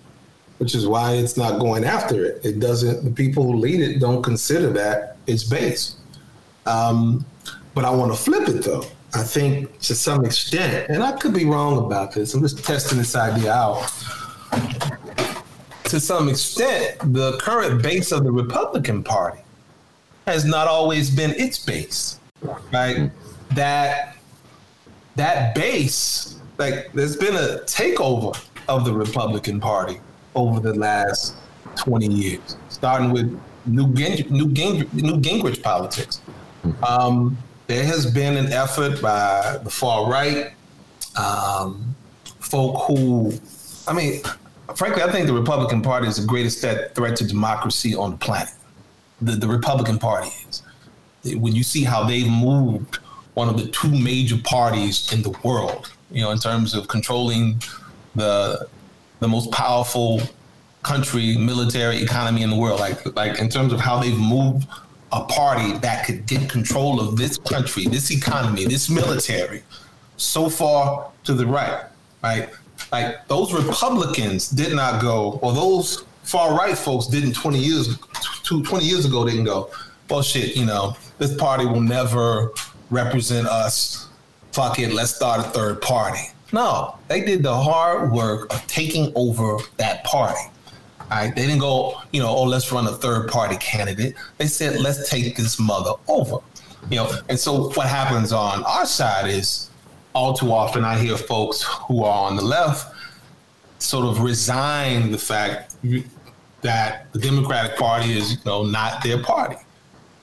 which 0.60 0.76
is 0.76 0.88
why 0.88 1.14
it's 1.14 1.38
not 1.38 1.60
going 1.60 1.84
after 1.84 2.26
it. 2.26 2.46
It 2.46 2.60
doesn't, 2.60 3.04
the 3.04 3.12
people 3.12 3.44
who 3.44 3.56
lead 3.56 3.82
it 3.82 4.00
don't 4.00 4.22
consider 4.22 4.70
that 4.74 5.18
its 5.26 5.44
base. 5.44 5.96
Um, 6.66 7.26
but 7.74 7.86
I 7.86 7.90
want 7.90 8.12
to 8.12 8.18
flip 8.18 8.48
it 8.48 8.64
though. 8.64 8.86
I 9.16 9.24
think 9.24 9.80
to 9.82 9.96
some 9.96 10.26
extent, 10.26 10.90
and 10.90 11.04
I 11.04 11.12
could 11.12 11.34
be 11.34 11.46
wrong 11.46 11.78
about 11.86 12.14
this, 12.14 12.34
I'm 12.34 12.42
just 12.42 12.64
testing 12.64 12.98
this 12.98 13.16
idea 13.16 13.52
out. 13.52 13.92
To 15.86 16.00
some 16.00 16.30
extent, 16.30 16.98
the 17.14 17.38
current 17.38 17.84
base 17.84 18.12
of 18.12 18.24
the 18.24 18.32
Republican 18.32 19.04
Party 19.04 19.42
has 20.26 20.46
not 20.46 20.68
always 20.68 21.12
been 21.12 21.32
its 21.32 21.60
base, 21.60 22.20
right? 22.72 23.12
That 23.52 24.18
that 25.16 25.56
base, 25.56 26.40
like 26.58 26.92
there's 26.94 27.16
been 27.16 27.36
a 27.36 27.60
takeover 27.66 28.40
of 28.68 28.86
the 28.86 28.94
Republican 28.94 29.60
Party 29.60 30.00
over 30.36 30.60
the 30.60 30.74
last 30.74 31.36
20 31.76 32.08
years, 32.08 32.58
starting 32.70 33.12
with 33.12 33.40
New, 33.66 33.88
Gingrich, 33.88 34.30
Newt 34.30 34.54
Gingrich, 34.54 34.94
Newt 34.94 35.22
Gingrich 35.22 35.62
politics. 35.62 36.22
Um, 36.88 37.38
there 37.68 37.84
has 37.84 38.12
been 38.12 38.38
an 38.38 38.52
effort 38.52 39.02
by 39.02 39.60
the 39.64 39.70
far 39.70 40.10
right, 40.10 40.52
um, 41.16 41.96
folk 42.40 42.86
who, 42.88 43.34
I 43.88 43.94
mean, 43.94 44.22
frankly, 44.76 45.04
I 45.04 45.12
think 45.12 45.28
the 45.28 45.34
Republican 45.34 45.82
Party 45.82 46.08
is 46.08 46.18
the 46.18 46.28
greatest 46.28 46.62
threat 46.62 47.16
to 47.18 47.28
democracy 47.28 47.96
on 47.96 48.12
the 48.12 48.18
planet. 48.18 48.54
The, 49.22 49.34
the 49.34 49.48
Republican 49.48 50.00
Party 50.00 50.30
is. 50.50 50.64
When 51.38 51.56
you 51.56 51.64
see 51.64 51.84
how 51.86 52.04
they've 52.04 52.30
moved 52.30 53.00
one 53.34 53.50
of 53.50 53.58
the 53.58 53.68
two 53.70 53.90
major 53.90 54.38
parties 54.44 55.12
in 55.12 55.22
the 55.22 55.32
world, 55.44 55.92
you 56.12 56.22
know, 56.22 56.32
in 56.32 56.38
terms 56.38 56.74
of 56.74 56.88
controlling 56.88 57.62
the 58.16 58.68
the 59.20 59.28
most 59.28 59.52
powerful 59.52 60.22
country, 60.84 61.38
military 61.38 62.02
economy 62.02 62.44
in 62.44 62.50
the 62.50 62.56
world. 62.56 62.80
Like 62.80 63.16
like 63.16 63.40
in 63.40 63.50
terms 63.50 63.74
of 63.74 63.80
how 63.80 64.00
they've 64.00 64.18
moved 64.18 64.68
a 65.12 65.24
party 65.26 65.78
that 65.80 66.06
could 66.06 66.26
get 66.26 66.50
control 66.50 67.00
of 67.00 67.18
this 67.18 67.38
country, 67.38 67.86
this 67.86 68.12
economy, 68.12 68.66
this 68.66 68.90
military, 68.90 69.64
so 70.18 70.50
far 70.50 71.12
to 71.24 71.34
the 71.34 71.46
right, 71.46 71.86
right? 72.24 72.50
Like 72.92 73.28
those 73.28 73.54
Republicans 73.54 74.50
did 74.50 74.76
not 74.76 75.02
go, 75.02 75.40
or 75.42 75.54
those 75.54 76.04
far 76.24 76.58
right 76.58 76.78
folks 76.78 77.08
didn't 77.08 77.34
20 77.34 77.60
years, 77.60 77.98
20 78.44 78.86
years 78.86 79.06
ago 79.06 79.26
didn't 79.26 79.44
go, 79.44 79.70
bullshit, 80.08 80.56
you 80.56 80.66
know, 80.66 80.96
this 81.18 81.36
party 81.36 81.66
will 81.66 81.82
never 81.82 82.52
represent 82.94 83.48
us. 83.48 84.08
Fuck 84.52 84.80
it, 84.80 84.94
let's 84.94 85.16
start 85.16 85.40
a 85.40 85.50
third 85.50 85.82
party. 85.82 86.22
No, 86.52 86.96
they 87.08 87.22
did 87.22 87.42
the 87.42 87.56
hard 87.56 88.12
work 88.12 88.54
of 88.54 88.66
taking 88.68 89.12
over 89.16 89.58
that 89.78 90.04
party. 90.04 90.40
All 91.02 91.08
right, 91.10 91.36
they 91.36 91.48
didn't 91.48 91.60
go, 91.60 92.00
you 92.12 92.22
know, 92.22 92.30
oh, 92.30 92.44
let's 92.44 92.72
run 92.72 92.86
a 92.86 92.92
third 92.92 93.30
party 93.30 93.58
candidate. 93.58 94.16
They 94.38 94.46
said, 94.46 94.80
let's 94.80 95.10
take 95.10 95.36
this 95.36 95.60
mother 95.60 95.94
over. 96.08 96.38
You 96.90 96.98
know, 96.98 97.12
and 97.30 97.40
so 97.40 97.70
what 97.72 97.88
happens 97.88 98.32
on 98.32 98.64
our 98.66 98.86
side 98.86 99.30
is 99.30 99.70
all 100.14 100.34
too 100.34 100.52
often 100.52 100.86
I 100.86 101.00
hear 101.00 101.18
folks 101.18 101.64
who 101.64 102.04
are 102.04 102.28
on 102.28 102.36
the 102.36 102.44
left 102.44 102.94
sort 103.80 104.06
of 104.06 104.22
resign 104.22 105.12
the 105.12 105.18
fact 105.18 105.76
that 106.62 107.12
the 107.12 107.20
Democratic 107.20 107.78
Party 107.78 108.18
is, 108.18 108.34
you 108.34 108.38
know, 108.46 108.64
not 108.64 109.04
their 109.04 109.22
party 109.22 109.58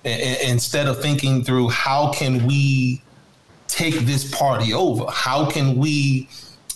instead 0.04 0.86
of 0.86 1.00
thinking 1.00 1.44
through 1.44 1.68
how 1.68 2.10
can 2.12 2.46
we 2.46 3.02
take 3.68 3.94
this 4.00 4.34
party 4.34 4.72
over? 4.72 5.04
How 5.10 5.48
can 5.48 5.76
we 5.76 6.28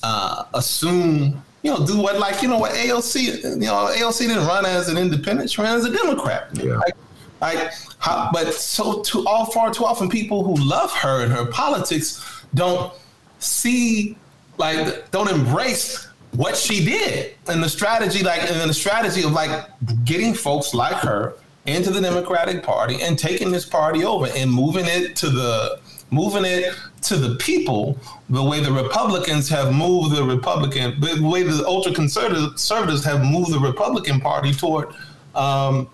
uh, 0.03 0.45
assume, 0.55 1.43
you 1.63 1.71
know, 1.71 1.87
do 1.87 1.99
what 1.99 2.19
like 2.19 2.43
you 2.43 2.49
know 2.49 2.59
what 2.59 2.73
AOC, 2.73 3.43
you 3.43 3.57
know, 3.57 3.91
AOC 3.95 4.19
didn't 4.29 4.47
run 4.47 4.67
as 4.67 4.89
an 4.89 4.99
independent; 4.99 5.51
she 5.51 5.63
ran 5.63 5.77
as 5.77 5.85
a 5.85 5.91
Democrat. 5.91 6.49
Yeah. 6.53 6.77
Like, 6.77 6.95
like 7.41 7.73
how, 7.99 8.31
but 8.33 8.53
so 8.55 9.03
too 9.03 9.27
all 9.27 9.47
far 9.47 9.73
too 9.73 9.85
often 9.85 10.09
people 10.09 10.45
who 10.45 10.55
love 10.57 10.93
her 10.93 11.25
and 11.25 11.33
her 11.33 11.47
politics 11.47 12.25
don't 12.55 12.93
see 13.39 14.17
like 14.59 15.11
don't 15.11 15.29
embrace 15.29 16.07
what 16.33 16.57
she 16.57 16.85
did 16.85 17.35
and 17.49 17.63
the 17.63 17.69
strategy 17.69 18.23
like 18.23 18.41
and 18.51 18.69
the 18.69 18.75
strategy 18.75 19.23
of 19.23 19.33
like 19.33 19.69
getting 20.05 20.35
folks 20.35 20.75
like 20.75 20.97
her 20.97 21.35
into 21.67 21.91
the 21.91 22.01
Democratic 22.01 22.63
Party 22.63 23.01
and 23.03 23.19
taking 23.19 23.51
this 23.51 23.65
party 23.65 24.05
over 24.05 24.27
and 24.37 24.53
moving 24.53 24.85
it 24.87 25.17
to 25.17 25.31
the 25.31 25.81
moving 26.11 26.45
it 26.45 26.75
to 27.03 27.17
the 27.17 27.37
people 27.37 27.99
the 28.29 28.43
way 28.43 28.61
the 28.61 28.71
Republicans 28.71 29.49
have 29.49 29.75
moved 29.75 30.15
the 30.15 30.23
Republican 30.23 31.01
the 31.01 31.21
way 31.23 31.43
the 31.43 31.65
ultra 31.67 31.93
conservatives 31.93 33.05
have 33.05 33.25
moved 33.25 33.53
the 33.53 33.59
Republican 33.59 34.21
Party 34.21 34.53
toward 34.53 34.89
um, 35.35 35.89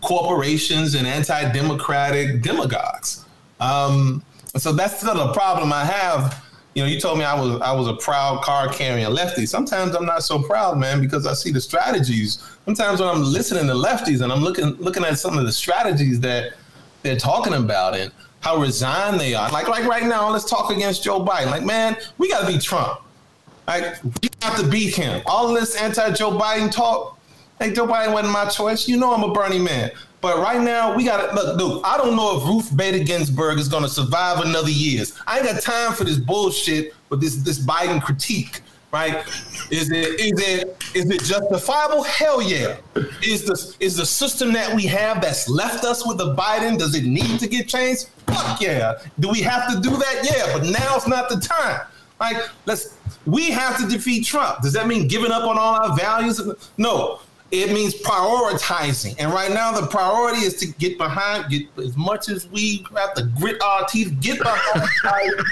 corporations 0.00 0.94
and 0.94 1.06
anti-democratic 1.06 2.42
demagogues. 2.42 3.24
Um, 3.60 4.24
so 4.56 4.72
that's 4.72 4.98
still 4.98 5.20
a 5.20 5.32
problem 5.34 5.72
I 5.72 5.84
have 5.84 6.42
you 6.74 6.82
know, 6.82 6.88
you 6.88 7.00
told 7.00 7.18
me 7.18 7.24
I 7.24 7.38
was 7.38 7.60
I 7.60 7.72
was 7.72 7.88
a 7.88 7.94
proud 7.94 8.42
card 8.42 8.72
carrying 8.72 9.08
lefty. 9.10 9.44
Sometimes 9.46 9.94
I'm 9.94 10.06
not 10.06 10.22
so 10.22 10.40
proud, 10.40 10.78
man, 10.78 11.00
because 11.00 11.26
I 11.26 11.34
see 11.34 11.50
the 11.50 11.60
strategies. 11.60 12.42
Sometimes 12.64 13.00
when 13.00 13.08
I'm 13.08 13.22
listening 13.22 13.66
to 13.66 13.72
lefties 13.72 14.22
and 14.22 14.32
I'm 14.32 14.40
looking 14.40 14.74
looking 14.76 15.04
at 15.04 15.18
some 15.18 15.36
of 15.36 15.44
the 15.44 15.52
strategies 15.52 16.20
that 16.20 16.54
they're 17.02 17.18
talking 17.18 17.54
about 17.54 17.96
and 17.96 18.12
how 18.40 18.56
resigned 18.56 19.18
they 19.18 19.34
are. 19.34 19.50
Like 19.50 19.68
like 19.68 19.84
right 19.84 20.04
now, 20.04 20.30
let's 20.30 20.48
talk 20.48 20.70
against 20.70 21.02
Joe 21.02 21.24
Biden. 21.24 21.46
Like, 21.46 21.64
man, 21.64 21.96
we 22.18 22.28
got 22.28 22.46
to 22.46 22.46
be 22.46 22.58
Trump. 22.58 23.00
Like 23.66 24.02
we 24.04 24.28
have 24.42 24.56
to 24.58 24.66
beat 24.66 24.94
him. 24.94 25.22
All 25.26 25.52
this 25.52 25.76
anti 25.76 26.12
Joe 26.12 26.32
Biden 26.32 26.70
talk, 26.70 27.18
hey, 27.58 27.72
Joe 27.72 27.86
Biden 27.86 28.12
wasn't 28.12 28.32
my 28.32 28.46
choice. 28.46 28.88
You 28.88 28.96
know 28.96 29.12
I'm 29.12 29.24
a 29.24 29.32
Bernie 29.32 29.58
man. 29.58 29.90
But 30.20 30.38
right 30.38 30.60
now, 30.60 30.94
we 30.94 31.04
got 31.04 31.34
to 31.34 31.52
look. 31.54 31.82
I 31.84 31.96
don't 31.96 32.14
know 32.14 32.36
if 32.36 32.44
Ruth 32.44 32.76
Bader 32.76 33.02
Ginsburg 33.02 33.58
is 33.58 33.68
going 33.68 33.82
to 33.82 33.88
survive 33.88 34.44
another 34.44 34.70
years. 34.70 35.18
I 35.26 35.38
ain't 35.38 35.46
got 35.46 35.62
time 35.62 35.92
for 35.94 36.04
this 36.04 36.18
bullshit 36.18 36.94
with 37.08 37.20
this 37.20 37.36
this 37.36 37.58
Biden 37.58 38.02
critique. 38.02 38.60
Right? 38.92 39.24
Is 39.70 39.90
it 39.92 40.20
is 40.20 40.32
it 40.36 40.76
is 40.94 41.08
it 41.08 41.22
justifiable? 41.22 42.02
Hell 42.02 42.42
yeah. 42.42 42.76
Is 43.22 43.44
the 43.44 43.76
is 43.78 43.96
the 43.96 44.04
system 44.04 44.52
that 44.52 44.74
we 44.74 44.84
have 44.86 45.22
that's 45.22 45.48
left 45.48 45.84
us 45.84 46.06
with 46.06 46.18
the 46.18 46.34
Biden? 46.34 46.76
Does 46.76 46.94
it 46.96 47.04
need 47.04 47.38
to 47.38 47.46
get 47.46 47.68
changed? 47.68 48.08
Fuck 48.26 48.60
yeah. 48.60 48.98
Do 49.20 49.30
we 49.30 49.42
have 49.42 49.72
to 49.72 49.80
do 49.80 49.90
that? 49.90 50.20
Yeah. 50.24 50.58
But 50.58 50.66
now's 50.66 51.06
not 51.06 51.28
the 51.28 51.36
time. 51.36 51.86
Like 52.18 52.36
let's 52.66 52.98
we 53.26 53.50
have 53.50 53.78
to 53.78 53.86
defeat 53.86 54.26
Trump. 54.26 54.60
Does 54.62 54.72
that 54.72 54.88
mean 54.88 55.06
giving 55.06 55.30
up 55.30 55.44
on 55.44 55.56
all 55.56 55.74
our 55.76 55.96
values? 55.96 56.40
No. 56.76 57.20
It 57.50 57.72
means 57.72 57.94
prioritizing. 57.94 59.16
And 59.18 59.32
right 59.32 59.50
now, 59.50 59.72
the 59.72 59.86
priority 59.88 60.42
is 60.42 60.54
to 60.56 60.66
get 60.66 60.98
behind, 60.98 61.50
get 61.50 61.66
as 61.78 61.96
much 61.96 62.28
as 62.28 62.48
we 62.48 62.86
have 62.96 63.14
to 63.14 63.24
grit 63.38 63.60
our 63.60 63.86
teeth, 63.88 64.14
get 64.20 64.38
behind 64.38 64.88
Biden, 65.04 65.44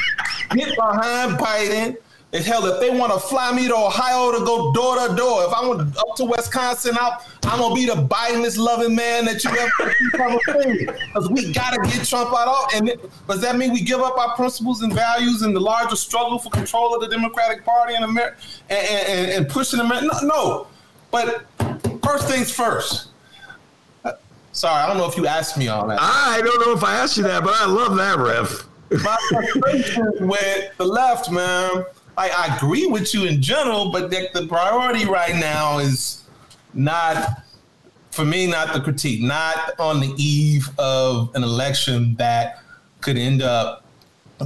get 0.55 0.77
behind 0.77 1.39
Biden. 1.39 1.97
And 2.31 2.45
hell, 2.45 2.67
if 2.67 2.79
they 2.79 2.91
want 2.91 3.11
to 3.11 3.19
fly 3.19 3.53
me 3.53 3.69
to 3.69 3.75
Ohio 3.75 4.39
to 4.39 4.45
go 4.45 4.71
door 4.75 4.97
to 4.97 5.17
door, 5.17 5.45
if 5.45 5.53
I 5.55 5.67
want 5.67 5.97
up 5.97 6.15
to 6.17 6.25
Wisconsin, 6.27 6.95
I'm, 7.01 7.15
I'm 7.45 7.59
gonna 7.59 7.75
be 7.75 7.87
the 7.87 7.95
Bidenest 7.95 8.59
loving 8.59 8.95
man 8.95 9.25
that 9.25 9.43
you 9.43 9.51
ever 9.51 10.63
seen. 10.63 10.87
Because 10.87 11.31
we 11.31 11.53
gotta 11.55 11.79
get 11.89 12.07
Trump 12.07 12.29
out. 12.37 12.49
of. 12.49 12.75
And 12.75 12.91
it, 12.91 13.11
does 13.27 13.41
that 13.41 13.57
mean 13.57 13.73
we 13.73 13.81
give 13.81 14.01
up 14.01 14.19
our 14.19 14.37
principles 14.37 14.83
and 14.83 14.93
values 14.93 15.41
in 15.41 15.55
the 15.55 15.61
larger 15.61 15.97
struggle 15.97 16.39
for 16.39 16.51
control 16.51 16.95
of 16.95 17.01
the 17.01 17.09
Democratic 17.09 17.65
Party 17.65 17.95
in 17.95 18.03
America 18.03 18.37
and, 18.69 18.87
and, 18.87 19.31
and 19.31 19.49
pushing 19.49 19.81
America? 19.81 20.11
No, 20.23 20.29
no. 20.29 20.67
But 21.11 21.47
first 22.09 22.29
things 22.29 22.51
first. 22.51 23.09
Sorry, 24.53 24.83
I 24.83 24.89
don't 24.89 24.97
know 24.97 25.07
if 25.07 25.17
you 25.17 25.27
asked 25.27 25.57
me 25.57 25.69
all 25.69 25.87
that. 25.89 25.99
I 26.01 26.41
don't 26.43 26.67
know 26.67 26.73
if 26.73 26.83
I 26.83 26.97
asked 26.97 27.17
you 27.17 27.23
that, 27.25 27.45
but 27.45 27.55
I 27.55 27.67
love 27.67 27.97
that, 27.97 28.19
Ref. 28.19 28.67
My 29.05 29.17
frustration 29.31 30.27
with 30.27 30.77
the 30.79 30.85
left, 30.85 31.31
man. 31.31 31.85
I, 32.17 32.31
I 32.31 32.57
agree 32.57 32.87
with 32.87 33.15
you 33.15 33.27
in 33.27 33.41
general, 33.41 33.93
but 33.93 34.11
the, 34.11 34.29
the 34.35 34.49
priority 34.49 35.05
right 35.05 35.37
now 35.37 35.79
is 35.79 36.25
not, 36.75 37.43
for 38.11 38.25
me, 38.25 38.49
not 38.49 38.73
the 38.73 38.81
critique, 38.81 39.23
not 39.23 39.79
on 39.79 40.01
the 40.01 40.13
eve 40.17 40.69
of 40.79 41.31
an 41.37 41.45
election 41.45 42.17
that 42.17 42.63
could 43.01 43.17
end 43.17 43.43
up 43.43 43.85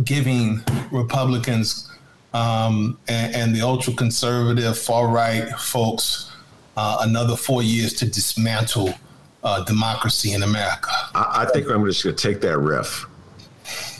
giving 0.04 0.60
Republicans 0.90 1.90
um, 2.34 2.98
and, 3.08 3.34
and, 3.34 3.54
the 3.54 3.60
ultra 3.60 3.92
conservative 3.92 4.76
far 4.78 5.08
right 5.08 5.50
folks 5.58 6.31
uh, 6.76 6.98
another 7.00 7.36
four 7.36 7.62
years 7.62 7.92
to 7.94 8.06
dismantle 8.06 8.94
uh, 9.44 9.64
democracy 9.64 10.32
in 10.32 10.42
America. 10.42 10.90
I, 11.14 11.42
I 11.42 11.52
think 11.52 11.68
I'm 11.68 11.84
just 11.84 12.04
going 12.04 12.16
to 12.16 12.22
take 12.22 12.40
that 12.42 12.58
riff. 12.58 13.06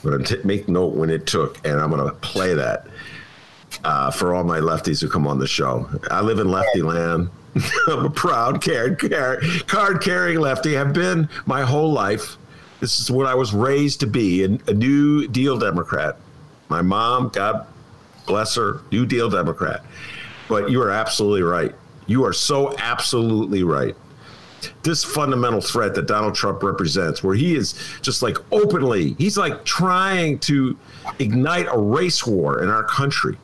I'm 0.05 0.11
going 0.11 0.25
to 0.25 0.47
make 0.47 0.69
note 0.69 0.95
when 0.95 1.11
it 1.11 1.27
took, 1.27 1.65
and 1.67 1.81
I'm 1.81 1.91
going 1.91 2.07
to 2.07 2.15
play 2.17 2.55
that 2.55 2.87
uh, 3.85 4.11
for 4.11 4.35
all 4.35 4.45
my 4.45 4.61
lefties 4.61 5.01
who 5.01 5.09
come 5.09 5.27
on 5.27 5.39
the 5.39 5.47
show. 5.47 5.89
I 6.11 6.21
live 6.21 6.39
in 6.39 6.51
lefty 6.51 6.83
land. 6.83 7.31
I'm 7.89 8.07
a 8.07 8.11
proud 8.11 8.65
card, 8.65 8.99
card 9.67 10.03
carrying 10.03 10.41
lefty. 10.41 10.79
I've 10.79 10.93
been 10.93 11.29
my 11.47 11.63
whole 11.63 11.93
life. 11.93 12.37
This 12.81 12.99
is 12.99 13.11
what 13.11 13.27
I 13.27 13.35
was 13.35 13.53
raised 13.53 14.01
to 14.01 14.07
be 14.07 14.45
a, 14.45 14.59
a 14.67 14.75
New 14.75 15.29
Deal 15.29 15.59
Democrat. 15.59 16.17
My 16.69 16.83
mom, 16.83 17.29
God 17.29 17.67
bless 18.27 18.55
her, 18.57 18.81
New 18.91 19.07
Deal 19.07 19.29
Democrat. 19.29 19.85
But 20.49 20.71
you 20.71 20.83
are 20.83 20.91
absolutely 20.91 21.43
right. 21.43 21.75
You 22.07 22.25
are 22.25 22.33
so 22.33 22.75
absolutely 22.79 23.63
right. 23.63 23.95
This 24.83 25.03
fundamental 25.03 25.61
threat 25.61 25.95
that 25.95 26.07
Donald 26.07 26.35
Trump 26.35 26.63
represents, 26.63 27.23
where 27.23 27.35
he 27.35 27.57
is 27.57 27.75
just 28.01 28.23
like 28.23 28.37
openly, 28.53 29.15
he's 29.15 29.37
like 29.37 29.65
trying 29.65 30.39
to 30.41 30.79
ignite 31.19 31.67
a 31.71 31.79
race 31.79 32.27
war 32.27 32.63
in 32.63 32.69
our 32.69 32.85
country. 32.85 33.37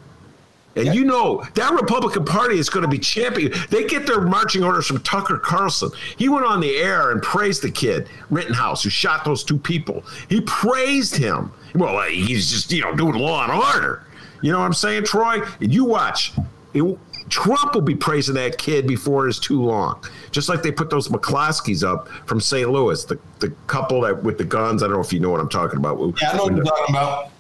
And 0.79 0.95
you 0.95 1.05
know 1.05 1.43
that 1.55 1.73
Republican 1.73 2.25
Party 2.25 2.57
is 2.57 2.71
going 2.71 2.85
to 2.85 2.89
be 2.89 2.99
champion. 2.99 3.53
They 3.69 3.85
get 3.85 4.07
their 4.07 4.21
marching 4.21 4.63
orders 4.63 4.87
from 4.87 5.01
Tucker 5.01 5.39
Carlson. 5.39 5.91
He 6.17 6.29
went 6.29 6.47
on 6.47 6.61
the 6.61 6.77
air 6.77 7.11
and 7.11 7.21
praised 7.21 7.63
the 7.63 7.71
kid 7.71 8.09
Rittenhouse 8.31 8.85
who 8.85 8.91
shot 8.91 9.25
those 9.25 9.43
two 9.43 9.59
people. 9.59 10.05
He 10.29 10.41
praised 10.43 11.17
him. 11.17 11.53
Well, 11.75 11.99
uh, 11.99 12.05
he's 12.05 12.51
just 12.51 12.73
you 12.73 12.83
know 12.83 12.95
doing 12.95 13.15
law 13.15 13.43
and 13.43 13.53
order. 13.53 14.05
You 14.41 14.53
know 14.53 14.61
what 14.61 14.67
I'm 14.67 14.73
saying, 14.73 15.05
Troy? 15.05 15.41
And 15.61 15.75
you 15.75 15.85
watch. 15.85 16.33
It, 16.75 16.99
Trump 17.29 17.75
will 17.75 17.83
be 17.83 17.95
praising 17.95 18.35
that 18.37 18.59
kid 18.59 18.87
before 18.87 19.29
it's 19.29 19.39
too 19.39 19.63
long. 19.63 20.03
Just 20.31 20.49
like 20.49 20.63
they 20.63 20.73
put 20.73 20.91
those 20.91 21.09
McCloskeys 21.09 21.87
up 21.87 22.09
from 22.27 22.41
St. 22.41 22.71
Louis, 22.71 23.05
the, 23.05 23.19
the 23.41 23.51
couple 23.67 24.03
that 24.03 24.23
with 24.23 24.39
the 24.39 24.45
guns. 24.45 24.83
I 24.83 24.87
don't 24.87 24.97
know 24.97 25.03
if 25.03 25.13
you 25.13 25.21
know 25.21 25.31
what 25.31 25.41
I'm 25.41 25.49
talking 25.49 25.79
about. 25.79 25.99
Yeah, 26.21 26.31
I 26.31 26.37
know 26.37 26.45
what 26.45 26.55
you're 26.55 26.65
talking 26.65 26.95
about. 26.95 27.31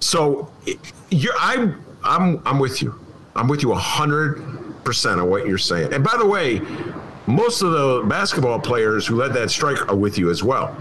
So 0.00 0.50
you're 1.10 1.34
I'm 1.38 1.82
I'm 2.04 2.42
I'm 2.46 2.58
with 2.58 2.82
you. 2.82 2.98
I'm 3.34 3.48
with 3.48 3.62
you 3.62 3.72
hundred 3.74 4.42
percent 4.84 5.20
on 5.20 5.28
what 5.28 5.46
you're 5.46 5.58
saying. 5.58 5.92
And 5.92 6.04
by 6.04 6.16
the 6.16 6.26
way, 6.26 6.60
most 7.26 7.62
of 7.62 7.72
the 7.72 8.06
basketball 8.08 8.60
players 8.60 9.06
who 9.06 9.16
led 9.16 9.34
that 9.34 9.50
strike 9.50 9.88
are 9.88 9.96
with 9.96 10.16
you 10.18 10.30
as 10.30 10.42
well. 10.42 10.76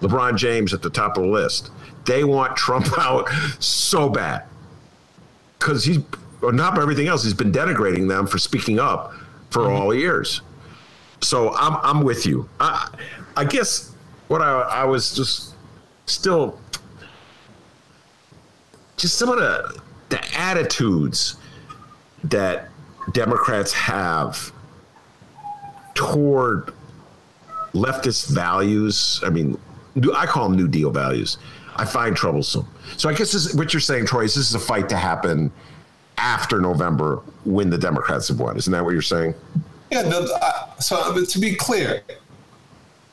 LeBron 0.00 0.36
James 0.36 0.74
at 0.74 0.82
the 0.82 0.90
top 0.90 1.16
of 1.16 1.24
the 1.24 1.28
list. 1.28 1.70
They 2.04 2.24
want 2.24 2.56
Trump 2.56 2.86
out 2.98 3.28
so 3.58 4.08
bad 4.08 4.44
because 5.58 5.84
he's 5.84 5.98
on 6.46 6.56
top 6.56 6.74
of 6.74 6.82
everything 6.82 7.08
else, 7.08 7.24
he's 7.24 7.34
been 7.34 7.52
denigrating 7.52 8.08
them 8.08 8.26
for 8.26 8.38
speaking 8.38 8.78
up 8.78 9.12
for 9.50 9.62
mm-hmm. 9.62 9.76
all 9.76 9.94
years. 9.94 10.40
So 11.20 11.54
I'm 11.54 11.76
I'm 11.82 12.04
with 12.04 12.26
you. 12.26 12.48
I 12.60 12.88
I 13.36 13.44
guess 13.44 13.94
what 14.28 14.42
I 14.42 14.60
I 14.60 14.84
was 14.84 15.14
just 15.14 15.54
still 16.06 16.58
just 18.96 19.16
some 19.16 19.28
of 19.28 19.38
the 19.38 19.80
the 20.10 20.38
attitudes 20.38 21.36
that 22.24 22.68
Democrats 23.12 23.72
have 23.72 24.52
toward 25.94 26.72
leftist 27.72 28.30
values. 28.30 29.20
I 29.24 29.30
mean, 29.30 29.58
I 30.14 30.26
call 30.26 30.48
them 30.48 30.56
New 30.56 30.68
Deal 30.68 30.90
values. 30.90 31.38
I 31.76 31.84
find 31.84 32.16
troublesome. 32.16 32.68
So 32.96 33.08
I 33.08 33.14
guess 33.14 33.32
this, 33.32 33.54
what 33.54 33.72
you're 33.72 33.80
saying, 33.80 34.06
Troy, 34.06 34.24
is 34.24 34.34
this 34.34 34.48
is 34.48 34.54
a 34.54 34.60
fight 34.60 34.88
to 34.90 34.96
happen 34.96 35.52
after 36.18 36.60
November 36.60 37.22
when 37.44 37.70
the 37.70 37.78
Democrats 37.78 38.28
have 38.28 38.40
won. 38.40 38.56
Isn't 38.56 38.72
that 38.72 38.84
what 38.84 38.92
you're 38.92 39.02
saying? 39.02 39.34
Yeah. 39.90 40.02
The, 40.02 40.38
uh, 40.40 40.76
so 40.78 41.24
to 41.24 41.38
be 41.38 41.54
clear, 41.54 42.02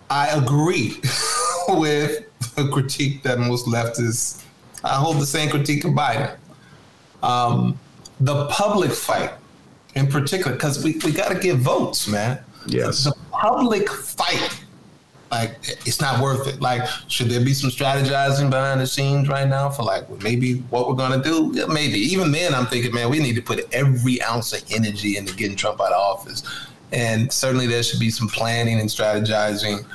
I 0.09 0.27
agree 0.29 0.99
with 1.69 2.25
the 2.55 2.69
critique 2.71 3.23
that 3.23 3.39
most 3.39 3.65
leftists. 3.65 4.43
I 4.83 4.95
hold 4.95 5.17
the 5.17 5.25
same 5.25 5.49
critique 5.49 5.85
of 5.85 5.91
Biden. 5.91 6.35
Um, 7.23 7.79
the 8.19 8.47
public 8.47 8.91
fight, 8.91 9.31
in 9.95 10.07
particular, 10.07 10.53
because 10.53 10.83
we, 10.83 10.97
we 11.03 11.11
got 11.11 11.29
to 11.29 11.39
get 11.39 11.57
votes, 11.57 12.07
man. 12.07 12.43
Yes. 12.67 13.03
The 13.03 13.15
public 13.31 13.89
fight 13.89 14.60
like 15.31 15.57
it's 15.85 16.01
not 16.01 16.21
worth 16.21 16.45
it. 16.47 16.61
Like, 16.61 16.87
should 17.07 17.29
there 17.29 17.43
be 17.43 17.53
some 17.53 17.69
strategizing 17.69 18.49
behind 18.49 18.81
the 18.81 18.87
scenes 18.87 19.29
right 19.29 19.47
now 19.47 19.69
for 19.69 19.83
like 19.83 20.09
maybe 20.21 20.55
what 20.69 20.87
we're 20.87 20.95
gonna 20.95 21.23
do? 21.23 21.51
Yeah, 21.53 21.67
maybe. 21.67 21.99
Even 21.99 22.31
then, 22.31 22.53
I'm 22.53 22.65
thinking, 22.65 22.93
man, 22.93 23.09
we 23.09 23.19
need 23.19 23.35
to 23.35 23.41
put 23.41 23.65
every 23.73 24.21
ounce 24.21 24.51
of 24.51 24.63
energy 24.71 25.15
into 25.17 25.33
getting 25.33 25.55
Trump 25.55 25.79
out 25.79 25.93
of 25.93 26.01
office, 26.01 26.43
and 26.91 27.31
certainly 27.31 27.65
there 27.65 27.81
should 27.81 27.99
be 27.99 28.09
some 28.09 28.27
planning 28.27 28.79
and 28.79 28.89
strategizing. 28.89 29.85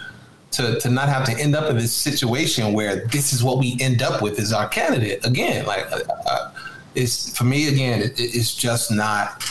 To, 0.53 0.79
to 0.81 0.89
not 0.89 1.11
have 1.11 1.27
to 1.27 1.33
end 1.33 1.55
up 1.55 1.69
in 1.69 1.77
this 1.77 1.95
situation 1.95 2.73
where 2.73 3.05
this 3.09 3.35
is 3.35 3.45
what 3.45 3.59
we 3.59 3.77
end 3.79 4.01
up 4.01 4.23
with 4.23 4.39
is 4.39 4.55
our 4.55 4.67
candidate 4.67 5.27
again 5.27 5.67
like 5.67 5.85
uh, 5.93 5.99
uh, 6.25 6.51
it's 6.95 7.37
for 7.37 7.45
me 7.45 7.69
again 7.69 8.01
it, 8.01 8.15
it's 8.17 8.55
just 8.55 8.91
not 8.91 9.43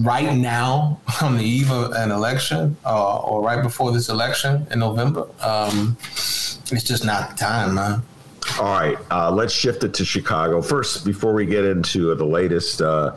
right 0.00 0.34
now 0.34 1.00
on 1.22 1.36
the 1.36 1.44
eve 1.44 1.70
of 1.70 1.92
an 1.92 2.10
election 2.10 2.76
uh, 2.84 3.18
or 3.18 3.42
right 3.42 3.62
before 3.62 3.92
this 3.92 4.08
election 4.08 4.66
in 4.70 4.78
November, 4.78 5.28
um, 5.40 5.96
it's 6.02 6.82
just 6.82 7.04
not 7.04 7.30
the 7.30 7.36
time, 7.36 7.74
man. 7.74 8.02
All 8.58 8.64
right, 8.64 8.96
uh, 9.10 9.30
let's 9.30 9.52
shift 9.52 9.84
it 9.84 9.92
to 9.94 10.04
Chicago 10.04 10.62
first. 10.62 11.04
Before 11.04 11.34
we 11.34 11.46
get 11.46 11.64
into 11.64 12.14
the 12.14 12.24
latest 12.24 12.80
uh, 12.80 13.16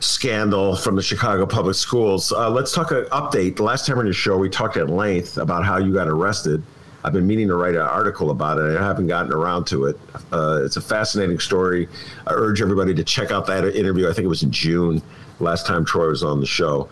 scandal 0.00 0.76
from 0.76 0.94
the 0.94 1.02
Chicago 1.02 1.46
Public 1.46 1.74
Schools, 1.74 2.32
uh, 2.32 2.50
let's 2.50 2.72
talk 2.72 2.90
an 2.90 3.04
update. 3.06 3.56
The 3.56 3.62
last 3.62 3.86
time 3.86 3.98
on 3.98 4.04
your 4.04 4.14
show, 4.14 4.36
we 4.36 4.50
talked 4.50 4.76
at 4.76 4.90
length 4.90 5.38
about 5.38 5.64
how 5.64 5.78
you 5.78 5.92
got 5.92 6.06
arrested. 6.06 6.62
I've 7.06 7.12
been 7.12 7.26
meaning 7.26 7.46
to 7.46 7.54
write 7.54 7.76
an 7.76 7.82
article 7.82 8.32
about 8.32 8.58
it. 8.58 8.76
I 8.76 8.82
haven't 8.82 9.06
gotten 9.06 9.32
around 9.32 9.68
to 9.68 9.84
it. 9.86 10.00
Uh, 10.32 10.62
it's 10.64 10.76
a 10.76 10.80
fascinating 10.80 11.38
story. 11.38 11.88
I 12.26 12.32
urge 12.32 12.60
everybody 12.60 12.94
to 12.94 13.04
check 13.04 13.30
out 13.30 13.46
that 13.46 13.64
interview. 13.76 14.10
I 14.10 14.12
think 14.12 14.24
it 14.24 14.28
was 14.28 14.42
in 14.42 14.50
June 14.50 15.00
last 15.38 15.66
time 15.66 15.84
Troy 15.84 16.08
was 16.08 16.24
on 16.24 16.40
the 16.40 16.46
show. 16.46 16.88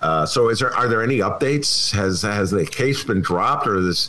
Uh, 0.00 0.24
so, 0.24 0.48
is 0.48 0.60
there 0.60 0.74
are 0.74 0.88
there 0.88 1.02
any 1.02 1.18
updates? 1.18 1.92
Has 1.92 2.22
has 2.22 2.50
the 2.50 2.64
case 2.64 3.04
been 3.04 3.20
dropped, 3.20 3.66
or 3.66 3.82
this 3.82 4.08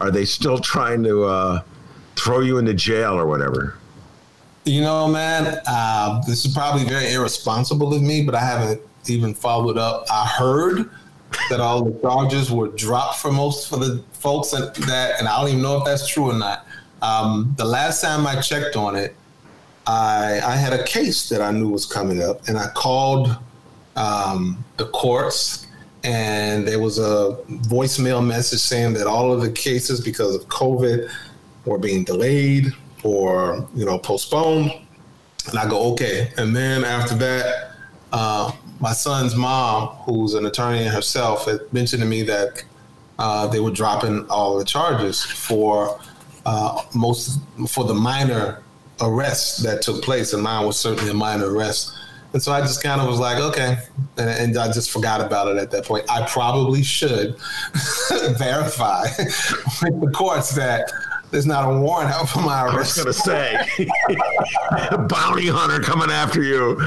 are 0.00 0.12
they 0.12 0.24
still 0.24 0.58
trying 0.58 1.02
to 1.02 1.24
uh, 1.24 1.62
throw 2.14 2.38
you 2.38 2.58
into 2.58 2.72
jail 2.74 3.14
or 3.14 3.26
whatever? 3.26 3.78
You 4.64 4.82
know, 4.82 5.08
man, 5.08 5.60
uh, 5.66 6.22
this 6.24 6.44
is 6.44 6.54
probably 6.54 6.84
very 6.84 7.12
irresponsible 7.14 7.92
of 7.92 8.02
me, 8.02 8.22
but 8.22 8.36
I 8.36 8.44
haven't 8.44 8.80
even 9.08 9.34
followed 9.34 9.76
up. 9.76 10.04
I 10.08 10.24
heard 10.26 10.88
that 11.50 11.60
all 11.60 11.84
the 11.84 12.00
charges 12.00 12.50
were 12.50 12.68
dropped 12.68 13.18
for 13.18 13.30
most 13.30 13.68
for 13.68 13.76
the 13.76 14.02
folks 14.12 14.50
that, 14.52 14.74
that 14.86 15.18
and 15.18 15.28
I 15.28 15.38
don't 15.38 15.50
even 15.50 15.62
know 15.62 15.76
if 15.78 15.84
that's 15.84 16.08
true 16.08 16.30
or 16.30 16.34
not. 16.34 16.66
Um, 17.02 17.54
the 17.58 17.64
last 17.64 18.00
time 18.00 18.26
I 18.26 18.40
checked 18.40 18.76
on 18.76 18.96
it, 18.96 19.14
I, 19.86 20.40
I 20.44 20.56
had 20.56 20.72
a 20.72 20.84
case 20.84 21.28
that 21.28 21.42
I 21.42 21.50
knew 21.50 21.68
was 21.68 21.86
coming 21.86 22.22
up, 22.22 22.46
and 22.48 22.56
I 22.56 22.68
called 22.68 23.36
um, 23.96 24.64
the 24.76 24.86
courts, 24.86 25.66
and 26.04 26.66
there 26.66 26.78
was 26.78 26.98
a 26.98 27.36
voicemail 27.48 28.24
message 28.24 28.60
saying 28.60 28.94
that 28.94 29.06
all 29.06 29.32
of 29.32 29.40
the 29.40 29.50
cases, 29.50 30.00
because 30.00 30.34
of 30.34 30.46
COVID, 30.48 31.10
were 31.66 31.78
being 31.78 32.04
delayed 32.04 32.72
or 33.02 33.68
you 33.74 33.84
know 33.84 33.98
postponed. 33.98 34.72
And 35.48 35.58
I 35.58 35.68
go, 35.68 35.92
okay. 35.92 36.32
And 36.36 36.54
then 36.54 36.84
after 36.84 37.14
that, 37.16 37.72
uh, 38.12 38.52
my 38.80 38.92
son's 38.92 39.36
mom, 39.36 39.88
who's 40.04 40.34
an 40.34 40.46
attorney 40.46 40.84
herself, 40.84 41.44
had 41.44 41.60
mentioned 41.72 42.02
to 42.02 42.08
me 42.08 42.22
that 42.22 42.64
uh, 43.18 43.46
they 43.46 43.60
were 43.60 43.70
dropping 43.70 44.26
all 44.30 44.58
the 44.58 44.64
charges 44.64 45.22
for 45.22 46.00
uh, 46.46 46.82
most 46.94 47.38
for 47.68 47.84
the 47.84 47.94
minor 47.94 48.62
arrests 49.02 49.62
that 49.62 49.82
took 49.82 50.02
place, 50.02 50.32
and 50.32 50.42
mine 50.42 50.66
was 50.66 50.78
certainly 50.78 51.10
a 51.10 51.14
minor 51.14 51.52
arrest. 51.52 51.92
And 52.32 52.42
so 52.42 52.52
I 52.52 52.60
just 52.60 52.82
kind 52.82 53.00
of 53.00 53.08
was 53.08 53.18
like, 53.18 53.38
okay, 53.38 53.76
and, 54.16 54.30
and, 54.30 54.56
I 54.56 54.70
just 54.70 54.92
forgot 54.92 55.20
about 55.20 55.48
it 55.48 55.56
at 55.56 55.72
that 55.72 55.84
point. 55.84 56.08
I 56.08 56.24
probably 56.28 56.82
should 56.82 57.36
verify 58.38 59.02
with 59.82 60.00
the 60.00 60.12
courts 60.14 60.54
that 60.54 60.92
there's 61.30 61.46
not 61.46 61.70
a 61.70 61.78
warrant 61.78 62.10
out 62.10 62.28
for 62.28 62.40
my 62.40 62.64
arrest. 62.64 62.98
I 62.98 63.04
was 63.04 63.20
going 63.22 63.56
to 63.56 63.86
say, 63.86 63.86
a 64.90 64.98
bounty 65.08 65.48
hunter 65.48 65.80
coming 65.80 66.10
after 66.10 66.42
you. 66.42 66.80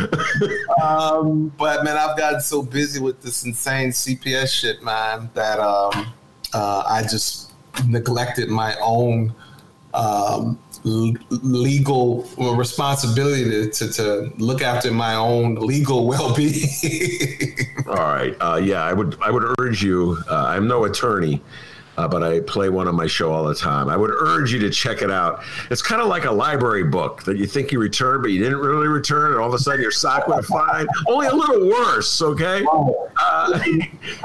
um, 0.82 1.54
but 1.58 1.84
man, 1.84 1.98
I've 1.98 2.18
gotten 2.18 2.42
so 2.42 2.62
busy 2.62 3.00
with 3.00 3.22
this 3.22 3.46
insane 3.46 3.90
CPS 3.90 4.50
shit, 4.50 4.84
man, 4.84 5.30
that 5.34 5.60
um, 5.60 6.14
uh, 6.54 6.84
I 6.88 7.04
just 7.04 7.54
neglected 7.88 8.50
my 8.50 8.76
own 8.82 9.34
um, 9.94 10.60
legal 10.84 12.24
responsibility 12.38 13.44
to, 13.46 13.70
to, 13.70 13.94
to, 13.94 14.34
look 14.38 14.62
after 14.62 14.92
my 14.92 15.16
own 15.16 15.56
legal 15.56 16.08
well-being. 16.08 16.68
All 17.88 17.96
right. 17.96 18.36
Uh, 18.42 18.60
yeah, 18.62 18.84
I 18.84 18.94
would 18.94 19.18
I 19.22 19.32
would 19.32 19.44
urge 19.60 19.84
you. 19.84 20.18
Uh, 20.30 20.46
I'm 20.48 20.68
no 20.68 20.84
attorney, 20.86 21.42
uh, 21.98 22.08
but 22.08 22.24
I 22.24 22.40
play 22.42 22.70
one 22.70 22.88
on 22.88 22.96
my 22.96 23.08
show 23.08 23.32
all 23.32 23.44
the 23.44 23.56
time. 23.56 23.90
I 23.90 23.96
would 23.96 24.10
urge 24.10 24.52
you 24.52 24.60
to 24.60 24.70
check 24.70 25.02
it 25.02 25.12
out. 25.12 25.44
It's 25.70 25.82
kind 25.82 26.02
of 26.02 26.08
like 26.08 26.26
a 26.26 26.32
library 26.32 26.84
book 26.84 27.24
that 27.24 27.38
you 27.38 27.46
think 27.46 27.72
you 27.72 27.80
returned, 27.80 28.24
but 28.24 28.32
you 28.32 28.40
didn't 28.40 28.60
really 28.60 28.88
return, 28.88 29.34
and 29.34 29.42
all 29.42 29.48
of 29.48 29.54
a 29.54 29.60
sudden 29.60 29.82
your 29.82 29.92
sock 29.92 30.28
went 30.28 30.46
fine. 30.46 30.88
Only 31.08 31.28
a 31.28 31.36
little 31.36 31.70
worse, 31.70 32.22
okay? 32.22 32.64
Oh, 32.68 33.10
uh, 33.20 33.60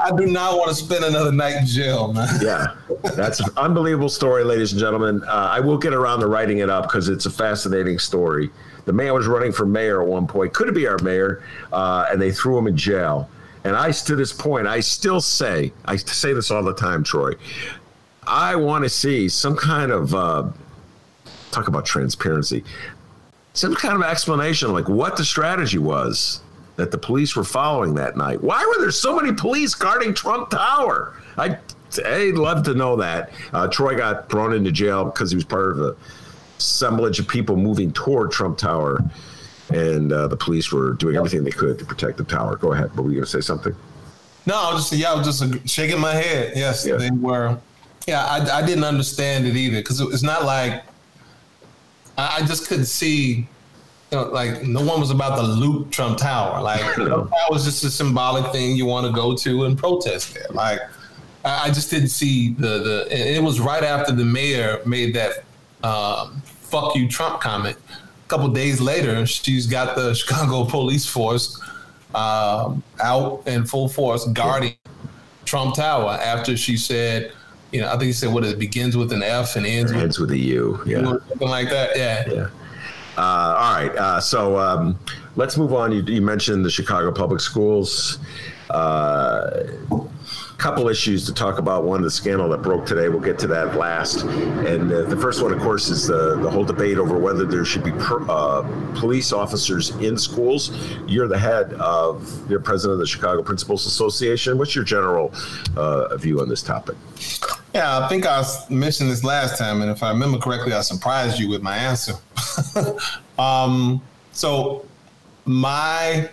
I 0.01 0.11
do 0.17 0.25
not 0.25 0.57
want 0.57 0.69
to 0.69 0.75
spend 0.75 1.03
another 1.05 1.31
night 1.31 1.57
in 1.57 1.65
jail, 1.65 2.11
man. 2.11 2.27
Yeah, 2.41 2.75
that's 3.15 3.39
an 3.39 3.49
unbelievable 3.57 4.09
story, 4.09 4.43
ladies 4.43 4.71
and 4.71 4.79
gentlemen. 4.79 5.21
Uh, 5.27 5.49
I 5.51 5.59
will 5.59 5.77
get 5.77 5.93
around 5.93 6.21
to 6.21 6.27
writing 6.27 6.59
it 6.59 6.69
up 6.69 6.83
because 6.83 7.09
it's 7.09 7.25
a 7.25 7.31
fascinating 7.31 7.99
story. 7.99 8.49
The 8.85 8.93
man 8.93 9.13
was 9.13 9.27
running 9.27 9.51
for 9.51 9.67
mayor 9.67 10.01
at 10.01 10.07
one 10.07 10.25
point, 10.25 10.53
could 10.53 10.67
it 10.67 10.73
be 10.73 10.87
our 10.87 10.97
mayor, 11.03 11.43
uh, 11.71 12.07
and 12.09 12.19
they 12.19 12.31
threw 12.31 12.57
him 12.57 12.65
in 12.65 12.75
jail. 12.75 13.29
And 13.63 13.75
I, 13.75 13.91
to 13.91 14.15
this 14.15 14.31
point, 14.31 14.67
I 14.67 14.79
still 14.79 15.21
say, 15.21 15.73
I 15.85 15.97
say 15.97 16.33
this 16.33 16.49
all 16.51 16.63
the 16.63 16.73
time, 16.73 17.03
Troy. 17.03 17.33
I 18.25 18.55
want 18.55 18.83
to 18.85 18.89
see 18.89 19.27
some 19.27 19.55
kind 19.55 19.91
of 19.91 20.13
uh, 20.13 20.49
talk 21.51 21.67
about 21.67 21.85
transparency, 21.85 22.63
some 23.53 23.75
kind 23.75 23.95
of 23.95 24.03
explanation, 24.03 24.71
like 24.71 24.87
what 24.87 25.17
the 25.17 25.25
strategy 25.25 25.77
was 25.77 26.41
that 26.75 26.91
the 26.91 26.97
police 26.97 27.35
were 27.35 27.43
following 27.43 27.95
that 27.95 28.15
night. 28.15 28.41
Why 28.41 28.65
were 28.65 28.81
there 28.81 28.91
so 28.91 29.15
many 29.15 29.33
police 29.33 29.75
guarding 29.75 30.13
Trump 30.13 30.51
Tower? 30.51 31.21
I, 31.37 31.57
I'd 32.05 32.35
love 32.35 32.63
to 32.63 32.73
know 32.73 32.95
that. 32.95 33.31
Uh, 33.51 33.67
Troy 33.67 33.97
got 33.97 34.29
thrown 34.29 34.53
into 34.53 34.71
jail 34.71 35.05
because 35.05 35.31
he 35.31 35.35
was 35.35 35.43
part 35.43 35.71
of 35.71 35.81
a 35.81 35.95
assemblage 36.59 37.19
of 37.19 37.27
people 37.27 37.55
moving 37.55 37.91
toward 37.91 38.31
Trump 38.31 38.57
Tower 38.57 39.03
and 39.69 40.11
uh, 40.11 40.27
the 40.27 40.37
police 40.37 40.71
were 40.71 40.93
doing 40.93 41.15
everything 41.15 41.43
they 41.43 41.51
could 41.51 41.77
to 41.79 41.85
protect 41.85 42.17
the 42.17 42.23
tower. 42.23 42.55
Go 42.55 42.73
ahead. 42.73 42.95
Were 42.95 43.03
we 43.03 43.13
going 43.13 43.25
to 43.25 43.29
say 43.29 43.41
something? 43.41 43.75
No, 44.45 44.55
I 44.55 44.73
was 44.73 44.89
just 44.89 44.99
yeah, 44.99 45.11
I 45.11 45.15
was 45.15 45.25
just 45.25 45.69
shaking 45.69 45.99
my 45.99 46.13
head. 46.13 46.53
Yes, 46.55 46.85
yeah. 46.85 46.95
they 46.95 47.11
were. 47.11 47.57
Yeah, 48.07 48.25
I, 48.25 48.59
I 48.59 48.65
didn't 48.65 48.83
understand 48.83 49.45
it 49.45 49.55
either 49.55 49.77
because 49.77 50.01
it's 50.01 50.23
not 50.23 50.43
like 50.45 50.83
I, 52.17 52.37
I, 52.37 52.45
just 52.45 52.67
couldn't 52.67 52.85
see. 52.85 53.47
You 54.11 54.17
know, 54.17 54.23
like 54.29 54.63
no 54.63 54.83
one 54.83 54.99
was 54.99 55.11
about 55.11 55.35
to 55.35 55.43
loot 55.43 55.91
Trump 55.91 56.17
Tower. 56.17 56.61
Like 56.63 56.97
no. 56.97 57.25
that 57.25 57.51
was 57.51 57.65
just 57.65 57.83
a 57.83 57.91
symbolic 57.91 58.51
thing 58.51 58.75
you 58.75 58.85
want 58.85 59.05
to 59.05 59.13
go 59.13 59.35
to 59.35 59.65
and 59.65 59.77
protest 59.77 60.33
there. 60.33 60.47
Like 60.51 60.79
I, 61.45 61.65
I 61.65 61.67
just 61.67 61.91
didn't 61.91 62.09
see 62.09 62.53
the 62.53 62.79
the. 62.79 63.35
it 63.37 63.43
was 63.43 63.59
right 63.59 63.83
after 63.83 64.13
the 64.13 64.25
mayor 64.25 64.79
made 64.85 65.13
that 65.13 65.43
um, 65.83 66.41
"fuck 66.43 66.95
you" 66.95 67.07
Trump 67.07 67.39
comment 67.39 67.77
couple 68.29 68.47
days 68.49 68.79
later, 68.79 69.25
she's 69.25 69.65
got 69.65 69.95
the 69.95 70.13
Chicago 70.19 70.63
police 70.63 71.05
force 71.05 71.61
um, 72.15 72.81
out 73.01 73.43
in 73.45 73.65
full 73.65 73.89
force 73.89 74.25
guarding 74.29 74.75
Trump 75.45 75.75
Tower 75.75 76.11
after 76.11 76.55
she 76.55 76.77
said, 76.77 77.33
you 77.71 77.81
know, 77.81 77.87
I 77.87 77.91
think 77.91 78.03
he 78.03 78.13
said 78.13 78.33
what 78.33 78.45
it 78.45 78.57
begins 78.57 78.95
with 78.95 79.11
an 79.11 79.23
F 79.23 79.55
and 79.55 79.65
ends, 79.65 79.91
ends 79.91 80.19
with, 80.19 80.29
with, 80.29 80.39
a 80.39 80.41
U, 80.41 80.81
yeah, 80.85 81.03
something 81.03 81.49
like 81.49 81.69
that, 81.69 81.97
yeah. 81.97 82.23
Yeah. 82.27 82.47
Uh, 83.17 83.21
all 83.21 83.73
right, 83.73 83.95
uh, 83.97 84.19
so 84.21 84.57
um, 84.57 84.97
let's 85.35 85.57
move 85.57 85.73
on. 85.73 85.91
You, 85.91 86.01
you, 86.03 86.21
mentioned 86.21 86.63
the 86.63 86.71
Chicago 86.71 87.11
Public 87.11 87.41
Schools. 87.41 88.17
Uh, 88.69 89.67
couple 90.59 90.89
issues 90.89 91.25
to 91.25 91.33
talk 91.33 91.57
about. 91.57 91.85
One, 91.85 92.01
the 92.01 92.11
scandal 92.11 92.49
that 92.49 92.61
broke 92.61 92.85
today. 92.85 93.07
We'll 93.07 93.21
get 93.21 93.39
to 93.39 93.47
that 93.47 93.75
last. 93.75 94.23
And 94.23 94.91
uh, 94.91 95.03
the 95.03 95.15
first 95.15 95.41
one, 95.41 95.53
of 95.53 95.59
course, 95.59 95.89
is 95.89 96.07
the, 96.07 96.37
the 96.37 96.49
whole 96.49 96.65
debate 96.65 96.97
over 96.97 97.17
whether 97.17 97.45
there 97.45 97.63
should 97.63 97.83
be 97.83 97.91
per, 97.93 98.29
uh, 98.29 98.61
police 98.95 99.31
officers 99.31 99.91
in 99.97 100.17
schools. 100.17 100.71
You're 101.07 101.29
the 101.29 101.39
head 101.39 101.73
of, 101.75 102.49
you're 102.51 102.59
president 102.59 102.95
of 102.95 102.99
the 102.99 103.07
Chicago 103.07 103.41
Principals 103.41 103.85
Association. 103.85 104.57
What's 104.57 104.75
your 104.75 104.83
general 104.83 105.33
uh, 105.77 106.15
view 106.17 106.41
on 106.41 106.49
this 106.49 106.61
topic? 106.61 106.97
Yeah, 107.73 107.99
I 107.99 108.09
think 108.09 108.25
I 108.25 108.43
mentioned 108.69 109.09
this 109.09 109.23
last 109.23 109.57
time, 109.57 109.81
and 109.81 109.89
if 109.89 110.03
I 110.03 110.09
remember 110.09 110.39
correctly, 110.39 110.73
I 110.73 110.81
surprised 110.81 111.39
you 111.39 111.49
with 111.49 111.61
my 111.61 111.77
answer. 111.77 112.13
um, 113.39 114.01
so, 114.33 114.85
my 115.45 116.29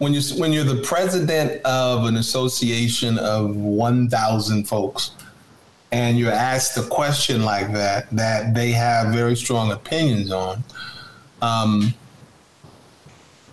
when 0.00 0.14
you 0.14 0.22
when 0.38 0.50
you're 0.50 0.64
the 0.64 0.82
president 0.82 1.62
of 1.62 2.06
an 2.06 2.16
association 2.16 3.18
of 3.18 3.54
1,000 3.54 4.64
folks, 4.64 5.10
and 5.92 6.18
you're 6.18 6.32
asked 6.32 6.78
a 6.78 6.82
question 6.84 7.44
like 7.44 7.70
that 7.74 8.10
that 8.10 8.54
they 8.54 8.70
have 8.70 9.12
very 9.12 9.36
strong 9.36 9.72
opinions 9.72 10.32
on, 10.32 10.64
um, 11.42 11.92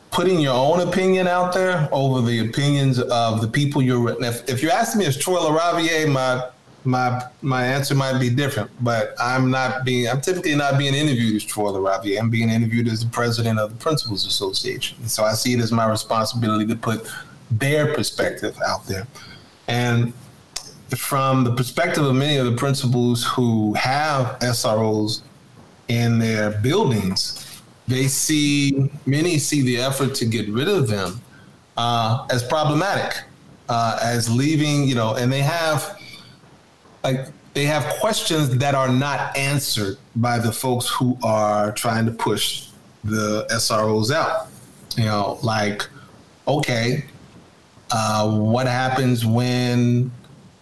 putting 0.10 0.39
your 0.39 0.54
own 0.54 0.88
opinion 0.88 1.28
out 1.28 1.54
there 1.54 1.89
over 1.91 2.22
the 2.22 2.39
opinions 2.48 2.98
of 2.98 3.41
the 3.41 3.48
people 3.48 3.82
you're. 3.82 4.12
If, 4.24 4.48
if 4.50 4.64
you're 4.64 4.72
asking 4.72 5.00
me, 5.00 5.06
is 5.06 5.18
Troy 5.18 5.39
LaRaviere 5.39 6.10
my 6.10 6.48
my 6.88 7.22
my 7.42 7.66
answer 7.66 7.94
might 7.94 8.18
be 8.18 8.30
different, 8.30 8.72
but 8.82 9.14
I'm 9.20 9.52
not 9.52 9.84
being 9.84 10.08
I'm 10.08 10.22
typically 10.22 10.56
not 10.56 10.78
being 10.78 10.96
interviewed 10.96 11.36
as 11.36 11.44
Troy 11.44 11.72
LaRaviere. 11.72 12.18
I'm 12.18 12.30
being 12.30 12.50
interviewed 12.50 12.88
as 12.88 13.04
the 13.04 13.10
president 13.10 13.60
of 13.60 13.72
the 13.72 13.76
Principals 13.76 14.26
Association. 14.26 15.06
So 15.08 15.26
I 15.26 15.34
see 15.34 15.54
it 15.54 15.60
as 15.60 15.74
my 15.74 15.86
responsibility 15.86 16.66
to 16.68 16.76
put 16.78 17.12
their 17.52 17.94
perspective 17.94 18.58
out 18.66 18.86
there. 18.86 19.06
And 19.68 20.14
from 20.96 21.44
the 21.44 21.54
perspective 21.54 22.06
of 22.06 22.16
many 22.16 22.38
of 22.38 22.46
the 22.46 22.56
principals 22.56 23.26
who 23.26 23.74
have 23.74 24.40
SROs 24.40 25.24
in 25.90 26.20
their 26.20 26.52
buildings, 26.52 27.62
they 27.90 28.08
see 28.08 28.90
many 29.06 29.40
see 29.40 29.62
the 29.62 29.78
effort 29.78 30.16
to 30.16 30.26
get 30.26 30.48
rid 30.48 30.70
of 30.70 30.88
them 30.88 31.20
uh, 31.76 32.26
as 32.32 32.44
problematic, 32.44 33.24
uh, 33.68 34.00
as 34.02 34.30
leaving, 34.34 34.88
you 34.88 34.96
know, 34.96 35.16
and 35.16 35.32
they 35.32 35.42
have 35.42 35.97
like 37.04 37.28
they 37.54 37.66
have 37.66 37.84
questions 38.00 38.56
that 38.58 38.76
are 38.76 38.89
not 38.89 39.36
answered 39.36 39.98
by 40.16 40.38
the 40.38 40.52
folks 40.52 40.88
who 40.88 41.18
are 41.24 41.72
trying 41.72 42.06
to 42.06 42.12
push 42.12 42.68
the 43.04 43.48
SROs 43.50 44.12
out. 44.12 44.48
You 44.95 45.06
know, 45.06 45.39
like, 45.41 45.88
okay, 46.48 47.06
uh, 47.91 48.30
what 48.38 48.68
happens 48.68 49.26
when, 49.26 50.12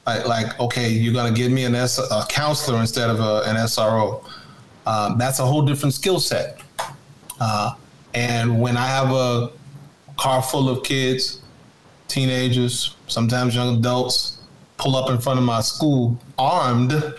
like, 0.06 0.28
like, 0.28 0.60
okay, 0.60 0.90
you're 0.90 1.14
gonna 1.14 1.36
give 1.36 1.52
me 1.52 1.66
an 1.66 1.76
S- 1.76 2.00
a 2.00 2.26
counselor 2.30 2.80
instead 2.80 3.10
of 3.10 3.20
a, 3.20 3.50
an 3.50 3.56
SRO? 3.58 4.24
Um, 4.86 5.18
that's 5.18 5.40
a 5.40 5.46
whole 5.46 5.64
different 5.64 5.94
skill 5.94 6.20
set. 6.20 6.62
Uh, 7.40 7.74
and 8.14 8.62
when 8.62 8.78
I 8.78 8.86
have 8.86 9.12
a 9.12 9.52
car 10.18 10.42
full 10.42 10.70
of 10.70 10.84
kids, 10.84 11.42
teenagers, 12.08 12.96
sometimes 13.08 13.56
young 13.56 13.78
adults, 13.78 14.35
pull 14.78 14.96
up 14.96 15.10
in 15.10 15.20
front 15.20 15.40
of 15.40 15.46
my 15.46 15.62
school 15.62 16.20
armed, 16.38 17.14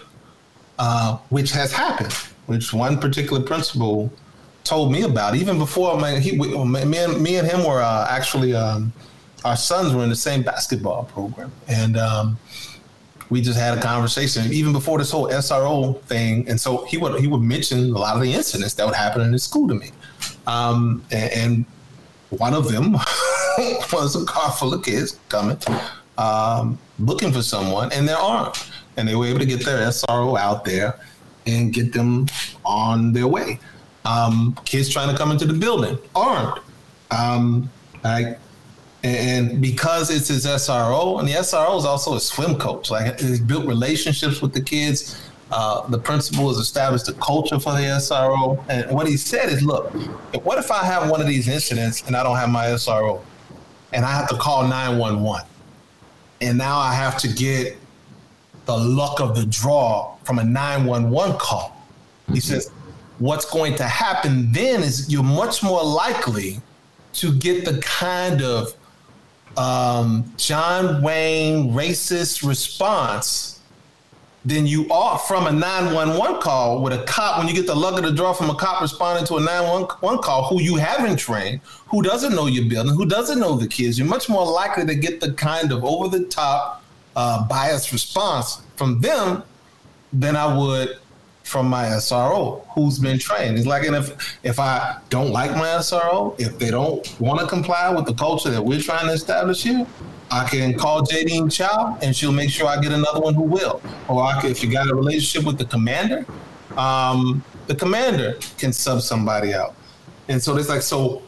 uh, 0.78 1.16
which 1.30 1.50
has 1.52 1.72
happened. 1.72 2.12
Which 2.46 2.72
one 2.72 2.98
particular 3.00 3.42
principal 3.42 4.12
told 4.66 4.92
me 4.92 5.02
about. 5.02 5.36
Even 5.36 5.58
before 5.58 5.98
my, 5.98 6.18
he, 6.18 6.36
me 6.36 6.98
and 6.98 7.22
me 7.22 7.36
and 7.36 7.48
him 7.48 7.64
were 7.64 7.80
uh, 7.80 8.06
actually 8.10 8.54
um, 8.54 8.92
our 9.44 9.56
sons 9.56 9.94
were 9.94 10.02
in 10.02 10.10
the 10.10 10.16
same 10.16 10.42
basketball 10.42 11.04
program, 11.04 11.52
and 11.68 11.96
um, 11.96 12.38
we 13.30 13.40
just 13.40 13.58
had 13.58 13.78
a 13.78 13.80
conversation 13.80 14.52
even 14.52 14.72
before 14.72 14.98
this 14.98 15.10
whole 15.10 15.28
SRO 15.28 16.00
thing. 16.02 16.48
And 16.48 16.60
so 16.60 16.84
he 16.84 16.98
would 16.98 17.20
he 17.20 17.26
would 17.26 17.42
mention 17.42 17.78
a 17.78 17.98
lot 17.98 18.16
of 18.16 18.22
the 18.22 18.32
incidents 18.32 18.74
that 18.74 18.86
would 18.86 18.96
happen 18.96 19.22
in 19.22 19.32
his 19.32 19.44
school 19.44 19.68
to 19.68 19.74
me, 19.74 19.90
um, 20.46 21.04
and, 21.10 21.32
and, 21.32 21.64
one 22.30 22.54
of 22.54 22.68
them 22.68 22.92
was 23.92 24.20
a 24.20 24.24
car 24.24 24.50
full 24.50 24.74
of 24.74 24.84
kids 24.84 25.20
coming, 25.28 25.56
um, 26.18 26.78
looking 26.98 27.32
for 27.32 27.42
someone, 27.42 27.92
and 27.92 28.08
they're 28.08 28.16
armed, 28.16 28.56
and 28.96 29.08
they 29.08 29.14
were 29.14 29.26
able 29.26 29.38
to 29.40 29.46
get 29.46 29.64
their 29.64 29.86
SRO 29.88 30.38
out 30.38 30.64
there 30.64 30.98
and 31.46 31.72
get 31.72 31.92
them 31.92 32.26
on 32.64 33.12
their 33.12 33.26
way. 33.26 33.58
Um, 34.04 34.56
kids 34.64 34.88
trying 34.88 35.10
to 35.10 35.16
come 35.16 35.30
into 35.30 35.46
the 35.46 35.54
building 35.54 35.98
armed. 36.14 36.60
Um, 37.10 37.70
I 38.04 38.36
and 39.02 39.60
because 39.60 40.10
it's 40.10 40.28
his 40.28 40.46
SRO, 40.46 41.20
and 41.20 41.28
the 41.28 41.34
SRO 41.34 41.78
is 41.78 41.84
also 41.84 42.14
a 42.14 42.20
swim 42.20 42.56
coach. 42.56 42.90
Like 42.90 43.20
he's 43.20 43.40
built 43.40 43.66
relationships 43.66 44.42
with 44.42 44.52
the 44.52 44.60
kids. 44.60 45.22
Uh, 45.52 45.86
the 45.86 45.98
principal 45.98 46.48
has 46.48 46.56
established 46.56 47.08
a 47.08 47.12
culture 47.12 47.60
for 47.60 47.72
the 47.72 47.82
SRO. 47.82 48.64
And 48.68 48.90
what 48.90 49.06
he 49.06 49.16
said 49.16 49.48
is, 49.48 49.62
look, 49.62 49.92
what 50.42 50.58
if 50.58 50.72
I 50.72 50.84
have 50.84 51.08
one 51.08 51.20
of 51.20 51.28
these 51.28 51.46
incidents 51.46 52.02
and 52.06 52.16
I 52.16 52.24
don't 52.24 52.36
have 52.36 52.48
my 52.48 52.66
SRO, 52.66 53.22
and 53.92 54.04
I 54.04 54.10
have 54.10 54.28
to 54.30 54.36
call 54.36 54.66
nine 54.66 54.98
one 54.98 55.22
one, 55.22 55.44
and 56.40 56.58
now 56.58 56.78
I 56.78 56.94
have 56.94 57.18
to 57.18 57.28
get 57.28 57.76
the 58.66 58.76
luck 58.76 59.20
of 59.20 59.36
the 59.36 59.46
draw 59.46 60.16
from 60.24 60.38
a 60.38 60.44
nine 60.44 60.84
one 60.84 61.10
one 61.10 61.36
call. 61.38 61.80
He 62.32 62.40
says, 62.40 62.70
what's 63.18 63.44
going 63.44 63.76
to 63.76 63.84
happen 63.84 64.52
then 64.52 64.82
is 64.82 65.10
you're 65.10 65.22
much 65.22 65.62
more 65.62 65.82
likely 65.82 66.60
to 67.14 67.32
get 67.38 67.64
the 67.64 67.80
kind 67.80 68.42
of 68.42 68.74
um, 69.56 70.30
John 70.36 71.02
Wayne 71.02 71.72
racist 71.72 72.46
response 72.46 73.55
than 74.46 74.64
you 74.64 74.88
are 74.90 75.18
from 75.18 75.48
a 75.48 75.52
911 75.52 76.40
call 76.40 76.80
with 76.80 76.92
a 76.92 77.02
cop 77.02 77.38
when 77.38 77.48
you 77.48 77.54
get 77.54 77.66
the 77.66 77.74
luck 77.74 77.98
of 77.98 78.04
the 78.04 78.12
draw 78.12 78.32
from 78.32 78.48
a 78.48 78.54
cop 78.54 78.80
responding 78.80 79.26
to 79.26 79.34
a 79.36 79.40
911 79.40 80.22
call 80.22 80.44
who 80.44 80.62
you 80.62 80.76
haven't 80.76 81.16
trained, 81.16 81.60
who 81.88 82.00
doesn't 82.00 82.32
know 82.32 82.46
your 82.46 82.64
building, 82.68 82.94
who 82.94 83.06
doesn't 83.06 83.40
know 83.40 83.56
the 83.56 83.66
kids. 83.66 83.98
You're 83.98 84.06
much 84.06 84.28
more 84.28 84.46
likely 84.46 84.86
to 84.86 84.94
get 84.94 85.20
the 85.20 85.32
kind 85.32 85.72
of 85.72 85.84
over 85.84 86.16
the 86.16 86.26
top 86.26 86.84
uh, 87.16 87.44
biased 87.48 87.90
response 87.90 88.62
from 88.76 89.00
them 89.00 89.42
than 90.12 90.36
I 90.36 90.56
would 90.56 90.96
from 91.42 91.68
my 91.68 91.84
SRO 91.84 92.64
who's 92.74 93.00
been 93.00 93.18
trained. 93.18 93.58
It's 93.58 93.66
like, 93.66 93.84
and 93.84 93.96
if 93.96 94.38
if 94.44 94.60
I 94.60 94.98
don't 95.10 95.32
like 95.32 95.50
my 95.52 95.66
SRO, 95.78 96.38
if 96.40 96.56
they 96.58 96.70
don't 96.70 97.20
want 97.20 97.40
to 97.40 97.46
comply 97.48 97.90
with 97.90 98.06
the 98.06 98.14
culture 98.14 98.50
that 98.50 98.64
we're 98.64 98.80
trying 98.80 99.06
to 99.06 99.12
establish 99.12 99.64
here, 99.64 99.86
I 100.30 100.48
can 100.48 100.76
call 100.76 101.02
Jadine 101.02 101.50
Chou 101.50 101.96
and 102.04 102.14
she'll 102.14 102.32
make 102.32 102.50
sure 102.50 102.66
I 102.66 102.80
get 102.80 102.92
another 102.92 103.20
one 103.20 103.34
who 103.34 103.42
will. 103.42 103.80
Or 104.08 104.22
I 104.22 104.40
if 104.44 104.62
you 104.62 104.70
got 104.70 104.88
a 104.88 104.94
relationship 104.94 105.46
with 105.46 105.58
the 105.58 105.64
commander, 105.64 106.26
um, 106.76 107.44
the 107.66 107.74
commander 107.74 108.38
can 108.58 108.72
sub 108.72 109.00
somebody 109.00 109.54
out. 109.54 109.74
And 110.28 110.42
so 110.42 110.56
it's 110.56 110.68
like, 110.68 110.82
so 110.82 111.22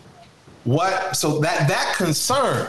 what? 0.64 1.16
So 1.16 1.38
that 1.40 1.68
that 1.68 1.94
concern 1.96 2.68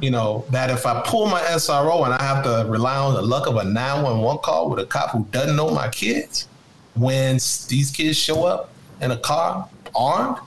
you 0.00 0.10
know, 0.10 0.44
that 0.50 0.70
if 0.70 0.86
I 0.86 1.02
pull 1.02 1.26
my 1.26 1.40
SRO 1.42 2.04
and 2.04 2.12
I 2.12 2.22
have 2.22 2.44
to 2.44 2.70
rely 2.70 2.96
on 2.96 3.14
the 3.14 3.22
luck 3.22 3.46
of 3.46 3.56
a 3.56 3.64
911 3.64 4.42
call 4.42 4.70
with 4.70 4.78
a 4.80 4.86
cop 4.86 5.10
who 5.10 5.26
doesn't 5.30 5.56
know 5.56 5.70
my 5.70 5.88
kids, 5.88 6.48
when 6.94 7.34
these 7.34 7.92
kids 7.94 8.18
show 8.18 8.44
up 8.44 8.70
in 9.00 9.10
a 9.10 9.16
car 9.16 9.68
armed, 9.94 10.38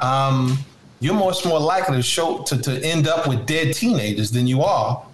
um, 0.00 0.58
you're 1.04 1.12
much 1.12 1.44
more 1.44 1.60
likely 1.60 1.98
to 1.98 2.02
show 2.02 2.38
to, 2.44 2.56
to 2.56 2.82
end 2.82 3.06
up 3.06 3.28
with 3.28 3.44
dead 3.44 3.74
teenagers 3.74 4.30
than 4.30 4.46
you 4.46 4.62
are 4.62 5.04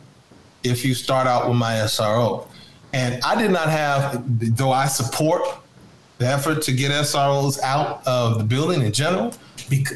if 0.62 0.84
you 0.84 0.95
start 0.95 1.26
out 1.26 1.49
with 1.49 1.57
my 1.57 1.72
SRO. 1.72 2.47
And 2.93 3.20
I 3.24 3.41
did 3.41 3.51
not 3.51 3.68
have, 3.68 4.22
though 4.57 4.70
I 4.70 4.86
support 4.86 5.43
the 6.18 6.28
effort 6.28 6.62
to 6.62 6.72
get 6.72 6.93
SROs 6.93 7.61
out 7.62 8.07
of 8.07 8.38
the 8.38 8.45
building 8.45 8.82
in 8.82 8.93
general, 8.93 9.34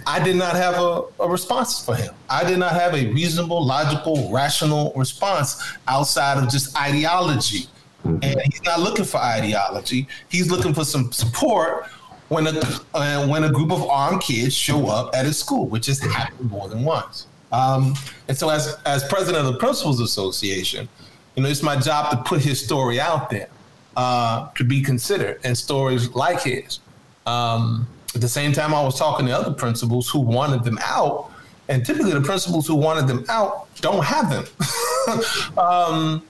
I 0.07 0.23
did 0.23 0.35
not 0.35 0.57
have 0.57 0.75
a, 0.75 1.03
a, 1.21 1.29
response 1.29 1.85
for 1.85 1.95
him. 1.95 2.13
I 2.29 2.43
did 2.43 2.59
not 2.59 2.73
have 2.73 2.95
a 2.95 3.13
reasonable, 3.13 3.65
logical, 3.65 4.33
rational 4.33 4.93
response 4.97 5.63
outside 5.87 6.43
of 6.43 6.49
just 6.51 6.77
ideology. 6.77 7.67
Mm-hmm. 8.05 8.19
And 8.23 8.41
he's 8.53 8.63
not 8.63 8.81
looking 8.81 9.05
for 9.05 9.19
ideology. 9.19 10.09
He's 10.29 10.51
looking 10.51 10.75
for 10.75 10.85
some 10.85 11.13
support 11.13 11.89
when 12.29 12.47
a 12.47 12.61
uh, 12.95 13.27
when 13.27 13.45
a 13.45 13.51
group 13.51 13.70
of 13.70 13.83
armed 13.83 14.22
kids 14.22 14.55
show 14.55 14.89
up 14.89 15.14
at 15.14 15.27
his 15.27 15.39
school, 15.39 15.66
which 15.66 15.87
has 15.87 16.01
happened 16.01 16.51
more 16.51 16.68
than 16.68 16.85
once. 16.85 17.27
Um, 17.53 17.95
and 18.29 18.37
so, 18.37 18.49
as 18.49 18.79
as 18.87 19.05
president 19.05 19.47
of 19.47 19.53
the 19.53 19.59
Principals 19.59 20.01
Association, 20.01 20.89
you 21.37 21.43
know, 21.43 21.49
it's 21.49 21.62
my 21.62 21.77
job 21.77 22.11
to 22.11 22.16
put 22.29 22.41
his 22.41 22.64
story 22.64 23.01
out 23.01 23.31
there 23.31 23.49
uh, 23.97 24.49
to 24.57 24.64
be 24.64 24.83
considered, 24.83 25.41
and 25.45 25.57
stories 25.57 26.11
like 26.14 26.43
his. 26.43 26.81
Um, 27.27 27.87
at 28.14 28.20
the 28.20 28.29
same 28.29 28.53
time, 28.53 28.75
I 28.75 28.83
was 28.83 28.99
talking 28.99 29.27
to 29.27 29.33
other 29.33 29.53
principals 29.53 30.09
who 30.09 30.20
wanted 30.20 30.64
them 30.64 30.79
out, 30.83 31.31
and 31.68 31.85
typically 31.85 32.12
the 32.12 32.20
principals 32.20 32.66
who 32.66 32.77
wanted 32.77 33.07
them 33.07 33.25
out 33.29 33.66
don't 33.77 34.05
have 34.05 34.31
them. 34.31 35.59
um, 35.59 36.22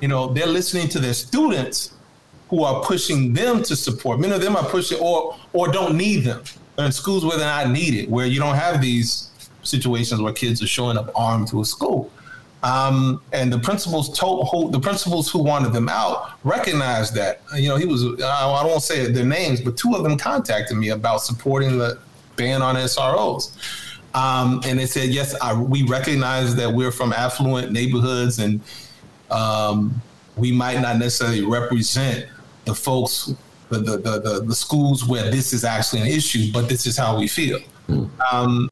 you 0.00 0.08
know, 0.08 0.32
they're 0.32 0.46
listening 0.46 0.88
to 0.88 0.98
their 1.00 1.14
students 1.14 1.94
who 2.52 2.64
are 2.64 2.82
pushing 2.82 3.32
them 3.32 3.62
to 3.62 3.74
support. 3.74 4.20
Many 4.20 4.34
of 4.34 4.42
them 4.42 4.56
are 4.56 4.64
pushing 4.64 4.98
or 5.00 5.34
or 5.54 5.72
don't 5.72 5.96
need 5.96 6.24
them. 6.24 6.44
They're 6.76 6.84
in 6.84 6.92
schools 6.92 7.24
where 7.24 7.38
they're 7.38 7.46
not 7.46 7.70
needed, 7.70 8.10
where 8.10 8.26
you 8.26 8.38
don't 8.38 8.56
have 8.56 8.82
these 8.82 9.30
situations 9.62 10.20
where 10.20 10.34
kids 10.34 10.62
are 10.62 10.66
showing 10.66 10.98
up 10.98 11.10
armed 11.16 11.48
to 11.48 11.62
a 11.62 11.64
school. 11.64 12.10
Um, 12.62 13.22
and 13.32 13.50
the 13.50 13.58
principals 13.58 14.16
told 14.18 14.48
who, 14.50 14.70
the 14.70 14.78
principals 14.78 15.30
who 15.30 15.42
wanted 15.42 15.72
them 15.72 15.88
out 15.88 16.32
recognized 16.44 17.14
that. 17.14 17.40
You 17.56 17.70
know, 17.70 17.76
he 17.76 17.86
was 17.86 18.04
I 18.22 18.62
don't 18.68 18.82
say 18.82 19.10
their 19.10 19.24
names, 19.24 19.62
but 19.62 19.78
two 19.78 19.94
of 19.94 20.02
them 20.02 20.18
contacted 20.18 20.76
me 20.76 20.90
about 20.90 21.22
supporting 21.22 21.78
the 21.78 21.98
ban 22.36 22.60
on 22.60 22.74
SROs. 22.74 23.56
Um, 24.14 24.60
and 24.66 24.78
they 24.78 24.84
said, 24.84 25.08
yes, 25.08 25.34
I, 25.40 25.54
we 25.54 25.84
recognize 25.84 26.54
that 26.56 26.70
we're 26.70 26.92
from 26.92 27.14
affluent 27.14 27.72
neighborhoods 27.72 28.38
and 28.40 28.60
um, 29.30 30.02
we 30.36 30.52
might 30.52 30.80
not 30.82 30.98
necessarily 30.98 31.42
represent 31.42 32.26
the 32.64 32.74
folks, 32.74 33.34
the, 33.68 33.78
the, 33.78 33.96
the, 33.96 34.44
the, 34.46 34.54
schools 34.54 35.06
where 35.06 35.30
this 35.30 35.52
is 35.52 35.64
actually 35.64 36.02
an 36.02 36.08
issue, 36.08 36.52
but 36.52 36.68
this 36.68 36.86
is 36.86 36.96
how 36.96 37.18
we 37.18 37.26
feel. 37.26 37.58
Mm. 37.88 38.10
Um, 38.32 38.70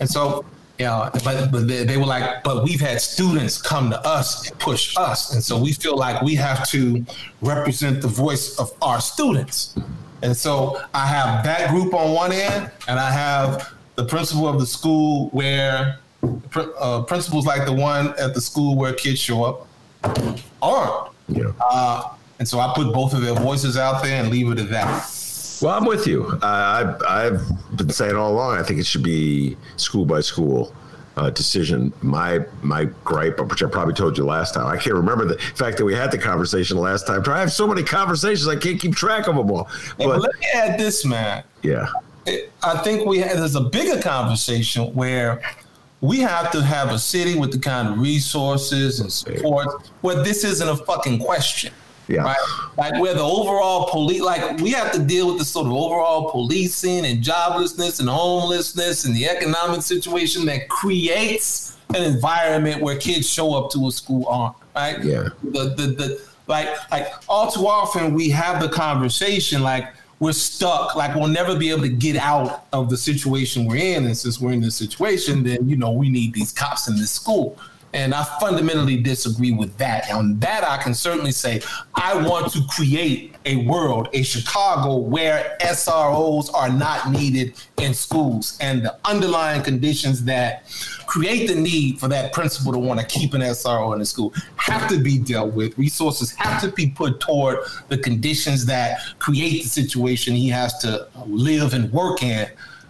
and 0.00 0.08
so 0.08 0.44
you 0.78 0.86
know, 0.86 1.10
but 1.24 1.50
but 1.50 1.66
they, 1.66 1.84
they, 1.84 1.96
were 1.96 2.06
like, 2.06 2.44
but 2.44 2.62
we've 2.62 2.80
had 2.80 3.00
students 3.00 3.60
come 3.60 3.90
to 3.90 4.00
us 4.06 4.48
and 4.48 4.58
push 4.60 4.96
us, 4.96 5.34
and 5.34 5.42
so 5.42 5.60
we 5.60 5.72
feel 5.72 5.96
like 5.96 6.22
we 6.22 6.36
have 6.36 6.68
to 6.70 7.04
represent 7.42 8.00
the 8.00 8.08
voice 8.08 8.58
of 8.58 8.72
our 8.80 9.00
students. 9.00 9.76
And 10.22 10.36
so 10.36 10.80
I 10.94 11.06
have 11.06 11.44
that 11.44 11.70
group 11.70 11.94
on 11.94 12.12
one 12.12 12.32
end, 12.32 12.70
and 12.86 12.98
I 12.98 13.10
have 13.10 13.72
the 13.96 14.04
principal 14.04 14.46
of 14.48 14.60
the 14.60 14.66
school 14.66 15.30
where 15.30 15.98
uh, 16.80 17.02
principals 17.02 17.44
like 17.44 17.66
the 17.66 17.72
one 17.72 18.14
at 18.18 18.34
the 18.34 18.40
school 18.40 18.76
where 18.76 18.92
kids 18.92 19.18
show 19.18 19.44
up 19.44 19.66
armed. 20.62 21.12
Yeah. 21.28 21.52
Uh, 21.60 22.14
and 22.38 22.46
so 22.46 22.60
I 22.60 22.72
put 22.74 22.92
both 22.92 23.14
of 23.14 23.22
their 23.22 23.34
voices 23.34 23.76
out 23.76 24.02
there 24.02 24.20
and 24.20 24.30
leave 24.30 24.50
it 24.50 24.58
at 24.58 24.70
that. 24.70 25.58
Well, 25.60 25.76
I'm 25.76 25.84
with 25.84 26.06
you. 26.06 26.26
Uh, 26.42 26.46
I've, 26.46 27.02
I've 27.02 27.76
been 27.76 27.90
saying 27.90 28.14
all 28.14 28.32
along. 28.32 28.58
I 28.58 28.62
think 28.62 28.78
it 28.78 28.86
should 28.86 29.02
be 29.02 29.56
school 29.76 30.06
by 30.06 30.20
school 30.20 30.72
uh, 31.16 31.30
decision. 31.30 31.92
My 32.00 32.44
my 32.62 32.84
gripe, 33.04 33.40
which 33.40 33.62
I 33.62 33.68
probably 33.68 33.94
told 33.94 34.16
you 34.16 34.24
last 34.24 34.54
time, 34.54 34.66
I 34.66 34.76
can't 34.76 34.94
remember 34.94 35.24
the 35.24 35.38
fact 35.38 35.76
that 35.78 35.84
we 35.84 35.94
had 35.94 36.12
the 36.12 36.18
conversation 36.18 36.76
last 36.78 37.06
time. 37.08 37.22
I 37.26 37.40
have 37.40 37.52
so 37.52 37.66
many 37.66 37.82
conversations, 37.82 38.46
I 38.46 38.56
can't 38.56 38.80
keep 38.80 38.94
track 38.94 39.26
of 39.26 39.34
them 39.34 39.50
all. 39.50 39.68
But 39.96 40.20
let 40.20 40.38
me 40.38 40.46
add 40.54 40.78
this, 40.78 41.04
man. 41.04 41.42
Yeah, 41.62 41.88
I 42.62 42.78
think 42.84 43.06
we 43.06 43.18
have, 43.18 43.38
there's 43.38 43.56
a 43.56 43.62
bigger 43.62 44.00
conversation 44.00 44.94
where 44.94 45.42
we 46.00 46.20
have 46.20 46.52
to 46.52 46.62
have 46.62 46.92
a 46.92 46.98
city 46.98 47.36
with 47.36 47.50
the 47.50 47.58
kind 47.58 47.88
of 47.88 47.98
resources 47.98 49.00
and 49.00 49.12
support 49.12 49.90
where 50.02 50.22
this 50.22 50.44
isn't 50.44 50.68
a 50.68 50.76
fucking 50.76 51.18
question. 51.18 51.72
Yeah. 52.08 52.22
Right? 52.22 52.36
Like 52.76 53.00
where 53.00 53.14
the 53.14 53.22
overall 53.22 53.88
police, 53.90 54.22
like 54.22 54.58
we 54.60 54.70
have 54.70 54.92
to 54.92 54.98
deal 54.98 55.28
with 55.28 55.38
the 55.38 55.44
sort 55.44 55.66
of 55.66 55.72
overall 55.72 56.30
policing 56.30 57.04
and 57.04 57.22
joblessness 57.22 58.00
and 58.00 58.08
homelessness 58.08 59.04
and 59.04 59.14
the 59.14 59.28
economic 59.28 59.82
situation 59.82 60.46
that 60.46 60.68
creates 60.68 61.76
an 61.94 62.02
environment 62.02 62.82
where 62.82 62.96
kids 62.96 63.28
show 63.28 63.54
up 63.54 63.70
to 63.72 63.88
a 63.88 63.92
school 63.92 64.26
armed, 64.26 64.56
right? 64.74 65.04
Yeah. 65.04 65.28
The, 65.42 65.74
the, 65.76 65.86
the, 65.86 66.22
like, 66.46 66.68
like 66.90 67.12
all 67.28 67.50
too 67.50 67.66
often 67.66 68.14
we 68.14 68.30
have 68.30 68.60
the 68.62 68.68
conversation 68.68 69.62
like 69.62 69.84
we're 70.20 70.32
stuck, 70.32 70.96
like 70.96 71.14
we'll 71.14 71.28
never 71.28 71.56
be 71.56 71.70
able 71.70 71.82
to 71.82 71.88
get 71.88 72.16
out 72.16 72.64
of 72.72 72.90
the 72.90 72.96
situation 72.96 73.66
we're 73.66 73.76
in. 73.76 74.06
And 74.06 74.16
since 74.16 74.40
we're 74.40 74.52
in 74.52 74.60
this 74.60 74.74
situation, 74.74 75.44
then, 75.44 75.68
you 75.68 75.76
know, 75.76 75.92
we 75.92 76.08
need 76.08 76.34
these 76.34 76.52
cops 76.52 76.88
in 76.88 76.96
this 76.96 77.10
school. 77.10 77.58
And 77.94 78.14
I 78.14 78.24
fundamentally 78.38 78.98
disagree 78.98 79.52
with 79.52 79.76
that. 79.78 80.10
On 80.10 80.38
that, 80.40 80.64
I 80.64 80.82
can 80.82 80.94
certainly 80.94 81.32
say 81.32 81.62
I 81.94 82.16
want 82.26 82.52
to 82.52 82.60
create 82.68 83.34
a 83.44 83.56
world, 83.64 84.08
a 84.12 84.22
Chicago, 84.22 84.96
where 84.96 85.56
SROs 85.62 86.52
are 86.54 86.68
not 86.68 87.10
needed 87.10 87.54
in 87.78 87.94
schools. 87.94 88.58
And 88.60 88.84
the 88.84 88.96
underlying 89.04 89.62
conditions 89.62 90.24
that 90.24 90.64
create 91.06 91.46
the 91.46 91.54
need 91.54 91.98
for 91.98 92.08
that 92.08 92.32
principal 92.32 92.72
to 92.72 92.78
want 92.78 93.00
to 93.00 93.06
keep 93.06 93.32
an 93.32 93.40
SRO 93.40 93.92
in 93.94 93.98
the 94.00 94.04
school 94.04 94.34
have 94.56 94.88
to 94.90 94.98
be 94.98 95.18
dealt 95.18 95.54
with. 95.54 95.76
Resources 95.78 96.32
have 96.32 96.60
to 96.60 96.70
be 96.72 96.90
put 96.90 97.20
toward 97.20 97.58
the 97.88 97.96
conditions 97.96 98.66
that 98.66 98.98
create 99.18 99.62
the 99.62 99.68
situation 99.68 100.34
he 100.34 100.48
has 100.50 100.76
to 100.78 101.08
live 101.26 101.72
and 101.72 101.90
work 101.92 102.22
in 102.22 102.48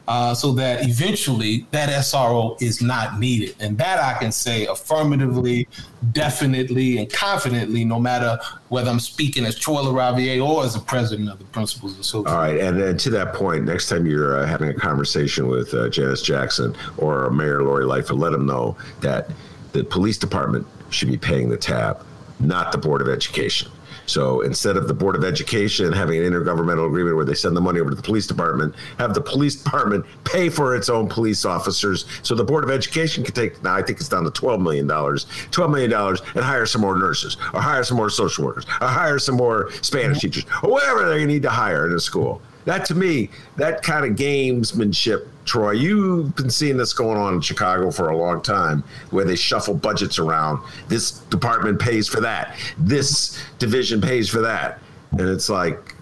uh, 0.09 0.35
so 0.35 0.53
that 0.53 0.89
eventually 0.89 1.67
that 1.71 1.91
SRO 1.91 2.61
is 2.63 2.81
not 2.81 3.21
needed. 3.21 3.55
And 3.61 3.77
that 3.77 4.01
I 4.01 4.19
can 4.19 4.33
say 4.33 4.67
affirmatively, 4.67 5.69
definitely, 6.13 6.97
and 6.97 7.13
confidently, 7.13 7.85
no 7.85 8.01
matter 8.01 8.39
whether 8.71 8.91
I'm 8.91 9.01
speaking 9.01 9.45
as 9.45 9.59
Troy 9.59 9.83
LaRaviere 9.83 10.43
or 10.43 10.65
as 10.65 10.73
the 10.73 10.81
president 10.81 11.29
of 11.29 11.39
the 11.39 11.45
Principals 11.45 11.99
Association. 11.99 12.35
All 12.35 12.43
right. 12.43 12.59
And 12.59 12.81
then 12.81 12.97
to 12.97 13.11
that 13.11 13.35
point, 13.35 13.67
next 13.67 13.91
time 13.91 14.07
you're 14.07 14.41
uh, 14.41 14.47
having 14.47 14.71
a 14.71 14.75
conversation 14.75 15.47
with 15.47 15.75
uh, 15.75 15.91
Janice 15.91 16.23
Jackson 16.23 16.75
or 16.97 17.29
Mayor 17.29 17.63
Lori 17.63 17.85
Lightfoot, 17.85 18.17
let 18.17 18.33
them 18.33 18.47
know 18.47 18.79
that 19.01 19.31
the 19.73 19.85
police 19.85 20.17
department 20.17 20.67
should 20.89 21.09
be 21.09 21.19
paying 21.19 21.51
the 21.51 21.59
tab, 21.59 22.03
not 22.41 22.73
the 22.73 22.79
Board 22.79 23.03
of 23.03 23.09
Education. 23.09 23.71
So 24.09 24.41
instead 24.41 24.77
of 24.77 24.89
the 24.89 24.95
Board 24.95 25.15
of 25.15 25.25
Education 25.25 25.93
having 25.93 26.19
an 26.19 26.33
intergovernmental 26.33 26.87
agreement 26.87 27.17
where 27.17 27.25
they 27.25 27.35
send 27.35 27.57
the 27.57 27.61
money 27.61 27.79
over 27.79 27.91
to 27.91 27.97
the 27.97 28.03
police 28.03 28.27
department, 28.27 28.75
have 28.99 29.15
the 29.15 29.21
police 29.21 29.57
department 29.57 30.05
pay 30.25 30.49
for 30.49 30.75
its 30.75 30.89
own 30.89 31.09
police 31.09 31.45
officers. 31.45 32.07
So 32.23 32.35
the 32.35 32.45
Board 32.45 32.65
of 32.65 32.71
Education 32.71 33.23
can 33.23 33.35
take, 33.35 33.63
now 33.63 33.75
I 33.75 33.83
think 33.83 34.01
it's 34.01 34.09
down 34.09 34.25
to 34.25 34.31
$12 34.31 34.61
million, 34.63 34.89
$12 34.89 35.71
million 35.71 35.93
and 35.93 36.45
hire 36.45 36.67
some 36.67 36.81
more 36.81 36.97
nurses 36.97 37.37
or 37.53 37.61
hire 37.61 37.85
some 37.85 37.97
more 37.97 38.11
social 38.11 38.47
workers 38.47 38.65
or 38.81 38.87
hire 38.89 39.19
some 39.19 39.37
more 39.37 39.71
Spanish 39.83 40.21
teachers 40.21 40.45
or 40.63 40.71
whatever 40.71 41.09
they 41.09 41.27
need 41.27 41.43
to 41.43 41.51
hire 41.51 41.87
in 41.87 41.93
a 41.95 42.01
school. 42.01 42.41
That 42.69 42.85
to 42.85 42.95
me, 42.95 43.31
that 43.57 43.83
kind 43.83 44.05
of 44.05 44.19
gamesmanship 44.19 45.27
Troy, 45.47 45.71
you've 45.71 46.37
been 46.37 46.51
seeing 46.51 46.77
this 46.77 46.93
going 46.93 47.17
on 47.17 47.33
in 47.33 47.41
Chicago 47.41 47.91
for 47.91 48.11
a 48.11 48.17
long 48.17 48.43
time, 48.43 48.85
where 49.09 49.25
they 49.25 49.37
shuffle 49.37 49.73
budgets 49.73 50.19
around. 50.19 50.63
This 50.87 51.13
department 51.31 51.81
pays 51.81 52.09
for 52.09 52.21
that. 52.21 52.55
This 52.77 53.43
division 53.59 54.03
pays 54.03 54.29
for 54.29 54.43
that, 54.43 54.81
and 55.13 55.23
it's 55.23 55.49
like 55.49 55.95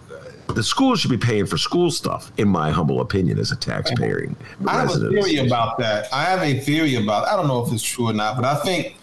the 0.57 0.63
school 0.65 0.97
should 0.97 1.13
be 1.13 1.17
paying 1.17 1.47
for 1.47 1.57
school 1.57 1.89
stuff, 1.89 2.33
in 2.37 2.49
my 2.49 2.73
humble 2.73 3.01
opinion, 3.01 3.39
as 3.39 3.53
a 3.53 3.57
taxpayer. 3.57 4.29
I 4.67 4.81
have 4.81 4.91
a 4.91 5.09
theory 5.09 5.37
about 5.47 5.79
that. 5.79 6.13
I 6.13 6.25
have 6.25 6.43
a 6.43 6.59
theory 6.59 6.97
about. 6.97 7.29
I 7.29 7.37
don't 7.37 7.47
know 7.47 7.65
if 7.65 7.73
it's 7.73 7.81
true 7.81 8.09
or 8.09 8.13
not, 8.13 8.35
but 8.35 8.45
I 8.45 8.57
think 8.57 8.97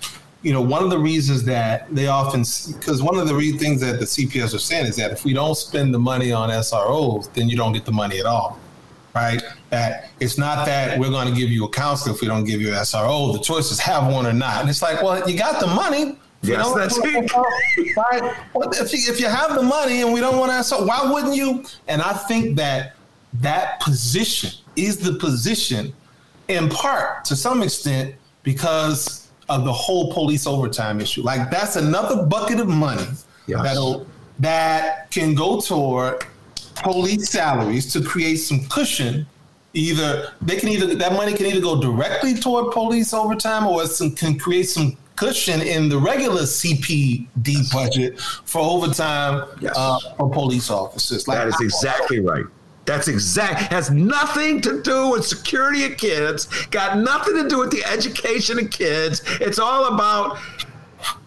you 0.44 0.54
know, 0.54 0.62
one 0.62 0.84
of 0.84 0.90
the 0.90 1.00
reasons 1.00 1.44
that 1.46 1.94
they 1.94 2.08
often, 2.08 2.42
because 2.78 3.02
one 3.02 3.18
of 3.18 3.28
the 3.28 3.34
re- 3.34 3.58
things 3.58 3.82
that 3.82 4.00
the 4.00 4.06
CPS 4.06 4.54
are 4.54 4.60
saying 4.60 4.86
is 4.86 4.96
that 4.98 5.12
if 5.12 5.26
we 5.26 5.34
don't 5.34 5.56
spend 5.56 5.94
the 5.94 6.00
money 6.00 6.32
on 6.32 6.50
SROs, 6.50 7.34
then 7.34 7.50
you 7.50 7.58
don't 7.58 7.74
get 7.74 7.86
the 7.86 7.92
money 7.92 8.20
at 8.20 8.26
all 8.26 8.60
right? 9.14 9.42
That 9.70 10.10
it's 10.20 10.38
not 10.38 10.66
that 10.66 11.00
we're 11.00 11.10
going 11.10 11.28
to 11.28 11.40
give 11.40 11.50
you 11.50 11.66
a 11.66 11.70
counselor 11.70 12.16
if 12.16 12.22
we 12.22 12.28
don't 12.28 12.46
give 12.46 12.62
you 12.62 12.70
an 12.70 12.76
SRO. 12.76 13.34
The 13.34 13.40
choice 13.40 13.72
is 13.72 13.80
have 13.80 14.12
one 14.12 14.26
or 14.26 14.34
not. 14.34 14.62
And 14.62 14.70
it's 14.70 14.82
like, 14.82 15.02
well, 15.02 15.30
you 15.30 15.38
got 15.38 15.60
the 15.60 15.68
money. 15.68 16.18
Yes, 16.42 16.74
that's 16.74 16.98
it. 16.98 17.32
Right? 17.96 18.36
Well, 18.54 18.70
if, 18.72 18.92
you, 18.92 19.00
if 19.12 19.20
you 19.20 19.28
have 19.28 19.56
the 19.56 19.62
money 19.62 20.02
and 20.02 20.14
we 20.14 20.20
don't 20.20 20.38
want 20.38 20.52
to 20.52 20.58
SRO, 20.58 20.86
why 20.86 21.10
wouldn't 21.12 21.36
you? 21.36 21.64
And 21.88 22.02
I 22.02 22.14
think 22.14 22.58
that 22.58 22.96
that 23.36 23.80
position 23.80 24.52
is 24.76 24.98
the 24.98 25.14
position 25.14 25.94
in 26.50 26.68
part 26.70 27.24
to 27.26 27.36
some 27.36 27.64
extent 27.64 28.16
because 28.44 29.23
of 29.54 29.66
the 29.66 29.74
whole 29.74 30.12
police 30.12 30.48
overtime 30.48 31.00
issue. 31.00 31.22
Like 31.22 31.50
that's 31.52 31.76
another 31.76 32.26
bucket 32.26 32.60
of 32.60 32.68
money 32.68 33.08
yes. 33.48 33.62
that'll 33.62 34.08
that 34.40 35.12
can 35.12 35.36
go 35.36 35.60
toward 35.62 36.26
police 36.76 37.30
salaries 37.30 37.92
to 37.94 38.04
create 38.04 38.38
some 38.38 38.66
cushion. 38.68 39.28
Either 39.76 40.32
they 40.42 40.58
can 40.58 40.70
either 40.70 40.94
that 40.96 41.14
money 41.14 41.34
can 41.34 41.46
either 41.48 41.62
go 41.62 41.82
directly 41.82 42.34
toward 42.36 42.72
police 42.74 43.14
overtime 43.14 43.68
or 43.68 43.86
some 43.86 44.12
can 44.12 44.38
create 44.38 44.70
some 44.70 44.98
cushion 45.16 45.62
in 45.62 45.90
the 45.90 45.98
regular 45.98 46.42
CPD 46.42 47.72
budget 47.72 48.20
for 48.20 48.62
overtime 48.62 49.48
yes. 49.62 49.74
uh, 49.78 50.00
for 50.18 50.30
police 50.30 50.70
officers. 50.70 51.28
Like, 51.28 51.38
that 51.38 51.48
is 51.48 51.62
exactly 51.62 52.20
right. 52.20 52.46
That's 52.86 53.08
exact 53.08 53.72
has 53.72 53.90
nothing 53.90 54.60
to 54.62 54.82
do 54.82 55.12
with 55.12 55.26
security 55.26 55.86
of 55.86 55.98
kids, 55.98 56.48
got 56.68 56.98
nothing 56.98 57.36
to 57.42 57.48
do 57.48 57.60
with 57.60 57.72
the 57.72 57.84
education 57.86 58.60
of 58.60 58.72
kids. 58.72 59.22
It's 59.40 59.58
all 59.60 59.94
about 59.94 60.38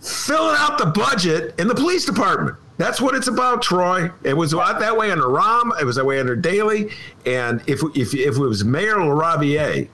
filling 0.02 0.56
out 0.58 0.78
the 0.78 0.86
budget 0.86 1.58
in 1.58 1.68
the 1.68 1.74
police 1.74 2.04
department. 2.04 2.56
That's 2.78 3.00
what 3.00 3.14
it's 3.14 3.28
about, 3.28 3.62
Troy. 3.62 4.10
It 4.22 4.36
was 4.36 4.50
that 4.50 4.96
way 4.96 5.10
under 5.10 5.24
Rahm. 5.24 5.80
It 5.80 5.84
was 5.84 5.96
that 5.96 6.04
way 6.04 6.20
under 6.20 6.36
Daley. 6.36 6.90
And 7.24 7.62
if 7.66 7.82
if 7.94 8.14
if 8.14 8.36
it 8.36 8.38
was 8.38 8.64
Mayor 8.64 8.96
LaRaviere, 8.96 9.88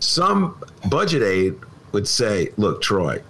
some 0.00 0.60
budget 0.88 1.22
aide 1.22 1.54
would 1.92 2.08
say, 2.08 2.50
"Look, 2.56 2.82
Troy, 2.82 3.22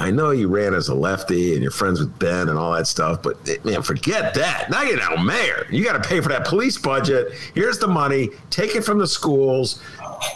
I 0.00 0.10
know 0.10 0.30
you 0.30 0.48
ran 0.48 0.74
as 0.74 0.88
a 0.88 0.94
lefty 0.94 1.52
and 1.52 1.62
you're 1.62 1.70
friends 1.70 2.00
with 2.00 2.18
Ben 2.18 2.48
and 2.48 2.58
all 2.58 2.72
that 2.72 2.86
stuff, 2.86 3.22
but 3.22 3.36
man, 3.64 3.82
forget 3.82 4.34
that. 4.34 4.70
Now 4.70 4.82
you're 4.82 4.96
now 4.96 5.16
mayor. 5.22 5.66
You 5.70 5.84
got 5.84 6.02
to 6.02 6.08
pay 6.08 6.20
for 6.20 6.30
that 6.30 6.46
police 6.46 6.78
budget. 6.78 7.32
Here's 7.54 7.78
the 7.78 7.88
money. 7.88 8.30
Take 8.50 8.74
it 8.74 8.82
from 8.82 8.98
the 8.98 9.06
schools 9.06 9.80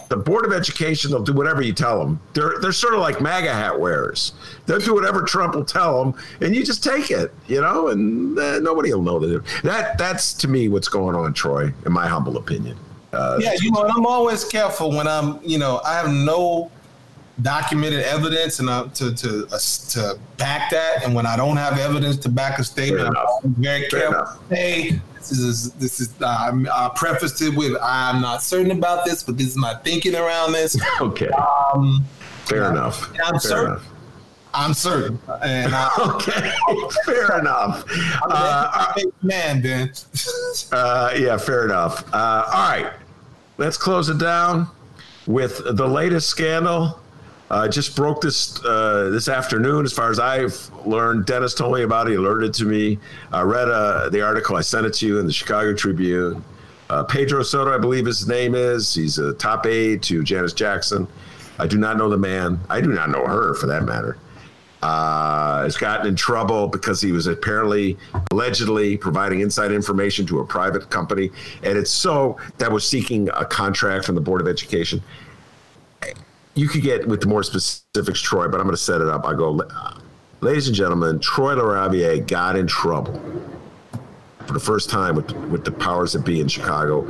the 0.09 0.17
Board 0.17 0.45
of 0.45 0.53
Education, 0.53 1.11
they'll 1.11 1.23
do 1.23 1.33
whatever 1.33 1.63
you 1.63 1.73
tell 1.73 1.99
them. 1.99 2.21
They're 2.33 2.59
they're 2.61 2.73
sort 2.73 2.95
of 2.95 3.01
like 3.01 3.21
MAGA 3.21 3.53
hat 3.53 3.79
wearers. 3.79 4.33
They'll 4.67 4.79
do 4.79 4.95
whatever 4.95 5.23
Trump 5.23 5.55
will 5.55 5.65
tell 5.65 6.03
them, 6.03 6.15
and 6.41 6.55
you 6.55 6.65
just 6.65 6.83
take 6.83 7.11
it, 7.11 7.33
you 7.47 7.61
know, 7.61 7.89
and 7.89 8.39
uh, 8.39 8.61
nobody 8.61 8.93
will 8.93 9.03
know 9.03 9.19
that. 9.19 9.45
That 9.63 9.99
that's 9.99 10.33
to 10.35 10.49
me 10.49 10.69
what's 10.69 10.89
going 10.89 11.17
on, 11.17 11.35
Troy, 11.35 11.73
in 11.85 11.93
my 11.93 12.07
humble 12.07 12.37
opinion. 12.37 12.79
Uh, 13.13 13.39
yeah, 13.41 13.55
you 13.61 13.71
know, 13.71 13.87
I'm 13.87 14.07
always 14.07 14.45
careful 14.45 14.91
when 14.91 15.07
I'm, 15.07 15.39
you 15.43 15.59
know, 15.59 15.81
I 15.85 15.95
have 15.95 16.11
no 16.11 16.71
documented 17.43 18.01
evidence 18.01 18.61
and 18.61 18.69
uh, 18.69 18.87
to 18.95 19.15
to 19.15 19.47
uh, 19.53 19.59
to 19.91 20.19
back 20.37 20.71
that, 20.71 21.05
and 21.05 21.15
when 21.15 21.27
I 21.27 21.37
don't 21.37 21.57
have 21.57 21.79
evidence 21.79 22.17
to 22.19 22.29
back 22.29 22.59
a 22.59 22.65
statement, 22.65 23.15
I'm 23.17 23.55
very 23.55 23.87
careful. 23.89 24.27
Hey, 24.49 25.01
this 25.17 25.33
is 25.33 25.73
this 25.73 26.01
is 26.01 26.15
uh, 26.21 26.53
I 26.73 26.91
prefaced 26.95 27.43
it 27.43 27.55
with 27.57 27.77
I'm 27.83 28.21
not 28.21 28.43
certain 28.43 28.71
about 28.71 29.05
this, 29.05 29.23
but 29.23 29.37
this 29.37 29.49
is 29.49 29.57
my 29.57 29.75
thinking 29.77 30.15
around 30.15 30.53
this. 30.53 30.77
Okay. 31.01 31.29
Um, 31.29 32.05
Fair 32.45 32.71
enough. 32.71 33.11
I'm 33.25 33.33
Fair 33.33 33.41
certain. 33.41 33.71
Enough. 33.73 33.89
I'm 34.53 34.75
certain. 34.75 35.19
And 35.43 35.75
I, 35.75 35.91
okay, 36.15 36.53
fair 37.05 37.41
enough. 37.41 37.85
Uh, 38.23 38.95
man, 39.23 39.61
Ben. 39.61 39.93
uh, 40.71 41.13
yeah, 41.17 41.37
fair 41.37 41.65
enough. 41.65 42.05
Uh, 42.15 42.45
all 42.47 42.71
right, 42.71 42.93
let's 43.59 43.77
close 43.77 44.09
it 44.09 44.19
down 44.19 44.69
with 45.27 45.63
the 45.77 45.89
latest 45.89 46.29
scandal 46.29 47.01
uh, 47.55 47.69
just 47.69 47.95
broke 47.95 48.21
this 48.21 48.63
uh, 48.65 49.11
this 49.13 49.29
afternoon. 49.29 49.85
As 49.85 49.93
far 49.93 50.11
as 50.11 50.19
I've 50.19 50.71
learned, 50.85 51.25
Dennis 51.25 51.55
told 51.55 51.75
me 51.75 51.83
about 51.83 52.09
it. 52.09 52.11
He 52.11 52.17
alerted 52.17 52.53
to 52.55 52.65
me. 52.65 52.99
I 53.33 53.43
read 53.43 53.69
uh, 53.69 54.09
the 54.09 54.23
article. 54.23 54.57
I 54.57 54.61
sent 54.61 54.87
it 54.87 54.95
to 54.95 55.07
you 55.07 55.21
in 55.21 55.27
the 55.27 55.33
Chicago 55.33 55.73
Tribune. 55.73 56.45
Uh, 56.91 57.05
Pedro 57.05 57.45
Soto, 57.45 57.73
I 57.73 57.79
believe 57.79 58.07
his 58.07 58.27
name 58.27 58.57
is. 58.57 58.93
He's 58.93 59.19
a 59.19 59.35
top 59.35 59.67
aide 59.67 60.03
to 60.03 60.25
Janice 60.25 60.53
Jackson. 60.53 61.07
I 61.61 61.69
do 61.69 61.79
not 61.79 61.97
know 61.97 62.09
the 62.09 62.17
man. 62.17 62.59
I 62.69 62.81
do 62.81 62.93
not 62.93 63.11
know 63.11 63.25
her, 63.25 63.55
for 63.55 63.69
that 63.69 63.85
matter. 63.85 64.19
Uh, 64.83 65.63
has 65.63 65.77
gotten 65.77 66.09
in 66.09 66.17
trouble 66.17 66.67
because 66.67 67.01
he 67.01 67.13
was 67.13 67.29
apparently 67.29 67.97
allegedly 68.33 68.97
providing 68.97 69.41
inside 69.41 69.71
information 69.71 70.27
to 70.27 70.41
a 70.41 70.45
private 70.45 70.91
company, 70.91 71.31
and 71.63 71.79
it's 71.79 71.93
so 71.93 72.37
that 72.59 72.71
was 72.71 72.85
seeking 72.87 73.29
a 73.31 73.45
contract 73.45 74.05
from 74.05 74.17
the 74.17 74.21
Board 74.21 74.41
of 74.41 74.49
Education 74.49 75.01
you 76.55 76.69
could 76.69 76.83
get 76.83 77.07
with 77.07 77.21
the 77.21 77.27
more 77.27 77.43
specifics, 77.43 78.21
Troy, 78.21 78.49
but 78.49 78.61
I'm 78.61 78.67
going 78.67 78.77
to 78.77 78.83
set 78.83 79.01
it 79.01 79.09
up. 79.09 79.25
I 79.25 79.35
go, 79.35 79.61
ladies 80.41 80.67
and 80.69 80.77
gentlemen, 80.77 81.19
Troy 81.21 81.55
LaRaviere 81.55 82.27
got 82.27 82.57
in 82.57 82.67
trouble 82.67 83.21
for 84.47 84.53
the 84.53 84.61
first 84.61 84.91
time 84.91 85.17
with 85.17 85.31
with 85.49 85.65
the 85.65 85.73
powers 85.73 86.13
that 86.13 86.25
be 86.25 86.41
in 86.41 86.49
Chicago 86.49 87.07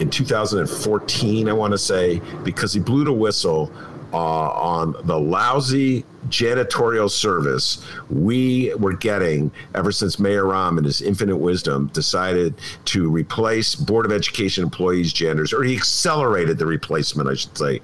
in 0.00 0.10
2014, 0.10 1.48
I 1.48 1.52
want 1.52 1.72
to 1.72 1.78
say, 1.78 2.20
because 2.42 2.72
he 2.72 2.80
blew 2.80 3.04
the 3.04 3.12
whistle 3.12 3.70
uh, 4.12 4.16
on 4.16 4.94
the 5.04 5.18
lousy 5.18 6.04
janitorial 6.28 7.10
service 7.10 7.84
we 8.08 8.72
were 8.74 8.94
getting 8.94 9.50
ever 9.74 9.92
since 9.92 10.18
Mayor 10.18 10.44
Rahm, 10.44 10.78
in 10.78 10.84
his 10.84 11.02
infinite 11.02 11.36
wisdom, 11.36 11.88
decided 11.88 12.54
to 12.86 13.10
replace 13.10 13.74
Board 13.74 14.06
of 14.06 14.12
Education 14.12 14.64
employees' 14.64 15.12
janitors, 15.12 15.52
or 15.52 15.62
he 15.62 15.76
accelerated 15.76 16.58
the 16.58 16.66
replacement, 16.66 17.28
I 17.28 17.34
should 17.34 17.56
say, 17.58 17.80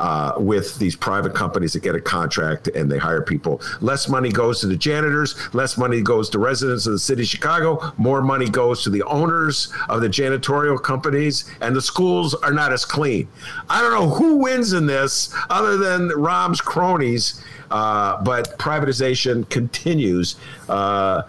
uh, 0.00 0.32
with 0.38 0.78
these 0.78 0.96
private 0.96 1.34
companies 1.34 1.74
that 1.74 1.82
get 1.82 1.94
a 1.94 2.00
contract 2.00 2.68
and 2.68 2.90
they 2.90 2.98
hire 2.98 3.22
people. 3.22 3.60
Less 3.80 4.08
money 4.08 4.32
goes 4.32 4.60
to 4.60 4.66
the 4.66 4.76
janitors, 4.76 5.36
less 5.54 5.76
money 5.76 6.00
goes 6.00 6.30
to 6.30 6.38
residents 6.38 6.86
of 6.86 6.94
the 6.94 6.98
city 6.98 7.22
of 7.22 7.28
Chicago, 7.28 7.92
more 7.98 8.22
money 8.22 8.48
goes 8.48 8.82
to 8.84 8.90
the 8.90 9.02
owners 9.02 9.72
of 9.88 10.00
the 10.00 10.08
janitorial 10.08 10.82
companies, 10.82 11.44
and 11.60 11.76
the 11.76 11.82
schools 11.82 12.34
are 12.34 12.52
not 12.52 12.72
as 12.72 12.84
clean. 12.84 13.28
I 13.68 13.82
don't 13.82 13.92
know 13.92 14.08
who 14.08 14.36
wins 14.36 14.72
in 14.72 14.86
this 14.86 15.34
other 15.50 15.76
than 15.76 16.08
Rahm's 16.08 16.62
cronies, 16.62 17.44
uh, 17.70 18.22
but 18.22 18.58
privatization 18.58 19.48
continues. 19.50 20.36
Uh, 20.68 21.22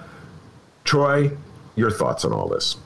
Troy, 0.85 1.31
your 1.75 1.91
thoughts 1.91 2.23
on 2.23 2.31
all 2.31 2.47
this? 2.47 2.77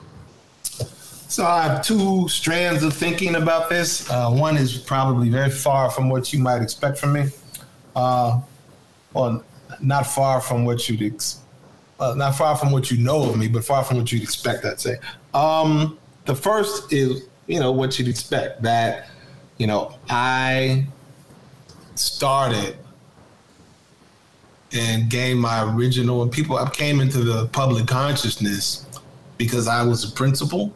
So 1.28 1.44
I 1.44 1.64
have 1.64 1.84
two 1.84 2.28
strands 2.28 2.84
of 2.84 2.94
thinking 2.94 3.34
about 3.34 3.68
this. 3.68 4.08
Uh, 4.08 4.30
one 4.30 4.56
is 4.56 4.78
probably 4.78 5.28
very 5.28 5.50
far 5.50 5.90
from 5.90 6.08
what 6.08 6.32
you 6.32 6.38
might 6.38 6.62
expect 6.62 6.98
from 6.98 7.14
me. 7.14 7.26
Uh, 7.96 8.40
well, 9.12 9.44
not 9.80 10.06
far 10.06 10.40
from 10.40 10.64
what 10.64 10.88
you'd 10.88 11.02
ex- 11.02 11.40
uh, 11.98 12.14
not 12.16 12.36
far 12.36 12.56
from 12.56 12.70
what 12.70 12.90
you 12.90 12.98
know 12.98 13.28
of 13.28 13.36
me, 13.36 13.48
but 13.48 13.64
far 13.64 13.82
from 13.82 13.96
what 13.98 14.12
you'd 14.12 14.22
expect. 14.22 14.64
I'd 14.64 14.80
say. 14.80 14.98
Um, 15.34 15.98
the 16.26 16.34
first 16.34 16.92
is 16.92 17.26
you 17.48 17.58
know 17.58 17.72
what 17.72 17.98
you'd 17.98 18.08
expect 18.08 18.62
that 18.62 19.08
you 19.58 19.66
know 19.66 19.96
I 20.08 20.86
started 21.96 22.76
and 24.72 25.10
gained 25.10 25.40
my 25.40 25.62
original 25.74 26.22
and 26.22 26.30
people 26.30 26.56
I 26.56 26.68
came 26.70 27.00
into 27.00 27.18
the 27.18 27.46
public 27.48 27.86
consciousness 27.86 28.86
because 29.38 29.66
I 29.66 29.82
was 29.82 30.04
a 30.04 30.12
principal 30.12 30.72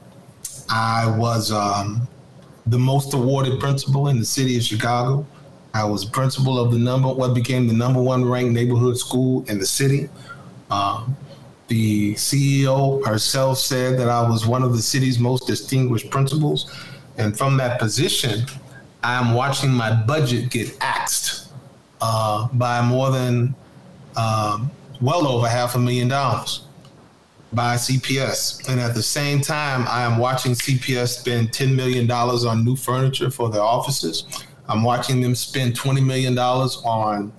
I 0.70 1.12
was 1.18 1.50
um, 1.50 2.06
the 2.66 2.78
most 2.78 3.12
awarded 3.12 3.58
principal 3.58 4.08
in 4.08 4.20
the 4.20 4.24
city 4.24 4.56
of 4.56 4.62
Chicago. 4.62 5.26
I 5.74 5.84
was 5.84 6.04
principal 6.04 6.58
of 6.58 6.72
the 6.72 6.78
number 6.78 7.08
what 7.08 7.34
became 7.34 7.66
the 7.66 7.74
number 7.74 8.00
one 8.00 8.24
ranked 8.24 8.52
neighborhood 8.52 8.96
school 8.96 9.44
in 9.48 9.58
the 9.58 9.66
city. 9.66 10.08
Um, 10.70 11.16
the 11.66 12.14
CEO 12.14 13.04
herself 13.04 13.58
said 13.58 13.98
that 13.98 14.08
I 14.08 14.28
was 14.28 14.46
one 14.46 14.62
of 14.62 14.72
the 14.72 14.82
city's 14.82 15.18
most 15.18 15.46
distinguished 15.46 16.10
principals, 16.10 16.72
and 17.18 17.36
from 17.36 17.56
that 17.58 17.80
position, 17.80 18.46
I'm 19.02 19.34
watching 19.34 19.70
my 19.70 19.92
budget 19.92 20.50
get 20.50 20.76
axed 20.80 21.52
uh, 22.00 22.48
by 22.52 22.82
more 22.82 23.10
than 23.10 23.54
um, 24.16 24.70
well 25.00 25.26
over 25.26 25.48
half 25.48 25.74
a 25.74 25.78
million 25.78 26.08
dollars 26.08 26.62
by 27.52 27.74
CPS. 27.74 28.68
And 28.68 28.80
at 28.80 28.94
the 28.94 29.02
same 29.02 29.40
time, 29.40 29.86
I 29.88 30.02
am 30.02 30.18
watching 30.18 30.52
CPS 30.52 31.18
spend 31.20 31.50
$10 31.50 31.74
million 31.74 32.10
on 32.10 32.64
new 32.64 32.76
furniture 32.76 33.30
for 33.30 33.50
their 33.50 33.62
offices. 33.62 34.24
I'm 34.68 34.82
watching 34.82 35.20
them 35.20 35.34
spend 35.34 35.76
$20 35.76 36.04
million 36.04 36.38
on 36.38 37.32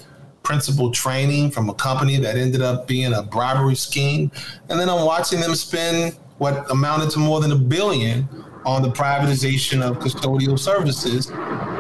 principal 0.43 0.91
training 0.91 1.51
from 1.51 1.70
a 1.70 1.74
company 1.74 2.18
that 2.18 2.36
ended 2.36 2.62
up 2.62 2.88
being 2.88 3.14
a 3.14 3.24
bribery 3.24 3.76
scheme. 3.76 4.32
And 4.70 4.80
then 4.80 4.89
I'm 4.89 5.05
watching 5.05 5.39
them 5.39 5.55
spend 5.55 6.18
what 6.39 6.70
amounted 6.72 7.12
to 7.12 7.20
more 7.20 7.39
than 7.39 7.51
a 7.51 7.57
billion 7.57 8.28
on 8.66 8.82
the 8.82 8.89
privatization 8.89 9.82
of 9.82 9.99
custodial 9.99 10.57
services 10.57 11.32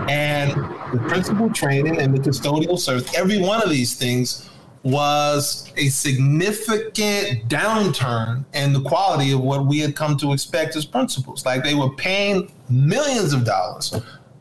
and 0.09 0.51
the 0.93 1.03
principal 1.07 1.49
training 1.49 1.99
and 1.99 2.15
the 2.15 2.19
custodial 2.19 2.77
service. 2.77 3.13
Every 3.15 3.39
one 3.39 3.61
of 3.61 3.69
these 3.69 3.95
things 3.95 4.49
was 4.83 5.71
a 5.77 5.89
significant 5.89 7.47
downturn 7.47 8.43
in 8.53 8.73
the 8.73 8.81
quality 8.81 9.31
of 9.31 9.39
what 9.39 9.65
we 9.65 9.79
had 9.79 9.95
come 9.95 10.17
to 10.17 10.33
expect 10.33 10.75
as 10.75 10.85
principals. 10.85 11.45
Like 11.45 11.63
they 11.63 11.75
were 11.75 11.91
paying 11.91 12.51
millions 12.69 13.33
of 13.33 13.45
dollars 13.45 13.93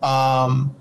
um, 0.03 0.75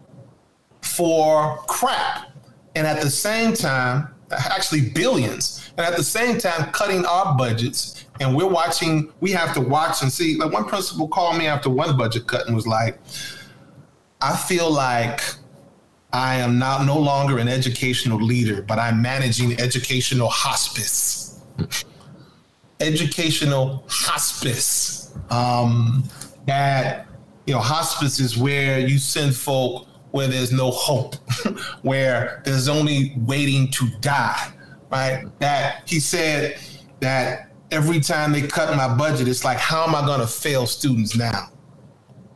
for 0.82 1.58
crap, 1.68 2.32
and 2.76 2.88
at 2.88 3.02
the 3.02 3.10
same 3.10 3.54
time, 3.54 4.14
actually 4.32 4.90
billions, 4.92 5.72
and 5.78 5.86
at 5.86 5.98
the 5.98 6.04
same 6.04 6.38
time, 6.38 6.72
cutting 6.72 7.06
our 7.06 7.38
budgets. 7.38 8.06
And 8.22 8.36
we're 8.36 8.48
watching. 8.48 9.12
We 9.22 9.32
have 9.32 9.54
to 9.54 9.62
watch 9.62 10.02
and 10.02 10.12
see. 10.12 10.36
Like 10.38 10.52
one 10.52 10.66
principal 10.66 11.08
called 11.08 11.38
me 11.38 11.48
after 11.48 11.70
one 11.70 11.98
budget 11.98 12.28
cut 12.28 12.48
and 12.48 12.56
was 12.56 12.68
like, 12.68 13.00
"I 14.22 14.36
feel 14.36 14.72
like." 14.72 15.22
I 16.12 16.36
am 16.36 16.58
now 16.58 16.84
no 16.84 16.98
longer 16.98 17.38
an 17.38 17.48
educational 17.48 18.20
leader, 18.20 18.62
but 18.62 18.80
I'm 18.80 19.02
managing 19.02 19.60
educational 19.60 20.30
hospice. 20.30 21.42
educational 22.80 23.84
hospice. 23.88 25.14
Um, 25.30 26.04
that 26.46 27.08
you 27.46 27.54
know, 27.54 27.60
hospice 27.60 28.20
is 28.20 28.38
where 28.38 28.80
you 28.80 28.98
send 28.98 29.36
folk 29.36 29.88
where 30.12 30.28
there's 30.28 30.52
no 30.52 30.72
hope, 30.72 31.16
where 31.84 32.42
there's 32.46 32.68
only 32.68 33.14
waiting 33.18 33.70
to 33.72 33.88
die. 34.02 34.52
Right? 34.92 35.26
That 35.40 35.88
he 35.88 36.00
said 36.00 36.60
that 37.00 37.52
every 37.72 38.00
time 38.00 38.32
they 38.32 38.42
cut 38.42 38.76
my 38.76 38.94
budget, 38.96 39.28
it's 39.28 39.46
like, 39.46 39.58
how 39.58 39.86
am 39.86 39.94
I 39.94 40.06
going 40.06 40.20
to 40.20 40.28
fail 40.28 40.66
students 40.66 41.16
now? 41.16 41.50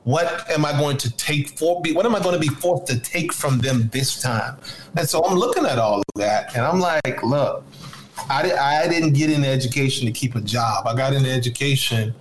What 0.03 0.49
am 0.51 0.65
I 0.65 0.73
going 0.73 0.97
to 0.97 1.11
take 1.15 1.57
for? 1.57 1.81
What 1.81 2.05
am 2.05 2.13
I 2.13 2.19
going 2.19 2.33
to 2.33 2.39
be 2.39 2.53
forced 2.53 2.87
to 2.87 2.99
take 2.99 3.31
from 3.31 3.59
them 3.59 3.89
this 3.93 4.21
time? 4.21 4.57
And 4.97 5.07
so 5.07 5.23
I'm 5.23 5.37
looking 5.37 5.65
at 5.65 5.79
all 5.79 5.99
of 5.99 6.03
that, 6.15 6.55
and 6.55 6.65
I'm 6.65 6.79
like, 6.79 7.23
look, 7.23 7.63
I, 8.29 8.51
I 8.51 8.87
didn't 8.87 9.13
get 9.13 9.29
into 9.29 9.47
education 9.47 10.05
to 10.05 10.11
keep 10.11 10.35
a 10.35 10.41
job. 10.41 10.87
I 10.87 10.95
got 10.95 11.13
into 11.13 11.31
education 11.31 12.13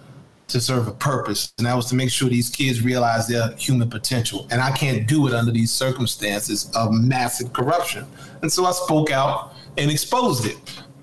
to 0.49 0.61
serve 0.61 0.87
a 0.87 0.93
purpose, 0.93 1.53
and 1.59 1.67
that 1.67 1.75
was 1.75 1.87
to 1.87 1.95
make 1.95 2.11
sure 2.11 2.29
these 2.29 2.51
kids 2.51 2.83
realize 2.83 3.27
their 3.27 3.51
human 3.53 3.91
potential. 3.91 4.47
And 4.51 4.61
I 4.61 4.71
can't 4.71 5.09
do 5.09 5.27
it 5.27 5.35
under 5.35 5.51
these 5.51 5.73
circumstances 5.73 6.71
of 6.77 6.93
massive 6.93 7.53
corruption. 7.53 8.07
And 8.43 8.53
so 8.53 8.65
I 8.65 8.73
spoke 8.73 9.11
out 9.11 9.55
and 9.77 9.91
exposed 9.91 10.47
it. 10.47 10.57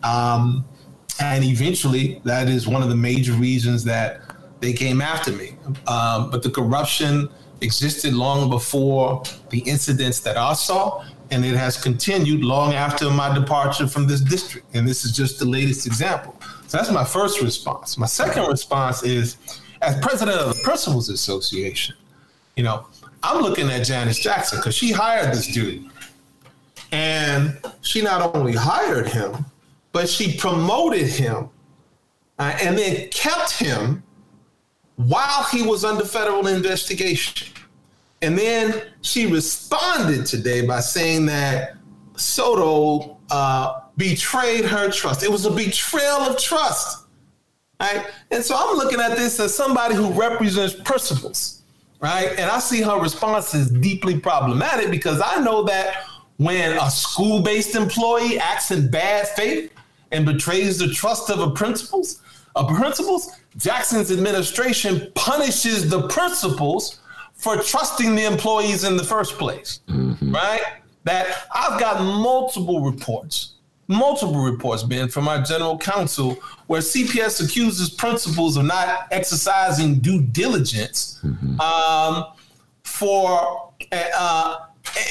Um, 0.04 0.66
and 1.20 1.44
eventually, 1.44 2.22
that 2.24 2.48
is 2.48 2.68
one 2.68 2.84
of 2.84 2.90
the 2.90 2.96
major 2.96 3.34
reasons 3.34 3.84
that 3.84 4.22
they 4.60 4.74
came 4.74 5.02
after 5.02 5.32
me. 5.32 5.56
Um, 5.88 6.30
but 6.30 6.44
the 6.44 6.50
corruption 6.50 7.30
existed 7.62 8.14
long 8.14 8.50
before 8.50 9.24
the 9.50 9.60
incidents 9.60 10.20
that 10.22 10.38
I 10.38 10.54
saw, 10.54 11.06
and 11.32 11.46
it 11.46 11.56
has 11.56 11.82
continued 11.82 12.44
long 12.44 12.74
after 12.74 13.10
my 13.10 13.34
departure 13.34 13.88
from 13.88 14.08
this 14.08 14.22
district. 14.22 14.68
And 14.74 14.88
this 14.88 15.06
is 15.06 15.12
just 15.12 15.40
the 15.40 15.46
latest 15.46 15.86
example. 15.86 16.36
So 16.68 16.78
that's 16.78 16.92
my 16.92 17.04
first 17.04 17.42
response. 17.42 17.98
My 17.98 18.06
second 18.06 18.48
response 18.48 19.04
is 19.04 19.38
as 19.82 19.98
president 20.00 20.40
of 20.40 20.56
the 20.56 20.62
Principals 20.64 21.10
Association, 21.10 21.96
you 22.56 22.64
know, 22.64 22.88
I'm 23.24 23.42
looking 23.42 23.70
at 23.70 23.86
Janice 23.86 24.20
Jackson 24.20 24.60
because 24.60 24.76
she 24.76 24.92
hired 24.92 25.34
this 25.34 25.48
dude. 25.48 25.86
And 26.92 27.60
she 27.82 28.02
not 28.02 28.36
only 28.36 28.54
hired 28.54 29.08
him, 29.08 29.46
but 29.92 30.10
she 30.10 30.38
promoted 30.38 31.08
him 31.08 31.50
uh, 32.40 32.58
and 32.62 32.78
then 32.78 33.10
kept 33.10 33.52
him 33.52 34.02
while 35.08 35.44
he 35.46 35.62
was 35.62 35.86
under 35.86 36.04
federal 36.04 36.48
investigation. 36.48 37.48
And 38.22 38.38
then 38.38 38.82
she 39.02 39.28
responded 39.28 40.26
today 40.26 40.66
by 40.68 40.82
saying 40.82 41.26
that 41.28 41.78
Soto 42.18 43.18
uh, 43.32 43.80
betrayed 43.96 44.66
her 44.66 44.92
trust. 44.92 45.24
It 45.24 45.32
was 45.32 45.46
a 45.46 45.52
betrayal 45.52 46.18
of 46.24 46.38
trust. 46.38 47.06
Right? 47.80 48.08
And 48.30 48.44
so 48.44 48.58
I'm 48.58 48.76
looking 48.76 49.00
at 49.00 49.16
this 49.16 49.40
as 49.40 49.56
somebody 49.56 49.96
who 49.96 50.12
represents 50.12 50.76
principals, 50.84 51.62
right? 52.02 52.32
And 52.38 52.52
I 52.52 52.60
see 52.60 52.82
her 52.82 53.00
response 53.00 53.54
is 53.54 53.72
deeply 53.72 54.20
problematic 54.20 54.92
because 54.92 55.22
I 55.24 55.40
know 55.40 55.64
that 55.64 56.04
when 56.36 56.78
a 56.78 56.92
school 56.92 57.42
based 57.42 57.76
employee 57.76 58.38
acts 58.38 58.72
in 58.72 58.92
bad 58.92 59.30
faith 59.30 59.72
and 60.12 60.26
betrays 60.26 60.80
the 60.80 60.90
trust 60.90 61.30
of 61.30 61.40
a 61.40 61.52
principals, 61.52 62.22
of 62.56 62.68
principals, 62.76 63.32
Jackson's 63.58 64.12
administration 64.12 65.12
punishes 65.16 65.90
the 65.90 66.08
principals 66.08 67.00
for 67.34 67.58
trusting 67.58 68.16
the 68.16 68.26
employees 68.26 68.84
in 68.84 68.98
the 68.98 69.04
first 69.04 69.38
place, 69.38 69.80
mm-hmm. 69.88 70.34
right? 70.34 70.62
That 71.06 71.48
I've 71.54 71.80
got 71.80 72.02
multiple 72.04 72.82
reports, 72.82 73.54
multiple 73.88 74.44
reports, 74.44 74.84
Ben, 74.84 75.08
from 75.08 75.28
our 75.28 75.42
general 75.42 75.78
counsel 75.78 76.38
where 76.68 76.82
CPS 76.82 77.44
accuses 77.44 77.90
principals 77.90 78.58
of 78.58 78.66
not 78.66 79.08
exercising 79.12 80.00
due 80.00 80.22
diligence 80.22 81.20
mm-hmm. 81.24 81.60
um, 81.62 82.34
for 82.84 83.72
uh, 83.92 84.58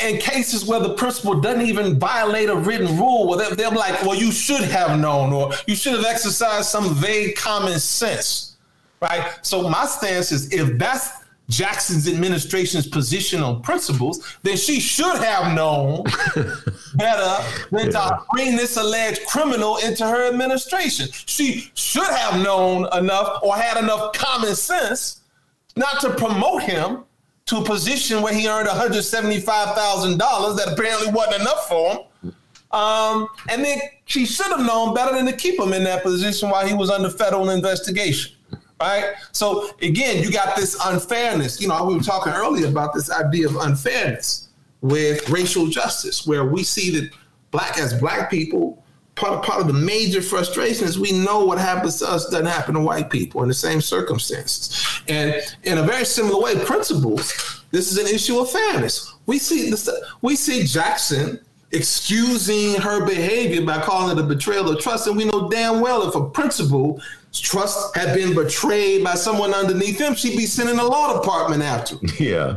in 0.04 0.18
cases 0.18 0.64
where 0.64 0.80
the 0.80 0.94
principal 0.94 1.40
doesn't 1.40 1.66
even 1.66 1.98
violate 1.98 2.48
a 2.48 2.56
written 2.56 2.96
rule, 2.96 3.28
where 3.28 3.38
they're, 3.38 3.54
they're 3.54 3.70
like, 3.70 4.02
well, 4.02 4.14
you 4.14 4.32
should 4.32 4.62
have 4.62 4.98
known, 4.98 5.32
or 5.32 5.52
you 5.66 5.74
should 5.74 5.94
have 5.94 6.04
exercised 6.04 6.68
some 6.68 6.94
vague 6.94 7.36
common 7.36 7.78
sense, 7.78 8.56
right? 9.00 9.38
So 9.42 9.68
my 9.68 9.86
stance 9.86 10.32
is 10.32 10.52
if 10.52 10.78
that's 10.78 11.10
Jackson's 11.48 12.06
administration's 12.06 12.86
position 12.86 13.42
on 13.42 13.62
principals, 13.62 14.36
then 14.42 14.56
she 14.56 14.80
should 14.80 15.16
have 15.16 15.54
known 15.54 16.04
better 16.94 17.44
than 17.70 17.86
yeah. 17.86 17.90
to 17.90 18.22
bring 18.32 18.56
this 18.56 18.76
alleged 18.76 19.26
criminal 19.26 19.78
into 19.78 20.06
her 20.06 20.28
administration. 20.28 21.08
She 21.10 21.70
should 21.74 22.06
have 22.06 22.42
known 22.42 22.86
enough 22.92 23.42
or 23.42 23.56
had 23.56 23.82
enough 23.82 24.12
common 24.12 24.54
sense 24.54 25.22
not 25.74 26.00
to 26.00 26.10
promote 26.10 26.62
him 26.62 27.04
to 27.48 27.56
a 27.58 27.64
position 27.64 28.20
where 28.22 28.34
he 28.34 28.46
earned 28.46 28.68
$175,000 28.68 30.56
that 30.56 30.68
apparently 30.72 31.10
wasn't 31.10 31.40
enough 31.40 31.66
for 31.66 31.92
him. 31.92 32.34
Um, 32.70 33.26
and 33.48 33.64
then 33.64 33.78
she 34.04 34.26
should 34.26 34.48
have 34.48 34.60
known 34.60 34.94
better 34.94 35.16
than 35.16 35.24
to 35.26 35.32
keep 35.32 35.58
him 35.58 35.72
in 35.72 35.82
that 35.84 36.02
position 36.02 36.50
while 36.50 36.66
he 36.66 36.74
was 36.74 36.90
under 36.90 37.08
federal 37.08 37.48
investigation. 37.48 38.32
Right. 38.78 39.14
So 39.32 39.70
again, 39.82 40.22
you 40.22 40.30
got 40.30 40.56
this 40.56 40.78
unfairness. 40.84 41.60
You 41.60 41.68
know, 41.68 41.84
we 41.84 41.94
were 41.94 42.02
talking 42.02 42.32
earlier 42.32 42.68
about 42.68 42.94
this 42.94 43.10
idea 43.10 43.48
of 43.48 43.56
unfairness 43.56 44.50
with 44.82 45.28
racial 45.30 45.66
justice, 45.66 46.26
where 46.26 46.44
we 46.44 46.62
see 46.62 46.90
that 47.00 47.10
black 47.50 47.78
as 47.78 47.98
black 47.98 48.30
people, 48.30 48.84
part 49.18 49.34
of, 49.34 49.42
part 49.42 49.60
of 49.60 49.66
the 49.66 49.72
major 49.72 50.22
frustration 50.22 50.86
is 50.86 50.98
we 50.98 51.12
know 51.12 51.44
what 51.44 51.58
happens 51.58 51.98
to 51.98 52.10
us 52.10 52.28
doesn't 52.30 52.46
happen 52.46 52.74
to 52.74 52.80
white 52.80 53.10
people 53.10 53.42
in 53.42 53.48
the 53.48 53.54
same 53.54 53.80
circumstances. 53.80 55.02
And 55.08 55.34
in 55.64 55.78
a 55.78 55.82
very 55.82 56.04
similar 56.04 56.40
way, 56.40 56.64
principals, 56.64 57.64
this 57.70 57.92
is 57.92 57.98
an 57.98 58.06
issue 58.06 58.38
of 58.38 58.50
fairness. 58.50 59.14
We 59.26 59.38
see 59.38 59.70
this, 59.70 59.88
we 60.22 60.36
see 60.36 60.64
Jackson 60.64 61.40
excusing 61.72 62.80
her 62.80 63.04
behavior 63.04 63.64
by 63.64 63.80
calling 63.80 64.16
it 64.16 64.22
a 64.22 64.26
betrayal 64.26 64.70
of 64.70 64.80
trust. 64.80 65.06
And 65.06 65.16
we 65.16 65.24
know 65.24 65.50
damn 65.50 65.80
well 65.80 66.08
if 66.08 66.14
a 66.14 66.24
principal 66.30 67.00
trust 67.32 67.94
had 67.96 68.14
been 68.14 68.34
betrayed 68.34 69.04
by 69.04 69.14
someone 69.14 69.52
underneath 69.52 70.00
him, 70.00 70.14
she'd 70.14 70.36
be 70.36 70.46
sending 70.46 70.78
a 70.78 70.84
law 70.84 71.20
department 71.20 71.62
after 71.62 71.96
him. 71.96 72.10
Yeah. 72.18 72.56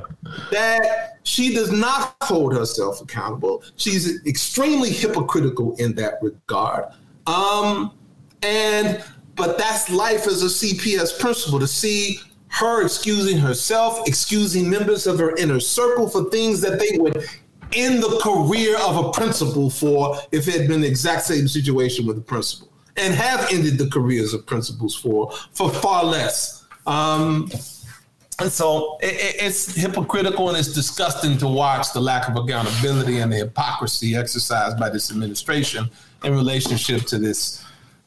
That 0.51 1.19
she 1.23 1.53
does 1.53 1.71
not 1.71 2.15
hold 2.21 2.53
herself 2.53 3.01
accountable. 3.01 3.63
She's 3.75 4.25
extremely 4.25 4.89
hypocritical 4.89 5.75
in 5.77 5.95
that 5.95 6.15
regard. 6.21 6.85
Um, 7.27 7.93
and 8.41 9.03
but 9.35 9.57
that's 9.57 9.89
life 9.89 10.27
as 10.27 10.43
a 10.43 10.47
CPS 10.47 11.19
principal 11.19 11.59
to 11.59 11.67
see 11.67 12.19
her 12.49 12.83
excusing 12.83 13.37
herself, 13.37 14.07
excusing 14.07 14.69
members 14.69 15.07
of 15.07 15.17
her 15.19 15.35
inner 15.37 15.59
circle 15.59 16.09
for 16.09 16.29
things 16.29 16.59
that 16.61 16.79
they 16.79 16.97
would 16.97 17.25
end 17.73 18.03
the 18.03 18.19
career 18.21 18.77
of 18.79 19.05
a 19.05 19.11
principal 19.11 19.69
for 19.69 20.17
if 20.31 20.47
it 20.47 20.59
had 20.59 20.67
been 20.67 20.81
the 20.81 20.87
exact 20.87 21.23
same 21.23 21.47
situation 21.47 22.05
with 22.05 22.17
the 22.17 22.21
principal 22.21 22.71
and 22.97 23.13
have 23.13 23.51
ended 23.51 23.77
the 23.77 23.89
careers 23.89 24.33
of 24.33 24.45
principals 24.45 24.95
for 24.95 25.31
for 25.53 25.69
far 25.69 26.03
less. 26.03 26.65
Um, 26.85 27.49
and 28.41 28.51
so 28.51 28.97
it, 29.01 29.35
it's 29.39 29.75
hypocritical 29.75 30.49
and 30.49 30.57
it's 30.57 30.73
disgusting 30.73 31.37
to 31.37 31.47
watch 31.47 31.93
the 31.93 31.99
lack 31.99 32.27
of 32.27 32.35
accountability 32.35 33.19
and 33.19 33.31
the 33.31 33.37
hypocrisy 33.37 34.15
exercised 34.15 34.79
by 34.79 34.89
this 34.89 35.11
administration 35.11 35.89
in 36.23 36.33
relationship 36.33 37.03
to 37.03 37.17
this, 37.17 37.63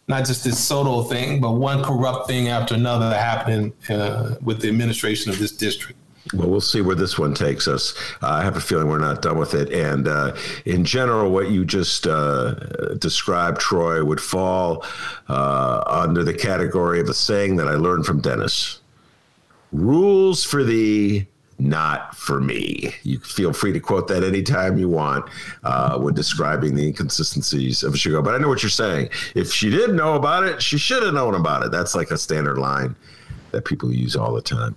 not 0.08 0.24
just 0.24 0.44
this 0.44 0.58
Soto 0.58 1.02
thing, 1.02 1.40
but 1.40 1.52
one 1.52 1.82
corrupt 1.82 2.26
thing 2.28 2.48
after 2.48 2.74
another 2.74 3.14
happening 3.16 3.72
uh, 3.90 4.36
with 4.42 4.60
the 4.60 4.68
administration 4.68 5.30
of 5.30 5.38
this 5.38 5.52
district. 5.52 5.98
Well, 6.32 6.48
we'll 6.48 6.60
see 6.62 6.80
where 6.80 6.96
this 6.96 7.18
one 7.18 7.34
takes 7.34 7.68
us. 7.68 7.94
Uh, 8.22 8.28
I 8.28 8.42
have 8.42 8.56
a 8.56 8.60
feeling 8.60 8.88
we're 8.88 8.98
not 8.98 9.20
done 9.20 9.38
with 9.38 9.52
it. 9.52 9.70
And 9.72 10.08
uh, 10.08 10.34
in 10.64 10.84
general, 10.84 11.30
what 11.30 11.50
you 11.50 11.66
just 11.66 12.06
uh, 12.06 12.54
described, 12.98 13.60
Troy, 13.60 14.02
would 14.02 14.20
fall 14.20 14.84
uh, 15.28 15.84
under 15.86 16.24
the 16.24 16.32
category 16.32 16.98
of 17.00 17.08
a 17.10 17.14
saying 17.14 17.56
that 17.56 17.68
I 17.68 17.74
learned 17.74 18.06
from 18.06 18.22
Dennis 18.22 18.80
rules 19.74 20.44
for 20.44 20.64
thee, 20.64 21.26
not 21.58 22.16
for 22.16 22.40
me. 22.40 22.94
You 23.02 23.18
feel 23.18 23.52
free 23.52 23.72
to 23.72 23.80
quote 23.80 24.08
that 24.08 24.24
anytime 24.24 24.78
you 24.78 24.88
want 24.88 25.28
uh, 25.62 25.98
when 25.98 26.14
describing 26.14 26.74
the 26.74 26.86
inconsistencies 26.86 27.82
of 27.82 27.98
show. 27.98 28.22
But 28.22 28.34
I 28.34 28.38
know 28.38 28.48
what 28.48 28.62
you're 28.62 28.70
saying. 28.70 29.10
If 29.34 29.52
she 29.52 29.70
did 29.70 29.90
know 29.90 30.14
about 30.14 30.44
it, 30.44 30.62
she 30.62 30.78
should 30.78 31.02
have 31.02 31.14
known 31.14 31.34
about 31.34 31.64
it. 31.64 31.70
That's 31.70 31.94
like 31.94 32.10
a 32.10 32.18
standard 32.18 32.58
line 32.58 32.96
that 33.54 33.64
people 33.64 33.92
use 33.92 34.16
all 34.16 34.34
the 34.34 34.42
time. 34.42 34.76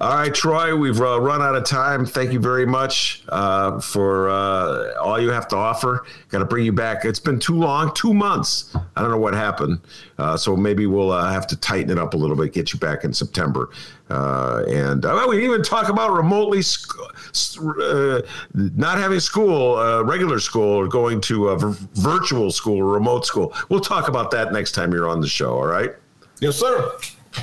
All 0.00 0.16
right, 0.16 0.34
Troy, 0.34 0.74
we've 0.74 1.00
uh, 1.00 1.20
run 1.20 1.42
out 1.42 1.54
of 1.54 1.64
time. 1.64 2.04
Thank 2.06 2.32
you 2.32 2.40
very 2.40 2.66
much 2.66 3.22
uh, 3.28 3.80
for 3.80 4.28
uh, 4.30 4.94
all 5.00 5.20
you 5.20 5.30
have 5.30 5.46
to 5.48 5.56
offer. 5.56 6.04
Got 6.30 6.38
to 6.38 6.44
bring 6.44 6.64
you 6.64 6.72
back. 6.72 7.04
It's 7.04 7.20
been 7.20 7.38
too 7.38 7.56
long, 7.56 7.92
two 7.94 8.14
months. 8.14 8.74
I 8.96 9.02
don't 9.02 9.10
know 9.10 9.18
what 9.18 9.34
happened. 9.34 9.80
Uh, 10.18 10.36
so 10.36 10.56
maybe 10.56 10.86
we'll 10.86 11.12
uh, 11.12 11.30
have 11.30 11.46
to 11.48 11.56
tighten 11.56 11.90
it 11.90 11.98
up 11.98 12.14
a 12.14 12.16
little 12.16 12.36
bit, 12.36 12.52
get 12.52 12.72
you 12.72 12.78
back 12.78 13.04
in 13.04 13.12
September. 13.12 13.70
Uh, 14.10 14.64
and 14.68 15.04
we 15.28 15.44
even 15.44 15.62
talk 15.62 15.88
about 15.88 16.12
remotely 16.12 16.62
sc- 16.62 16.98
not 18.54 18.98
having 18.98 19.20
school, 19.20 20.04
regular 20.04 20.38
school, 20.38 20.76
or 20.76 20.88
going 20.88 21.20
to 21.22 21.48
a 21.48 21.58
v- 21.58 21.86
virtual 21.94 22.50
school 22.50 22.78
or 22.78 22.92
remote 22.92 23.26
school. 23.26 23.54
We'll 23.68 23.80
talk 23.80 24.08
about 24.08 24.30
that 24.32 24.52
next 24.52 24.72
time 24.72 24.92
you're 24.92 25.08
on 25.08 25.20
the 25.20 25.28
show. 25.28 25.54
All 25.54 25.66
right. 25.66 25.92
Yes, 26.40 26.56
sir. 26.56 26.92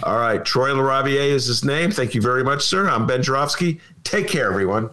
All 0.04 0.18
right. 0.18 0.44
Troy 0.44 0.70
LaRaviere 0.70 1.30
is 1.30 1.46
his 1.46 1.64
name. 1.64 1.92
Thank 1.92 2.16
you 2.16 2.22
very 2.22 2.44
much, 2.44 2.64
sir. 2.64 2.90
I'm 2.90 3.06
Ben 3.06 3.22
Joravsky. 3.24 3.80
Take 4.04 4.28
care, 4.28 4.48
everyone. 4.48 4.90